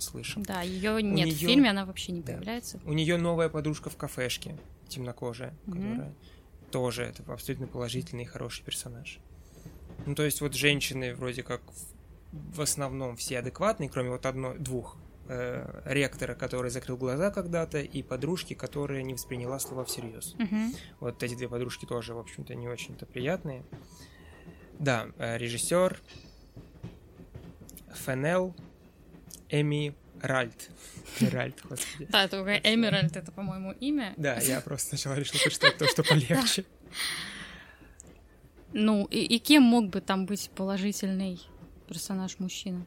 слышим. 0.03 0.43
Да, 0.43 0.63
ее 0.63 1.03
нет 1.03 1.29
в 1.29 1.31
неё- 1.41 1.49
фильме, 1.49 1.71
она 1.71 1.85
вообще 1.85 2.13
не 2.13 2.21
Да. 2.21 2.33
появляется. 2.35 2.81
У 2.85 2.93
нее 2.93 3.17
новая 3.17 3.49
подружка 3.49 3.91
в 3.91 3.97
кафешке, 3.97 4.57
темнокожая, 4.89 5.55
Мгм. 5.67 5.81
которая 5.91 6.15
тоже 6.71 7.03
это 7.05 7.23
абсолютно 7.33 7.67
положительный 7.67 8.25
и 8.25 8.27
хороший 8.27 8.65
персонаж. 8.65 9.19
Ну, 10.07 10.15
то 10.15 10.23
есть 10.25 10.41
вот 10.41 10.55
женщины 10.55 11.15
вроде 11.15 11.43
как 11.43 11.61
в, 12.33 12.57
в 12.57 12.61
основном 12.61 13.17
все 13.17 13.39
адекватные, 13.39 13.89
кроме 13.89 14.11
вот 14.11 14.27
одной, 14.27 14.59
двух. 14.59 14.97
Э, 15.31 15.83
ректора, 15.85 16.35
который 16.35 16.71
закрыл 16.71 16.97
глаза 16.97 17.31
когда-то, 17.31 17.81
и 17.81 18.03
подружки, 18.03 18.55
которая 18.55 19.03
не 19.03 19.13
восприняла 19.13 19.59
слова 19.59 19.85
всерьез. 19.85 20.35
Мгм. 20.39 20.73
Вот 21.01 21.23
эти 21.23 21.35
две 21.35 21.51
подружки 21.51 21.85
тоже, 21.85 22.15
в 22.15 22.19
общем-то, 22.19 22.55
не 22.55 22.67
очень-то 22.67 23.05
приятные. 23.05 23.63
Да, 24.79 25.09
э, 25.19 25.37
режиссер 25.37 26.01
Фенел 27.95 28.55
Эми 29.51 29.95
Ральт. 30.21 30.71
Ральт, 31.21 31.61
господи. 31.63 32.07
Да, 32.11 32.29
только 32.29 32.57
Эмеральд 32.57 33.17
это, 33.17 33.33
по-моему, 33.33 33.73
имя. 33.73 34.15
Да, 34.17 34.39
я 34.39 34.61
просто 34.61 34.91
сначала 34.91 35.15
решил 35.15 35.41
почитать 35.43 35.79
то, 35.79 35.87
что 35.87 36.03
полегче. 36.09 36.65
Ну, 38.73 39.07
и, 39.07 39.21
и 39.21 39.39
кем 39.39 39.63
мог 39.63 39.89
бы 39.89 40.01
там 40.01 40.27
быть 40.27 40.51
положительный 40.55 41.41
персонаж 41.87 42.39
мужчина? 42.39 42.87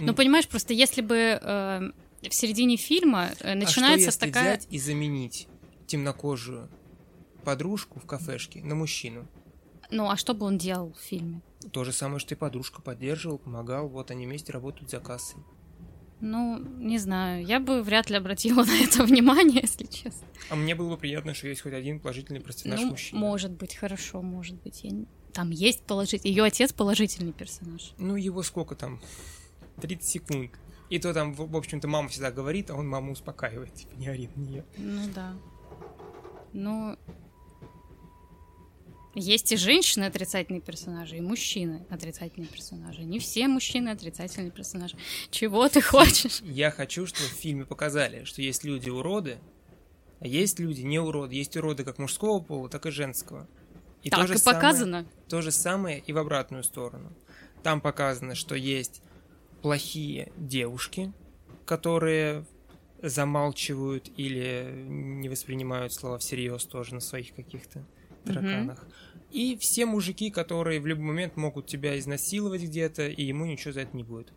Ну, 0.00 0.14
понимаешь, 0.14 0.48
просто 0.48 0.74
если 0.74 1.00
бы 1.00 1.16
э, 1.16 1.90
в 2.22 2.34
середине 2.34 2.76
фильма 2.76 3.30
э, 3.40 3.52
а 3.52 3.54
начинается 3.54 4.10
что, 4.10 4.24
если 4.24 4.32
такая... 4.32 4.56
взять 4.56 4.68
и 4.70 4.78
заменить 4.78 5.48
темнокожую 5.86 6.68
подружку 7.44 8.00
в 8.00 8.06
кафешке 8.06 8.62
на 8.62 8.74
мужчину? 8.74 9.26
Ну, 9.90 10.10
а 10.10 10.16
что 10.16 10.34
бы 10.34 10.46
он 10.46 10.58
делал 10.58 10.92
в 10.92 11.00
фильме? 11.00 11.40
То 11.72 11.84
же 11.84 11.92
самое, 11.92 12.18
что 12.18 12.34
и 12.34 12.38
подружка 12.38 12.82
поддерживал, 12.82 13.38
помогал, 13.38 13.88
вот 13.88 14.10
они 14.10 14.26
вместе 14.26 14.52
работают 14.52 14.90
за 14.90 15.00
кассой. 15.00 15.40
Ну, 16.20 16.58
не 16.58 16.98
знаю, 16.98 17.44
я 17.44 17.60
бы 17.60 17.82
вряд 17.82 18.08
ли 18.08 18.16
обратила 18.16 18.64
на 18.64 18.82
это 18.82 19.04
внимание, 19.04 19.60
если 19.62 19.84
честно. 19.84 20.26
А 20.48 20.56
мне 20.56 20.74
было 20.74 20.90
бы 20.90 20.96
приятно, 20.96 21.34
что 21.34 21.48
есть 21.48 21.62
хоть 21.62 21.72
один 21.72 22.00
положительный 22.00 22.40
персонаж 22.40 22.80
ну, 22.80 22.90
мужчина. 22.90 23.20
может 23.20 23.50
быть, 23.52 23.74
хорошо, 23.74 24.22
может 24.22 24.60
быть. 24.62 24.84
Я 24.84 25.04
Там 25.32 25.50
есть 25.50 25.82
положительный... 25.82 26.30
Ее 26.30 26.44
отец 26.44 26.72
положительный 26.72 27.32
персонаж. 27.32 27.92
Ну, 27.98 28.16
его 28.16 28.42
сколько 28.42 28.74
там? 28.74 29.00
30 29.80 30.08
секунд. 30.08 30.50
И 30.90 30.98
то 30.98 31.12
там, 31.12 31.34
в 31.34 31.50
в 31.50 31.56
общем-то, 31.56 31.88
мама 31.88 32.08
всегда 32.08 32.30
говорит, 32.30 32.70
а 32.70 32.74
он 32.74 32.88
маму 32.88 33.12
успокаивает, 33.12 33.74
типа, 33.74 33.94
не 33.96 34.08
ори 34.08 34.30
на 34.34 34.40
нее. 34.40 34.64
Ну 34.76 35.02
да. 35.14 35.34
Ну, 36.52 36.96
есть 39.14 39.52
и 39.52 39.56
женщины 39.56 40.04
отрицательные 40.04 40.60
персонажи, 40.60 41.16
и 41.16 41.20
мужчины 41.20 41.86
отрицательные 41.90 42.48
персонажи. 42.48 43.02
Не 43.04 43.18
все 43.18 43.48
мужчины 43.48 43.90
отрицательные 43.90 44.50
персонажи. 44.50 44.96
Чего 45.30 45.68
ты 45.68 45.80
хочешь? 45.80 46.40
Я 46.42 46.70
хочу, 46.70 47.06
чтобы 47.06 47.28
в 47.28 47.32
фильме 47.34 47.64
показали, 47.64 48.24
что 48.24 48.42
есть 48.42 48.64
люди 48.64 48.90
уроды, 48.90 49.38
а 50.20 50.26
есть 50.26 50.58
люди 50.58 50.82
не 50.82 50.98
уроды. 50.98 51.34
Есть 51.34 51.56
уроды 51.56 51.84
как 51.84 51.98
мужского 51.98 52.40
пола, 52.40 52.68
так 52.68 52.86
и 52.86 52.90
женского. 52.90 53.48
И 54.02 54.10
то 54.10 54.18
так 54.18 54.28
же 54.28 54.34
и 54.34 54.36
самое- 54.38 54.60
показано. 54.60 55.06
То 55.28 55.40
же 55.42 55.50
самое 55.50 55.98
и 56.00 56.12
в 56.12 56.18
обратную 56.18 56.62
сторону. 56.64 57.12
Там 57.62 57.80
показано, 57.80 58.34
что 58.34 58.54
есть 58.54 59.00
плохие 59.62 60.30
девушки, 60.36 61.12
которые 61.64 62.44
замалчивают 63.00 64.10
или 64.16 64.84
не 64.86 65.28
воспринимают 65.28 65.92
слова 65.92 66.18
всерьез 66.18 66.64
тоже 66.64 66.94
на 66.94 67.00
своих 67.00 67.34
каких-то 67.34 67.84
тараканах. 68.24 68.86
И 69.34 69.56
все 69.56 69.84
мужики, 69.84 70.30
которые 70.30 70.78
в 70.78 70.86
любой 70.86 71.06
момент 71.06 71.36
могут 71.36 71.66
тебя 71.66 71.98
изнасиловать 71.98 72.62
где-то, 72.62 73.08
и 73.08 73.24
ему 73.24 73.46
ничего 73.46 73.72
за 73.72 73.80
это 73.80 73.96
не 73.96 74.04
будет. 74.04 74.32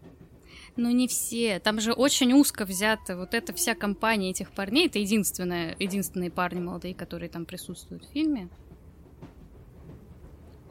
Ну 0.75 0.89
не 0.89 1.07
все. 1.07 1.59
Там 1.59 1.79
же 1.79 1.93
очень 1.93 2.33
узко 2.33 2.65
взята 2.65 3.15
вот 3.15 3.35
эта 3.35 3.53
вся 3.53 3.75
компания 3.75 4.31
этих 4.31 4.49
парней. 4.51 4.87
Это 4.87 4.97
единственное, 4.97 5.75
единственные 5.77 6.31
парни 6.31 6.61
молодые, 6.61 6.95
которые 6.95 7.29
там 7.29 7.45
присутствуют 7.45 8.05
в 8.05 8.11
фильме. 8.11 8.49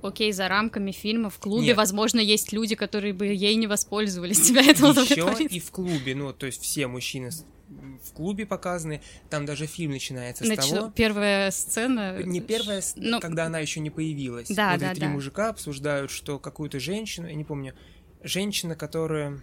Окей, 0.02 0.32
за 0.32 0.48
рамками 0.48 0.90
фильма 0.90 1.30
в 1.30 1.38
клубе, 1.38 1.68
Нет. 1.68 1.76
возможно, 1.76 2.18
есть 2.18 2.52
люди, 2.52 2.74
которые 2.74 3.12
бы 3.12 3.26
ей 3.26 3.54
не 3.54 3.68
воспользовались. 3.68 4.40
Тебя 4.48 4.62
это 4.62 4.88
Еще 4.88 5.44
и 5.44 5.60
в 5.60 5.70
клубе, 5.70 6.16
ну, 6.16 6.32
то 6.32 6.46
есть 6.46 6.62
все 6.62 6.88
мужчины 6.88 7.30
в 7.68 8.12
клубе 8.12 8.46
показаны, 8.46 9.00
там 9.28 9.44
даже 9.46 9.66
фильм 9.66 9.92
начинается 9.92 10.44
с 10.44 10.48
Начну- 10.48 10.76
того, 10.76 10.92
Первая 10.94 11.50
сцена... 11.50 12.22
Не 12.22 12.40
первая, 12.40 12.80
с- 12.80 12.94
Ну, 12.96 13.20
когда 13.20 13.46
она 13.46 13.58
еще 13.58 13.80
не 13.80 13.90
появилась. 13.90 14.48
Да, 14.48 14.72
вот 14.72 14.80
да, 14.80 14.90
три 14.92 15.00
да. 15.00 15.08
мужика 15.08 15.48
обсуждают, 15.48 16.10
что 16.10 16.38
какую-то 16.38 16.78
женщину, 16.78 17.26
я 17.26 17.34
не 17.34 17.44
помню, 17.44 17.74
женщина, 18.22 18.76
которая 18.76 19.40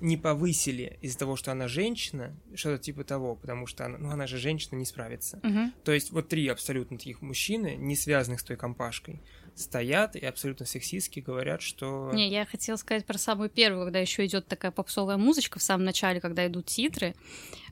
не 0.00 0.16
повысили 0.16 0.98
из-за 1.02 1.18
того, 1.18 1.36
что 1.36 1.52
она 1.52 1.68
женщина, 1.68 2.36
что-то 2.54 2.82
типа 2.82 3.04
того, 3.04 3.36
потому 3.36 3.66
что 3.66 3.86
она, 3.86 3.98
ну, 3.98 4.10
она 4.10 4.26
же 4.26 4.38
женщина, 4.38 4.76
не 4.76 4.84
справится. 4.84 5.40
Мгм. 5.42 5.72
То 5.84 5.92
есть 5.92 6.10
вот 6.10 6.28
три 6.28 6.46
абсолютно 6.48 6.98
таких 6.98 7.22
мужчины, 7.22 7.76
не 7.76 7.96
связанных 7.96 8.40
с 8.40 8.44
той 8.44 8.56
компашкой, 8.56 9.22
стоят 9.54 10.16
и 10.16 10.24
абсолютно 10.26 10.66
сексистски 10.66 11.20
говорят, 11.20 11.62
что... 11.62 12.10
Не, 12.12 12.28
я 12.28 12.44
хотела 12.44 12.76
сказать 12.76 13.04
про 13.06 13.18
самую 13.18 13.50
первую, 13.50 13.84
когда 13.84 13.98
еще 14.00 14.24
идет 14.26 14.46
такая 14.46 14.70
попсовая 14.70 15.16
музычка 15.16 15.58
в 15.58 15.62
самом 15.62 15.84
начале, 15.84 16.20
когда 16.20 16.46
идут 16.46 16.66
титры. 16.66 17.14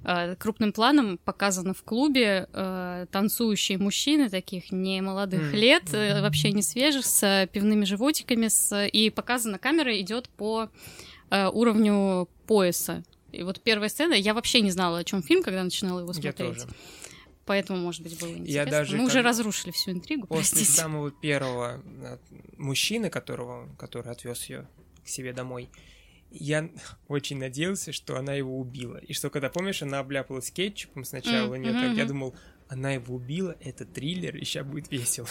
Э, 0.04 0.36
Крупным 0.36 0.72
планом 0.72 1.18
показано 1.18 1.74
в 1.74 1.82
клубе 1.82 2.48
э, 2.52 3.06
танцующие 3.10 3.78
мужчины 3.78 4.28
таких 4.28 4.70
не 4.72 5.00
молодых 5.00 5.42
Мгм. 5.42 5.54
лет, 5.54 5.92
э, 5.92 6.20
вообще 6.20 6.52
не 6.52 6.62
свежих, 6.62 7.04
с 7.04 7.48
пивными 7.52 7.84
животиками, 7.84 8.48
с... 8.48 8.86
и 8.86 9.10
показана 9.10 9.58
камера 9.58 9.98
идет 10.00 10.28
по 10.28 10.68
уровню 11.30 12.28
пояса. 12.46 13.02
И 13.32 13.42
вот 13.42 13.60
первая 13.62 13.88
сцена, 13.88 14.12
я 14.12 14.34
вообще 14.34 14.60
не 14.60 14.70
знала, 14.70 14.98
о 14.98 15.04
чем 15.04 15.22
фильм, 15.22 15.42
когда 15.42 15.64
начинала 15.64 16.00
его 16.00 16.12
Я 16.12 16.14
смотреть. 16.14 16.36
тоже. 16.56 16.68
Поэтому, 17.52 17.78
может 17.80 18.02
быть, 18.02 18.18
было 18.18 18.30
интересно. 18.30 18.70
даже 18.70 18.96
Мы 18.96 19.04
уже 19.04 19.20
разрушили 19.20 19.72
всю 19.72 19.90
интригу, 19.90 20.26
После 20.26 20.56
простите. 20.56 20.72
самого 20.80 21.10
первого 21.10 21.82
э, 21.84 22.16
мужчины, 22.56 23.10
которого, 23.10 23.68
который 23.76 24.10
отвез 24.10 24.44
ее 24.48 24.66
к 25.04 25.08
себе 25.08 25.34
домой, 25.34 25.68
я 26.30 26.70
очень 27.08 27.36
надеялся, 27.36 27.92
что 27.92 28.16
она 28.16 28.32
его 28.32 28.58
убила. 28.58 28.96
И 28.96 29.12
что, 29.12 29.28
когда, 29.28 29.50
помнишь, 29.50 29.82
она 29.82 29.98
обляпалась 29.98 30.50
кетчупом 30.50 31.04
сначала, 31.04 31.54
мгм, 31.54 31.74
так, 31.74 31.94
я 31.94 32.06
думал, 32.06 32.34
она 32.68 32.92
его 32.92 33.16
убила, 33.16 33.54
это 33.60 33.84
триллер, 33.84 34.34
и 34.38 34.44
сейчас 34.46 34.64
будет 34.66 34.90
весело. 34.90 35.28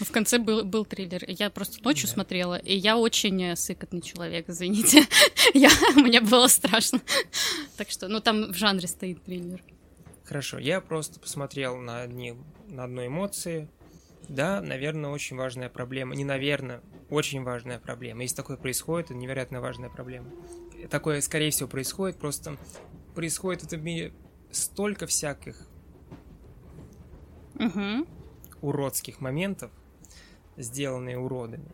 В 0.00 0.10
конце 0.10 0.38
был, 0.38 0.64
был 0.64 0.84
триллер. 0.84 1.22
Я 1.28 1.48
просто 1.50 1.80
ночью 1.84 2.08
Да. 2.08 2.14
смотрела, 2.14 2.56
и 2.58 2.76
я 2.76 2.96
очень 2.96 3.40
э, 3.40 3.54
сыкотный 3.54 4.00
человек, 4.00 4.48
извините. 4.48 5.06
я, 5.54 5.70
мне 5.94 6.20
было 6.20 6.48
страшно. 6.48 7.00
так 7.76 7.88
что, 7.90 8.08
ну, 8.08 8.20
там 8.20 8.52
в 8.52 8.56
жанре 8.56 8.88
стоит 8.88 9.22
триллер. 9.22 9.62
Хорошо, 10.26 10.58
я 10.58 10.80
просто 10.80 11.20
посмотрел 11.20 11.76
на, 11.76 12.02
одни, 12.02 12.34
на 12.66 12.84
одной 12.84 13.06
эмоции. 13.06 13.68
Да, 14.28 14.60
наверное, 14.60 15.10
очень 15.10 15.36
важная 15.36 15.68
проблема. 15.68 16.16
Не 16.16 16.24
наверное, 16.24 16.82
очень 17.10 17.44
важная 17.44 17.78
проблема. 17.78 18.22
Если 18.22 18.34
такое 18.34 18.56
происходит, 18.56 19.06
это 19.10 19.14
невероятно 19.14 19.60
важная 19.60 19.88
проблема. 19.88 20.28
Такое, 20.90 21.20
скорее 21.20 21.50
всего, 21.50 21.68
происходит, 21.68 22.18
просто 22.18 22.56
происходит 23.14 23.62
в 23.62 23.66
этом 23.66 23.84
мире 23.84 24.12
столько 24.50 25.06
всяких 25.06 25.56
Угу. 27.54 28.06
уродских 28.60 29.20
моментов, 29.20 29.70
сделанные 30.56 31.18
уродами. 31.18 31.70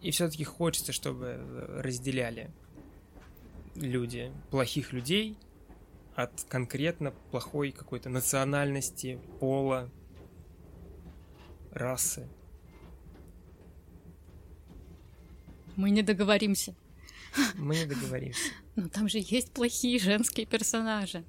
И 0.00 0.10
все-таки 0.10 0.44
хочется, 0.44 0.92
чтобы 0.92 1.40
разделяли 1.82 2.50
люди 3.74 4.30
плохих 4.50 4.92
людей 4.92 5.36
от 6.14 6.44
конкретно 6.44 7.10
плохой 7.30 7.72
какой-то 7.72 8.08
национальности, 8.08 9.20
пола, 9.40 9.90
расы. 11.72 12.28
Мы 15.76 15.90
не 15.90 16.02
договоримся. 16.02 16.74
Мы 17.56 17.76
не 17.76 17.86
договоримся. 17.86 18.52
Но 18.76 18.88
там 18.88 19.08
же 19.08 19.18
есть 19.18 19.52
плохие 19.52 19.98
женские 19.98 20.46
персонажи. 20.46 21.24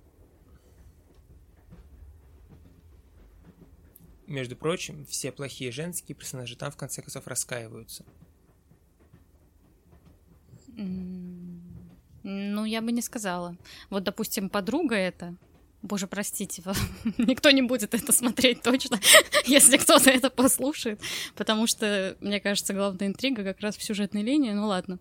Между 4.28 4.56
прочим, 4.56 5.06
все 5.06 5.32
плохие 5.32 5.72
женские 5.72 6.16
персонажи 6.16 6.56
там 6.56 6.72
в 6.72 6.78
конце 6.78 7.02
концов 7.02 7.28
раскаиваются. 7.28 8.06
М, 10.78 11.25
Ну, 12.28 12.66
я 12.66 12.82
бы 12.82 12.92
не 12.92 13.04
сказала. 13.04 13.56
Вот, 13.92 14.04
допустим, 14.04 14.50
подруга 14.50 14.96
это. 14.96 15.36
Боже, 15.84 16.08
простите, 16.08 16.64
никто 17.20 17.52
не 17.52 17.62
будет 17.62 17.94
это 17.94 18.12
смотреть 18.12 18.64
точно, 18.64 19.00
если 19.46 19.78
кто-то 19.78 20.10
это 20.10 20.32
послушает, 20.32 21.00
потому 21.36 21.68
что, 21.68 22.18
мне 22.22 22.40
кажется, 22.40 22.74
главная 22.74 23.08
интрига 23.10 23.44
как 23.44 23.60
раз 23.60 23.78
в 23.78 23.84
сюжетной 23.84 24.24
линии. 24.24 24.52
Ну 24.54 24.66
ладно, 24.66 24.98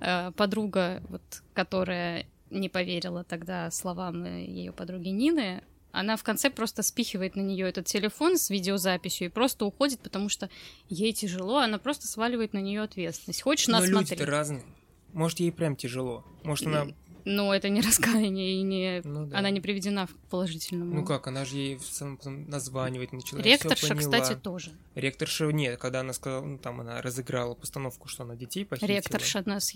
Э, 0.00 0.32
подруга, 0.36 1.02
вот, 1.08 1.22
которая 1.52 2.26
не 2.50 2.68
поверила 2.68 3.22
тогда 3.22 3.70
словам 3.70 4.24
ее 4.24 4.72
подруги 4.72 5.08
Нины, 5.08 5.62
она 5.92 6.16
в 6.16 6.22
конце 6.22 6.50
просто 6.50 6.82
спихивает 6.82 7.36
на 7.36 7.40
нее 7.40 7.68
этот 7.68 7.86
телефон 7.86 8.38
с 8.38 8.48
видеозаписью 8.48 9.26
и 9.26 9.30
просто 9.30 9.66
уходит, 9.66 10.00
потому 10.00 10.28
что 10.28 10.48
ей 10.88 11.12
тяжело, 11.12 11.58
она 11.58 11.78
просто 11.78 12.06
сваливает 12.06 12.52
на 12.52 12.58
нее 12.58 12.82
ответственность. 12.82 13.42
Хочешь 13.42 13.66
Но 13.66 13.78
нас 13.78 13.88
люди-то 13.88 14.06
смотреть? 14.06 14.28
разные. 14.28 14.64
Может, 15.12 15.40
ей 15.40 15.52
прям 15.52 15.76
тяжело. 15.76 16.24
Может, 16.42 16.66
она... 16.66 16.88
Но 17.24 17.54
это 17.54 17.68
не 17.68 17.80
раскаяние, 17.86 18.54
и 18.54 18.62
не... 18.62 19.02
Ну, 19.04 19.26
да. 19.26 19.38
она 19.38 19.50
не 19.50 19.60
приведена 19.60 20.06
в 20.06 20.14
положительному. 20.30 20.94
Ну 20.94 21.04
как, 21.04 21.26
она 21.26 21.44
же 21.44 21.56
ей 21.56 21.76
в 21.76 21.88
целом 21.88 22.16
потом 22.16 22.48
названивать 22.48 23.12
начала. 23.12 23.40
Ректорша, 23.40 23.94
кстати, 23.94 24.34
тоже. 24.34 24.72
Ректорша, 24.94 25.50
нет, 25.50 25.78
когда 25.78 26.00
она 26.00 26.12
сказала, 26.12 26.44
ну 26.44 26.58
там 26.58 26.80
она 26.80 27.02
разыграла 27.02 27.54
постановку, 27.54 28.08
что 28.08 28.24
она 28.24 28.36
детей 28.36 28.64
похитила. 28.64 28.96
Ректорша 28.96 29.42
нас... 29.46 29.74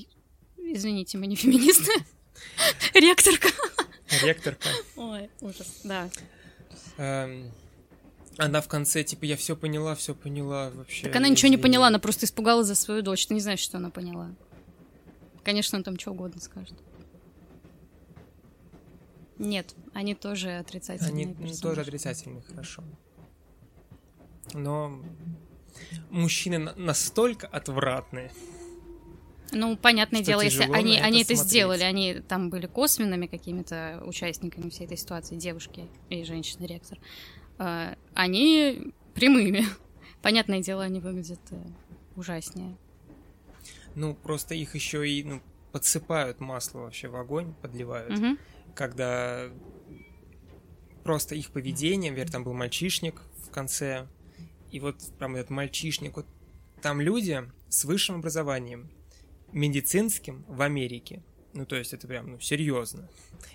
Извините, 0.57 1.19
мы 1.19 1.27
не 1.27 1.37
феминисты. 1.37 1.93
Ректорка. 2.95 3.49
Ректорка. 4.23 4.69
Ой, 4.97 5.31
ужас, 5.41 5.81
да. 5.85 6.09
Эм, 6.97 7.51
Она 8.39 8.61
в 8.61 8.69
конце, 8.69 9.05
типа, 9.05 9.25
я 9.25 9.37
все 9.37 9.57
поняла, 9.57 9.95
все 9.95 10.15
поняла 10.15 10.71
вообще. 10.71 11.07
Так 11.07 11.17
она 11.17 11.29
ничего 11.29 11.49
не 11.49 11.57
извини». 11.57 11.63
поняла, 11.63 11.89
она 11.89 11.99
просто 11.99 12.27
испугалась 12.27 12.67
за 12.67 12.75
свою 12.75 13.03
дочь. 13.03 13.27
Ты 13.27 13.35
не 13.35 13.41
знаешь, 13.41 13.61
что 13.61 13.79
она 13.79 13.91
поняла. 13.91 14.31
Конечно, 15.45 15.79
он 15.79 15.85
там 15.85 15.99
что 15.99 16.13
угодно 16.13 16.41
скажет. 16.41 16.75
Нет, 19.39 19.75
они 19.93 20.15
тоже 20.15 20.57
отрицательные 20.59 21.13
Они 21.13 21.35
персонажи. 21.35 21.61
тоже 21.61 21.81
отрицательные, 21.83 22.43
хорошо. 22.43 22.85
Но 24.53 25.01
мужчины 26.11 26.59
на- 26.59 26.75
настолько 26.77 27.47
отвратные. 27.49 28.33
Ну, 29.53 29.77
понятное 29.77 30.23
Что 30.23 30.33
дело, 30.33 30.41
если 30.41 30.63
они, 30.73 30.97
это 30.97 31.05
они 31.07 31.21
это 31.23 31.35
смотреть. 31.35 31.49
сделали, 31.51 31.83
они 31.83 32.15
там 32.21 32.51
были 32.51 32.67
косвенными 32.67 33.27
какими-то 33.27 34.03
участниками 34.07 34.69
всей 34.71 34.85
этой 34.87 34.97
ситуации, 34.97 35.37
девушки 35.37 35.89
и 36.11 36.25
женщина-ректор, 36.25 36.99
э, 37.59 37.95
они 38.15 38.93
прямыми. 39.15 39.65
Понятное 40.23 40.61
дело, 40.61 40.83
они 40.85 41.01
выглядят 41.01 41.41
э, 41.51 41.57
ужаснее. 42.17 42.77
Ну, 43.95 44.15
просто 44.15 44.55
их 44.55 44.75
еще 44.75 45.09
и 45.09 45.23
ну, 45.25 45.43
подсыпают 45.73 46.41
масло 46.41 46.81
вообще 46.81 47.09
в 47.09 47.17
огонь, 47.17 47.55
подливают. 47.55 48.19
Мгм. 48.19 48.39
Когда 48.75 49.51
просто 51.05 51.35
их 51.35 51.51
поведение, 51.51 52.11
например, 52.11 52.31
там 52.31 52.45
был 52.45 52.55
мальчишник 52.55 53.21
в 53.47 53.51
конце, 53.51 54.09
и 54.71 54.81
вот 54.81 54.97
прям 55.19 55.37
этот 55.37 55.51
мальчишник, 55.51 56.17
вот 56.17 56.27
там 56.83 57.01
люди 57.01 57.43
с 57.69 57.85
высшим 57.85 58.17
образованием, 58.17 58.91
медицинским 59.53 60.45
в 60.49 60.63
Америке. 60.63 61.23
Ну, 61.53 61.65
то 61.67 61.77
есть 61.77 61.93
это 61.93 62.09
прям, 62.09 62.33
ну, 62.33 62.41
серьезно. 62.41 63.09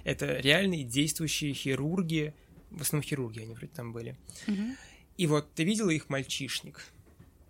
Это 0.06 0.38
реальные 0.40 0.86
действующие 0.86 1.54
хирурги, 1.54 2.34
в 2.72 2.82
основном 2.82 3.04
хирурги 3.04 3.42
они 3.42 3.54
вроде 3.54 3.74
там 3.74 3.92
были. 3.92 4.18
Мгм. 4.48 4.78
И 5.18 5.28
вот 5.28 5.54
ты 5.54 5.66
видела 5.66 5.90
их 5.90 6.08
мальчишник. 6.10 6.86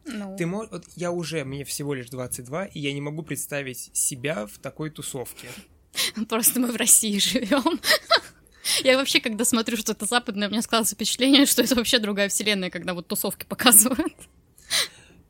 Ну, 0.05 0.35
Ты 0.37 0.45
можешь, 0.45 0.71
вот 0.71 0.85
я 0.95 1.11
уже, 1.11 1.43
мне 1.43 1.63
всего 1.65 1.93
лишь 1.93 2.09
22, 2.09 2.65
и 2.65 2.79
я 2.79 2.93
не 2.93 3.01
могу 3.01 3.21
представить 3.21 3.89
себя 3.93 4.47
в 4.47 4.57
такой 4.57 4.89
тусовке. 4.89 5.47
Просто 6.29 6.59
мы 6.59 6.71
в 6.71 6.75
России 6.75 7.19
живем. 7.19 7.79
Я 8.83 8.97
вообще, 8.97 9.19
когда 9.19 9.45
смотрю 9.45 9.77
что-то 9.77 10.05
западное, 10.05 10.47
у 10.47 10.51
меня 10.51 10.61
складывается 10.61 10.95
впечатление, 10.95 11.45
что 11.45 11.63
это 11.63 11.75
вообще 11.75 11.97
другая 11.97 12.29
вселенная, 12.29 12.69
когда 12.69 12.93
вот 12.93 13.07
тусовки 13.07 13.45
показывают. 13.45 14.13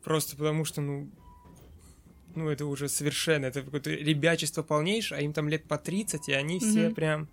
Просто 0.03 0.35
потому 0.35 0.65
что, 0.65 0.81
ну, 0.81 1.09
ну 2.35 2.49
это 2.49 2.65
уже 2.65 2.89
совершенно, 2.89 3.45
это 3.45 3.61
какое-то 3.61 3.91
ребячество 3.91 4.61
полнейшее, 4.61 5.19
а 5.19 5.21
им 5.21 5.31
там 5.33 5.47
лет 5.47 5.65
по 5.65 5.77
30, 5.77 6.27
и 6.27 6.33
они 6.33 6.59
все 6.59 6.87
Мгм. 6.87 6.95
прям... 6.95 7.27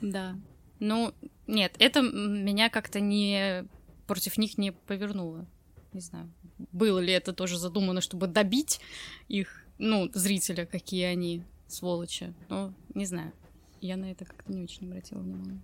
Да. 0.00 0.36
Ну, 0.80 1.14
нет, 1.46 1.76
это 1.78 2.00
меня 2.00 2.70
как-то 2.70 3.00
не 3.00 3.66
против 4.06 4.38
них 4.38 4.58
не 4.58 4.72
повернуло. 4.72 5.46
Не 5.92 6.00
знаю, 6.00 6.30
было 6.72 6.98
ли 6.98 7.12
это 7.12 7.32
тоже 7.32 7.58
задумано, 7.58 8.00
чтобы 8.00 8.26
добить 8.28 8.80
их, 9.28 9.64
ну, 9.78 10.08
зрителя, 10.14 10.66
какие 10.66 11.04
они 11.04 11.42
сволочи. 11.66 12.32
Но 12.48 12.72
не 12.94 13.06
знаю. 13.06 13.32
Я 13.80 13.96
на 13.96 14.10
это 14.10 14.24
как-то 14.24 14.52
не 14.52 14.62
очень 14.62 14.86
обратила 14.86 15.20
внимание. 15.20 15.60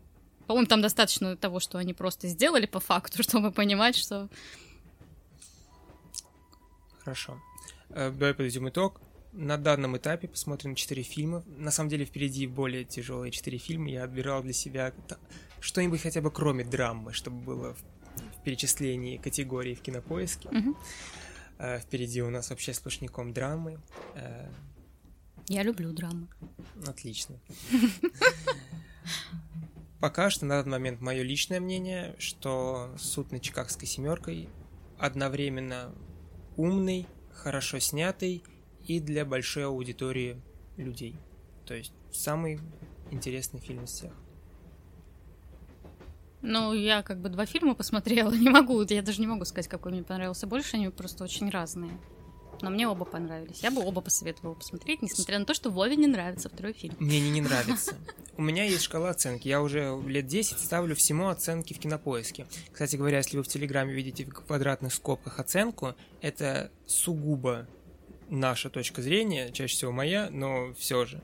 По-моему, 0.46 0.68
там 0.68 0.80
достаточно 0.80 1.36
того, 1.36 1.60
что 1.60 1.78
они 1.78 1.92
просто 1.92 2.28
сделали 2.28 2.66
по 2.66 2.80
факту, 2.80 3.22
чтобы 3.22 3.50
понимать, 3.52 3.96
что... 3.96 4.28
Хорошо. 7.00 7.40
Э, 7.90 8.10
Давай 8.10 8.34
подведем 8.34 8.68
итог. 8.68 9.00
На 9.32 9.58
данном 9.58 9.96
этапе 9.96 10.28
посмотрим 10.28 10.74
4 10.74 11.02
фильма. 11.02 11.44
На 11.46 11.70
самом 11.70 11.90
деле 11.90 12.04
впереди 12.04 12.46
более 12.46 12.84
тяжелые 12.84 13.30
4 13.30 13.58
фильма. 13.58 13.90
Я 13.90 14.04
отбирал 14.04 14.42
для 14.42 14.54
себя 14.54 14.92
что-нибудь 15.60 16.00
хотя 16.00 16.20
бы 16.20 16.30
кроме 16.30 16.64
драмы, 16.64 17.12
чтобы 17.12 17.40
было 17.40 17.76
перечислении 18.46 19.16
категорий 19.16 19.74
в 19.74 19.82
кинопоиске. 19.82 20.48
Э, 21.58 21.80
Впереди 21.80 22.22
у 22.22 22.30
нас 22.30 22.50
вообще 22.50 22.72
сплошняком 22.72 23.32
драмы. 23.32 23.80
Э, 24.14 24.48
Я 25.48 25.64
люблю 25.64 25.92
драму. 25.92 26.28
Отлично. 26.86 27.40
Пока 30.00 30.30
что 30.30 30.46
на 30.46 30.52
этот 30.60 30.66
момент 30.70 31.00
мое 31.00 31.22
личное 31.24 31.58
мнение, 31.58 32.14
что 32.18 32.94
суд 32.98 33.32
над 33.32 33.42
Чикагской 33.42 33.88
семеркой 33.88 34.48
одновременно 34.98 35.92
умный, 36.56 37.06
хорошо 37.32 37.80
снятый 37.80 38.44
и 38.86 39.00
для 39.00 39.24
большой 39.24 39.64
аудитории 39.66 40.40
людей. 40.76 41.16
То 41.64 41.74
есть 41.74 41.92
самый 42.12 42.60
интересный 43.10 43.58
фильм 43.58 43.84
из 43.84 43.90
всех. 43.90 44.12
Ну, 46.46 46.72
я 46.72 47.02
как 47.02 47.20
бы 47.20 47.28
два 47.28 47.44
фильма 47.44 47.74
посмотрела, 47.74 48.30
не 48.34 48.48
могу, 48.48 48.82
я 48.88 49.02
даже 49.02 49.20
не 49.20 49.26
могу 49.26 49.44
сказать, 49.44 49.68
какой 49.68 49.92
мне 49.92 50.02
понравился 50.02 50.46
больше, 50.46 50.76
они 50.76 50.88
просто 50.88 51.24
очень 51.24 51.50
разные. 51.50 51.98
Но 52.62 52.70
мне 52.70 52.88
оба 52.88 53.04
понравились. 53.04 53.62
Я 53.62 53.70
бы 53.70 53.84
оба 53.84 54.00
посоветовала 54.00 54.54
посмотреть, 54.54 55.02
несмотря 55.02 55.38
на 55.38 55.44
то, 55.44 55.52
что 55.52 55.70
Вове 55.70 55.96
не 55.96 56.06
нравится 56.06 56.48
второй 56.48 56.72
фильм. 56.72 56.94
Мне 56.98 57.20
не, 57.20 57.30
не 57.40 57.40
нравится. 57.40 57.94
У 58.36 58.42
меня 58.42 58.64
есть 58.64 58.82
шкала 58.82 59.10
оценки. 59.10 59.48
Я 59.48 59.60
уже 59.60 60.00
лет 60.06 60.26
10 60.26 60.58
ставлю 60.58 60.94
всему 60.94 61.28
оценки 61.28 61.74
в 61.74 61.78
кинопоиске. 61.78 62.46
Кстати 62.72 62.96
говоря, 62.96 63.18
если 63.18 63.36
вы 63.36 63.42
в 63.42 63.48
Телеграме 63.48 63.92
видите 63.92 64.24
в 64.24 64.30
квадратных 64.30 64.94
скобках 64.94 65.38
оценку, 65.38 65.94
это 66.22 66.70
сугубо 66.86 67.66
наша 68.28 68.70
точка 68.70 69.02
зрения, 69.02 69.50
чаще 69.52 69.74
всего 69.74 69.92
моя, 69.92 70.28
но 70.30 70.72
все 70.74 71.04
же. 71.04 71.20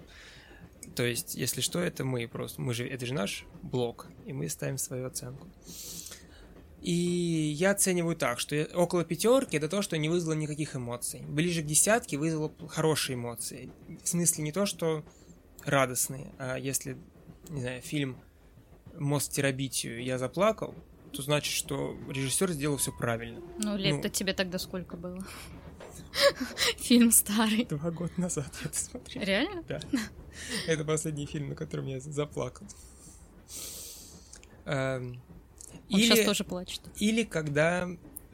То 0.95 1.05
есть, 1.05 1.35
если 1.35 1.61
что, 1.61 1.79
это 1.81 2.05
мы 2.05 2.27
просто. 2.29 2.61
Мы 2.61 2.75
же, 2.75 2.87
это 2.87 3.07
же 3.07 3.15
наш 3.15 3.45
блог, 3.63 4.07
и 4.27 4.33
мы 4.33 4.49
ставим 4.49 4.79
свою 4.79 5.07
оценку. 5.07 5.49
И 6.81 6.93
я 6.93 7.71
оцениваю 7.71 8.17
так, 8.17 8.41
что 8.41 8.69
около 8.75 9.05
пятерки 9.05 9.57
это 9.57 9.69
то, 9.69 9.83
что 9.83 9.97
не 9.97 10.09
вызвало 10.09 10.35
никаких 10.35 10.75
эмоций. 10.75 11.23
Ближе 11.29 11.63
к 11.63 11.67
десятке 11.67 12.19
вызвало 12.19 12.53
хорошие 12.69 13.15
эмоции. 13.15 13.71
В 14.03 14.09
смысле 14.09 14.43
не 14.43 14.51
то, 14.53 14.67
что 14.67 15.05
радостные, 15.65 16.33
а 16.39 16.57
если, 16.57 16.97
не 17.49 17.61
знаю, 17.61 17.83
фильм 17.83 18.17
«Мост 18.99 19.33
Терабитию» 19.33 20.03
я 20.03 20.19
заплакал, 20.19 20.75
то 21.13 21.23
значит, 21.23 21.53
что 21.53 21.97
режиссер 22.09 22.51
сделал 22.51 22.79
все 22.79 22.91
правильно. 22.91 23.41
Ну, 23.59 23.77
лет-то 23.77 24.09
Ну. 24.09 24.13
тебе 24.15 24.33
тогда 24.33 24.59
сколько 24.59 24.97
было? 24.97 25.25
Фильм 26.79 27.11
старый. 27.13 27.65
Два 27.65 27.91
года 27.91 28.13
назад 28.17 28.53
я 28.63 28.69
это 28.71 28.79
смотрел. 28.79 29.23
Реально? 29.25 29.63
Да. 29.69 29.81
Это 30.67 30.85
последний 30.85 31.27
фильм, 31.27 31.51
на 31.51 31.55
котором 31.55 31.87
я 31.87 32.01
заплакал. 32.01 32.67
Эм, 34.65 35.21
Он 35.91 35.99
Или- 35.99 36.07
сейчас 36.15 36.25
тоже 36.27 36.45
плачет. 36.45 36.81
Или 36.97 37.25
когда 37.25 37.89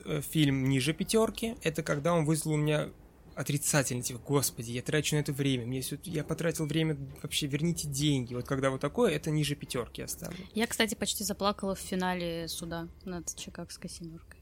э, 0.05 0.21
фильм 0.21 0.69
ниже 0.69 0.93
пятерки, 0.93 1.57
это 1.63 1.83
когда 1.83 2.13
он 2.15 2.25
вызвал 2.25 2.53
у 2.53 2.57
меня 2.57 2.91
отрицательный, 3.35 4.03
типа, 4.03 4.21
господи, 4.27 4.73
я 4.73 4.83
трачу 4.83 5.15
на 5.15 5.21
это 5.21 5.33
время, 5.33 5.65
мне 5.67 5.81
всё- 5.81 5.99
я 6.05 6.25
потратил 6.25 6.67
время, 6.67 6.97
вообще 7.23 7.47
верните 7.47 7.87
деньги. 7.89 8.35
Вот 8.35 8.47
когда 8.47 8.71
вот 8.71 8.81
такое, 8.81 9.13
это 9.13 9.31
ниже 9.31 9.55
пятерки 9.55 10.01
я 10.01 10.09
ставлю. 10.09 10.39
Я, 10.55 10.67
кстати, 10.67 10.95
почти 10.97 11.23
заплакала 11.25 11.75
в 11.75 11.79
финале 11.79 12.49
суда 12.49 12.89
над 13.05 13.33
Чикагской 13.37 13.89
семеркой. 13.91 14.38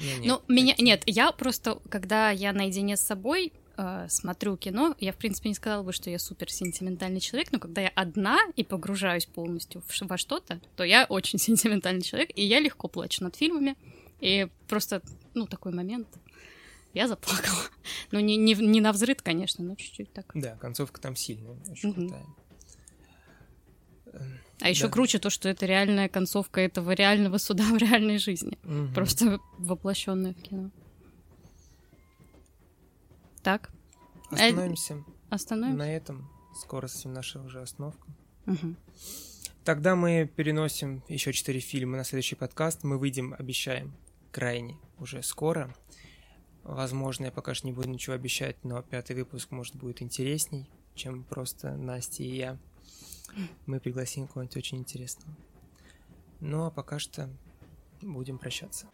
Ну, 0.00 0.42
Ну, 0.48 0.54
меня... 0.54 0.74
Нет, 0.78 1.02
я 1.06 1.32
просто, 1.32 1.78
когда 1.88 2.30
я 2.30 2.52
наедине 2.52 2.96
с 2.96 3.00
собой 3.00 3.52
э, 3.76 4.06
смотрю 4.08 4.56
кино, 4.56 4.94
я, 4.98 5.12
в 5.12 5.16
принципе, 5.16 5.48
не 5.48 5.54
сказала 5.54 5.82
бы, 5.82 5.92
что 5.92 6.10
я 6.10 6.18
супер 6.18 6.50
сентиментальный 6.50 7.20
человек, 7.20 7.52
но 7.52 7.58
когда 7.58 7.82
я 7.82 7.88
одна 7.88 8.38
и 8.56 8.64
погружаюсь 8.64 9.26
полностью 9.26 9.82
в 9.86 10.02
во 10.02 10.18
что-то, 10.18 10.60
то 10.76 10.84
я 10.84 11.06
очень 11.08 11.38
сентиментальный 11.46 12.02
человек, 12.02 12.30
и 12.34 12.44
я 12.44 12.60
легко 12.60 12.88
плачу 12.88 13.24
над 13.24 13.36
фильмами. 13.36 13.76
И 14.20 14.48
просто, 14.68 15.02
ну, 15.34 15.46
такой 15.46 15.72
момент. 15.72 16.08
Я 16.92 17.06
заплакала. 17.06 17.62
Ну, 18.10 18.18
не, 18.20 18.36
не, 18.36 18.54
не 18.54 18.80
на 18.80 18.92
взрыв, 18.92 19.22
конечно, 19.22 19.64
но 19.64 19.76
чуть-чуть 19.76 20.12
так. 20.12 20.30
Да, 20.34 20.56
концовка 20.56 21.00
там 21.00 21.14
сильная, 21.14 21.56
очень 21.70 21.94
крутая. 21.94 22.26
А 24.62 24.68
еще 24.68 24.86
Да. 24.86 24.92
круче 24.92 25.18
то, 25.18 25.30
что 25.30 25.48
это 25.48 25.66
реальная 25.66 26.08
концовка 26.08 26.60
этого 26.60 26.90
реального 26.92 27.38
суда 27.38 27.64
в 27.72 27.76
реальной 27.76 28.18
жизни. 28.18 28.58
Мгм. 28.62 28.94
Просто 28.94 29.38
воплощенная 29.58 30.34
в 30.34 30.42
кино. 30.42 30.70
Так, 33.42 33.70
Остановимся 34.30 35.02
остановимся. 35.30 35.78
на 35.78 35.90
этом. 35.94 36.30
Скоро 36.60 36.88
совсем 36.88 37.12
наша 37.14 37.40
уже 37.40 37.62
остановка. 37.62 38.06
Мгм. 38.46 38.76
Тогда 39.64 39.94
мы 39.96 40.30
переносим 40.34 41.02
еще 41.08 41.32
четыре 41.32 41.60
фильма 41.60 41.96
на 41.96 42.04
следующий 42.04 42.34
подкаст. 42.34 42.82
Мы 42.84 42.98
выйдем, 42.98 43.34
обещаем, 43.38 43.94
крайне 44.32 44.76
уже 44.98 45.22
скоро. 45.22 45.74
Возможно, 46.64 47.26
я 47.26 47.30
пока 47.32 47.54
что 47.54 47.66
не 47.66 47.72
буду 47.72 47.88
ничего 47.88 48.14
обещать, 48.14 48.62
но 48.64 48.82
пятый 48.82 49.16
выпуск, 49.16 49.50
может, 49.50 49.76
будет 49.76 50.02
интересней, 50.02 50.68
чем 50.94 51.24
просто 51.24 51.74
Настя 51.76 52.22
и 52.22 52.36
я. 52.36 52.58
Мы 53.66 53.80
пригласим 53.80 54.26
кого-нибудь 54.26 54.56
очень 54.56 54.78
интересного. 54.78 55.36
Ну, 56.40 56.64
а 56.64 56.70
пока 56.70 56.98
что 56.98 57.28
будем 58.00 58.38
прощаться. 58.38 58.86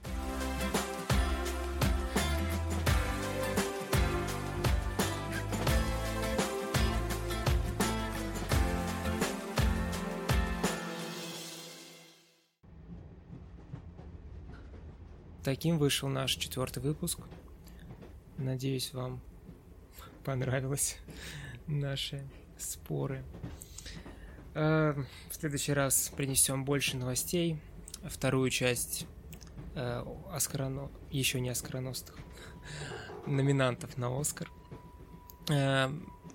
Таким 15.47 15.79
вышел 15.79 16.09
наш 16.09 16.35
четвертый 16.35 16.83
выпуск. 16.83 17.21
Надеюсь, 18.37 18.93
вам 18.93 19.21
понравилось 20.25 20.99
наши 21.69 22.29
споры. 22.59 23.25
Э, 24.57 24.95
В 25.29 25.35
следующий 25.35 25.75
раз 25.75 26.11
принесем 26.17 26.65
больше 26.65 26.97
новостей. 26.97 27.59
Вторую 28.09 28.49
часть 28.49 29.07
э, 29.75 30.03
Оскарано... 30.33 30.91
еще 31.11 31.41
не 31.41 31.51
оскароносных 31.51 32.17
номинантов 33.27 33.99
на 33.99 34.19
Оскар. 34.19 34.51
Э, 35.51 35.91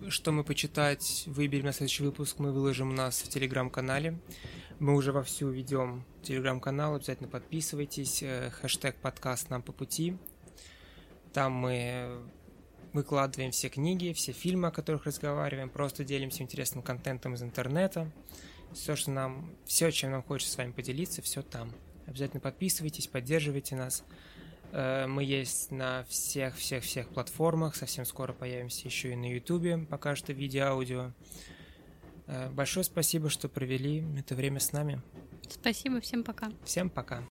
Что 0.10 0.32
мы 0.32 0.44
почитать, 0.44 1.24
выберем 1.26 1.66
на 1.66 1.74
следующий 1.74 2.04
выпуск, 2.04 2.38
мы 2.38 2.52
выложим 2.52 2.90
у 2.92 2.94
нас 2.94 3.24
в 3.24 3.28
телеграм-канале. 3.28 4.20
Мы 4.78 4.94
уже 4.96 5.12
вовсю 5.12 5.50
ведем 5.50 6.04
телеграм-канал, 6.22 6.94
обязательно 6.94 7.28
подписывайтесь. 7.28 8.22
э, 8.22 8.52
Хэштег 8.52 8.98
подкаст 8.98 9.50
нам 9.50 9.64
по 9.64 9.72
пути. 9.72 10.16
Там 11.34 11.54
мы 11.54 12.22
выкладываем 12.94 13.52
все 13.52 13.70
книги, 13.70 14.14
все 14.14 14.32
фильмы, 14.32 14.68
о 14.70 14.72
которых 14.72 15.06
разговариваем, 15.06 15.70
просто 15.70 16.04
делимся 16.04 16.44
интересным 16.44 16.84
контентом 16.84 17.34
из 17.34 17.44
интернета. 17.44 18.12
Все, 18.74 18.96
что 18.96 19.12
нам, 19.12 19.52
все, 19.66 19.92
чем 19.92 20.12
нам 20.12 20.24
хочется 20.24 20.54
с 20.54 20.58
вами 20.58 20.72
поделиться, 20.72 21.22
все 21.22 21.42
там. 21.42 21.74
Обязательно 22.06 22.40
подписывайтесь, 22.40 23.08
поддерживайте 23.08 23.76
нас. 23.76 24.04
Э, 24.72 25.08
Мы 25.08 25.24
есть 25.24 25.72
на 25.72 26.04
всех-всех-всех 26.10 27.10
платформах. 27.10 27.76
Совсем 27.76 28.06
скоро 28.06 28.34
появимся 28.34 28.88
еще 28.88 29.12
и 29.14 29.16
на 29.16 29.32
Ютубе, 29.32 29.78
пока 29.78 30.16
что 30.16 30.34
видео-аудио. 30.34 31.12
Э, 32.28 32.50
Большое 32.50 32.84
спасибо, 32.84 33.30
что 33.30 33.50
провели 33.50 34.04
это 34.18 34.36
время 34.36 34.60
с 34.60 34.72
нами. 34.72 35.02
Спасибо, 35.50 36.00
всем 36.00 36.24
пока. 36.24 36.52
Всем 36.64 36.90
пока. 36.90 37.31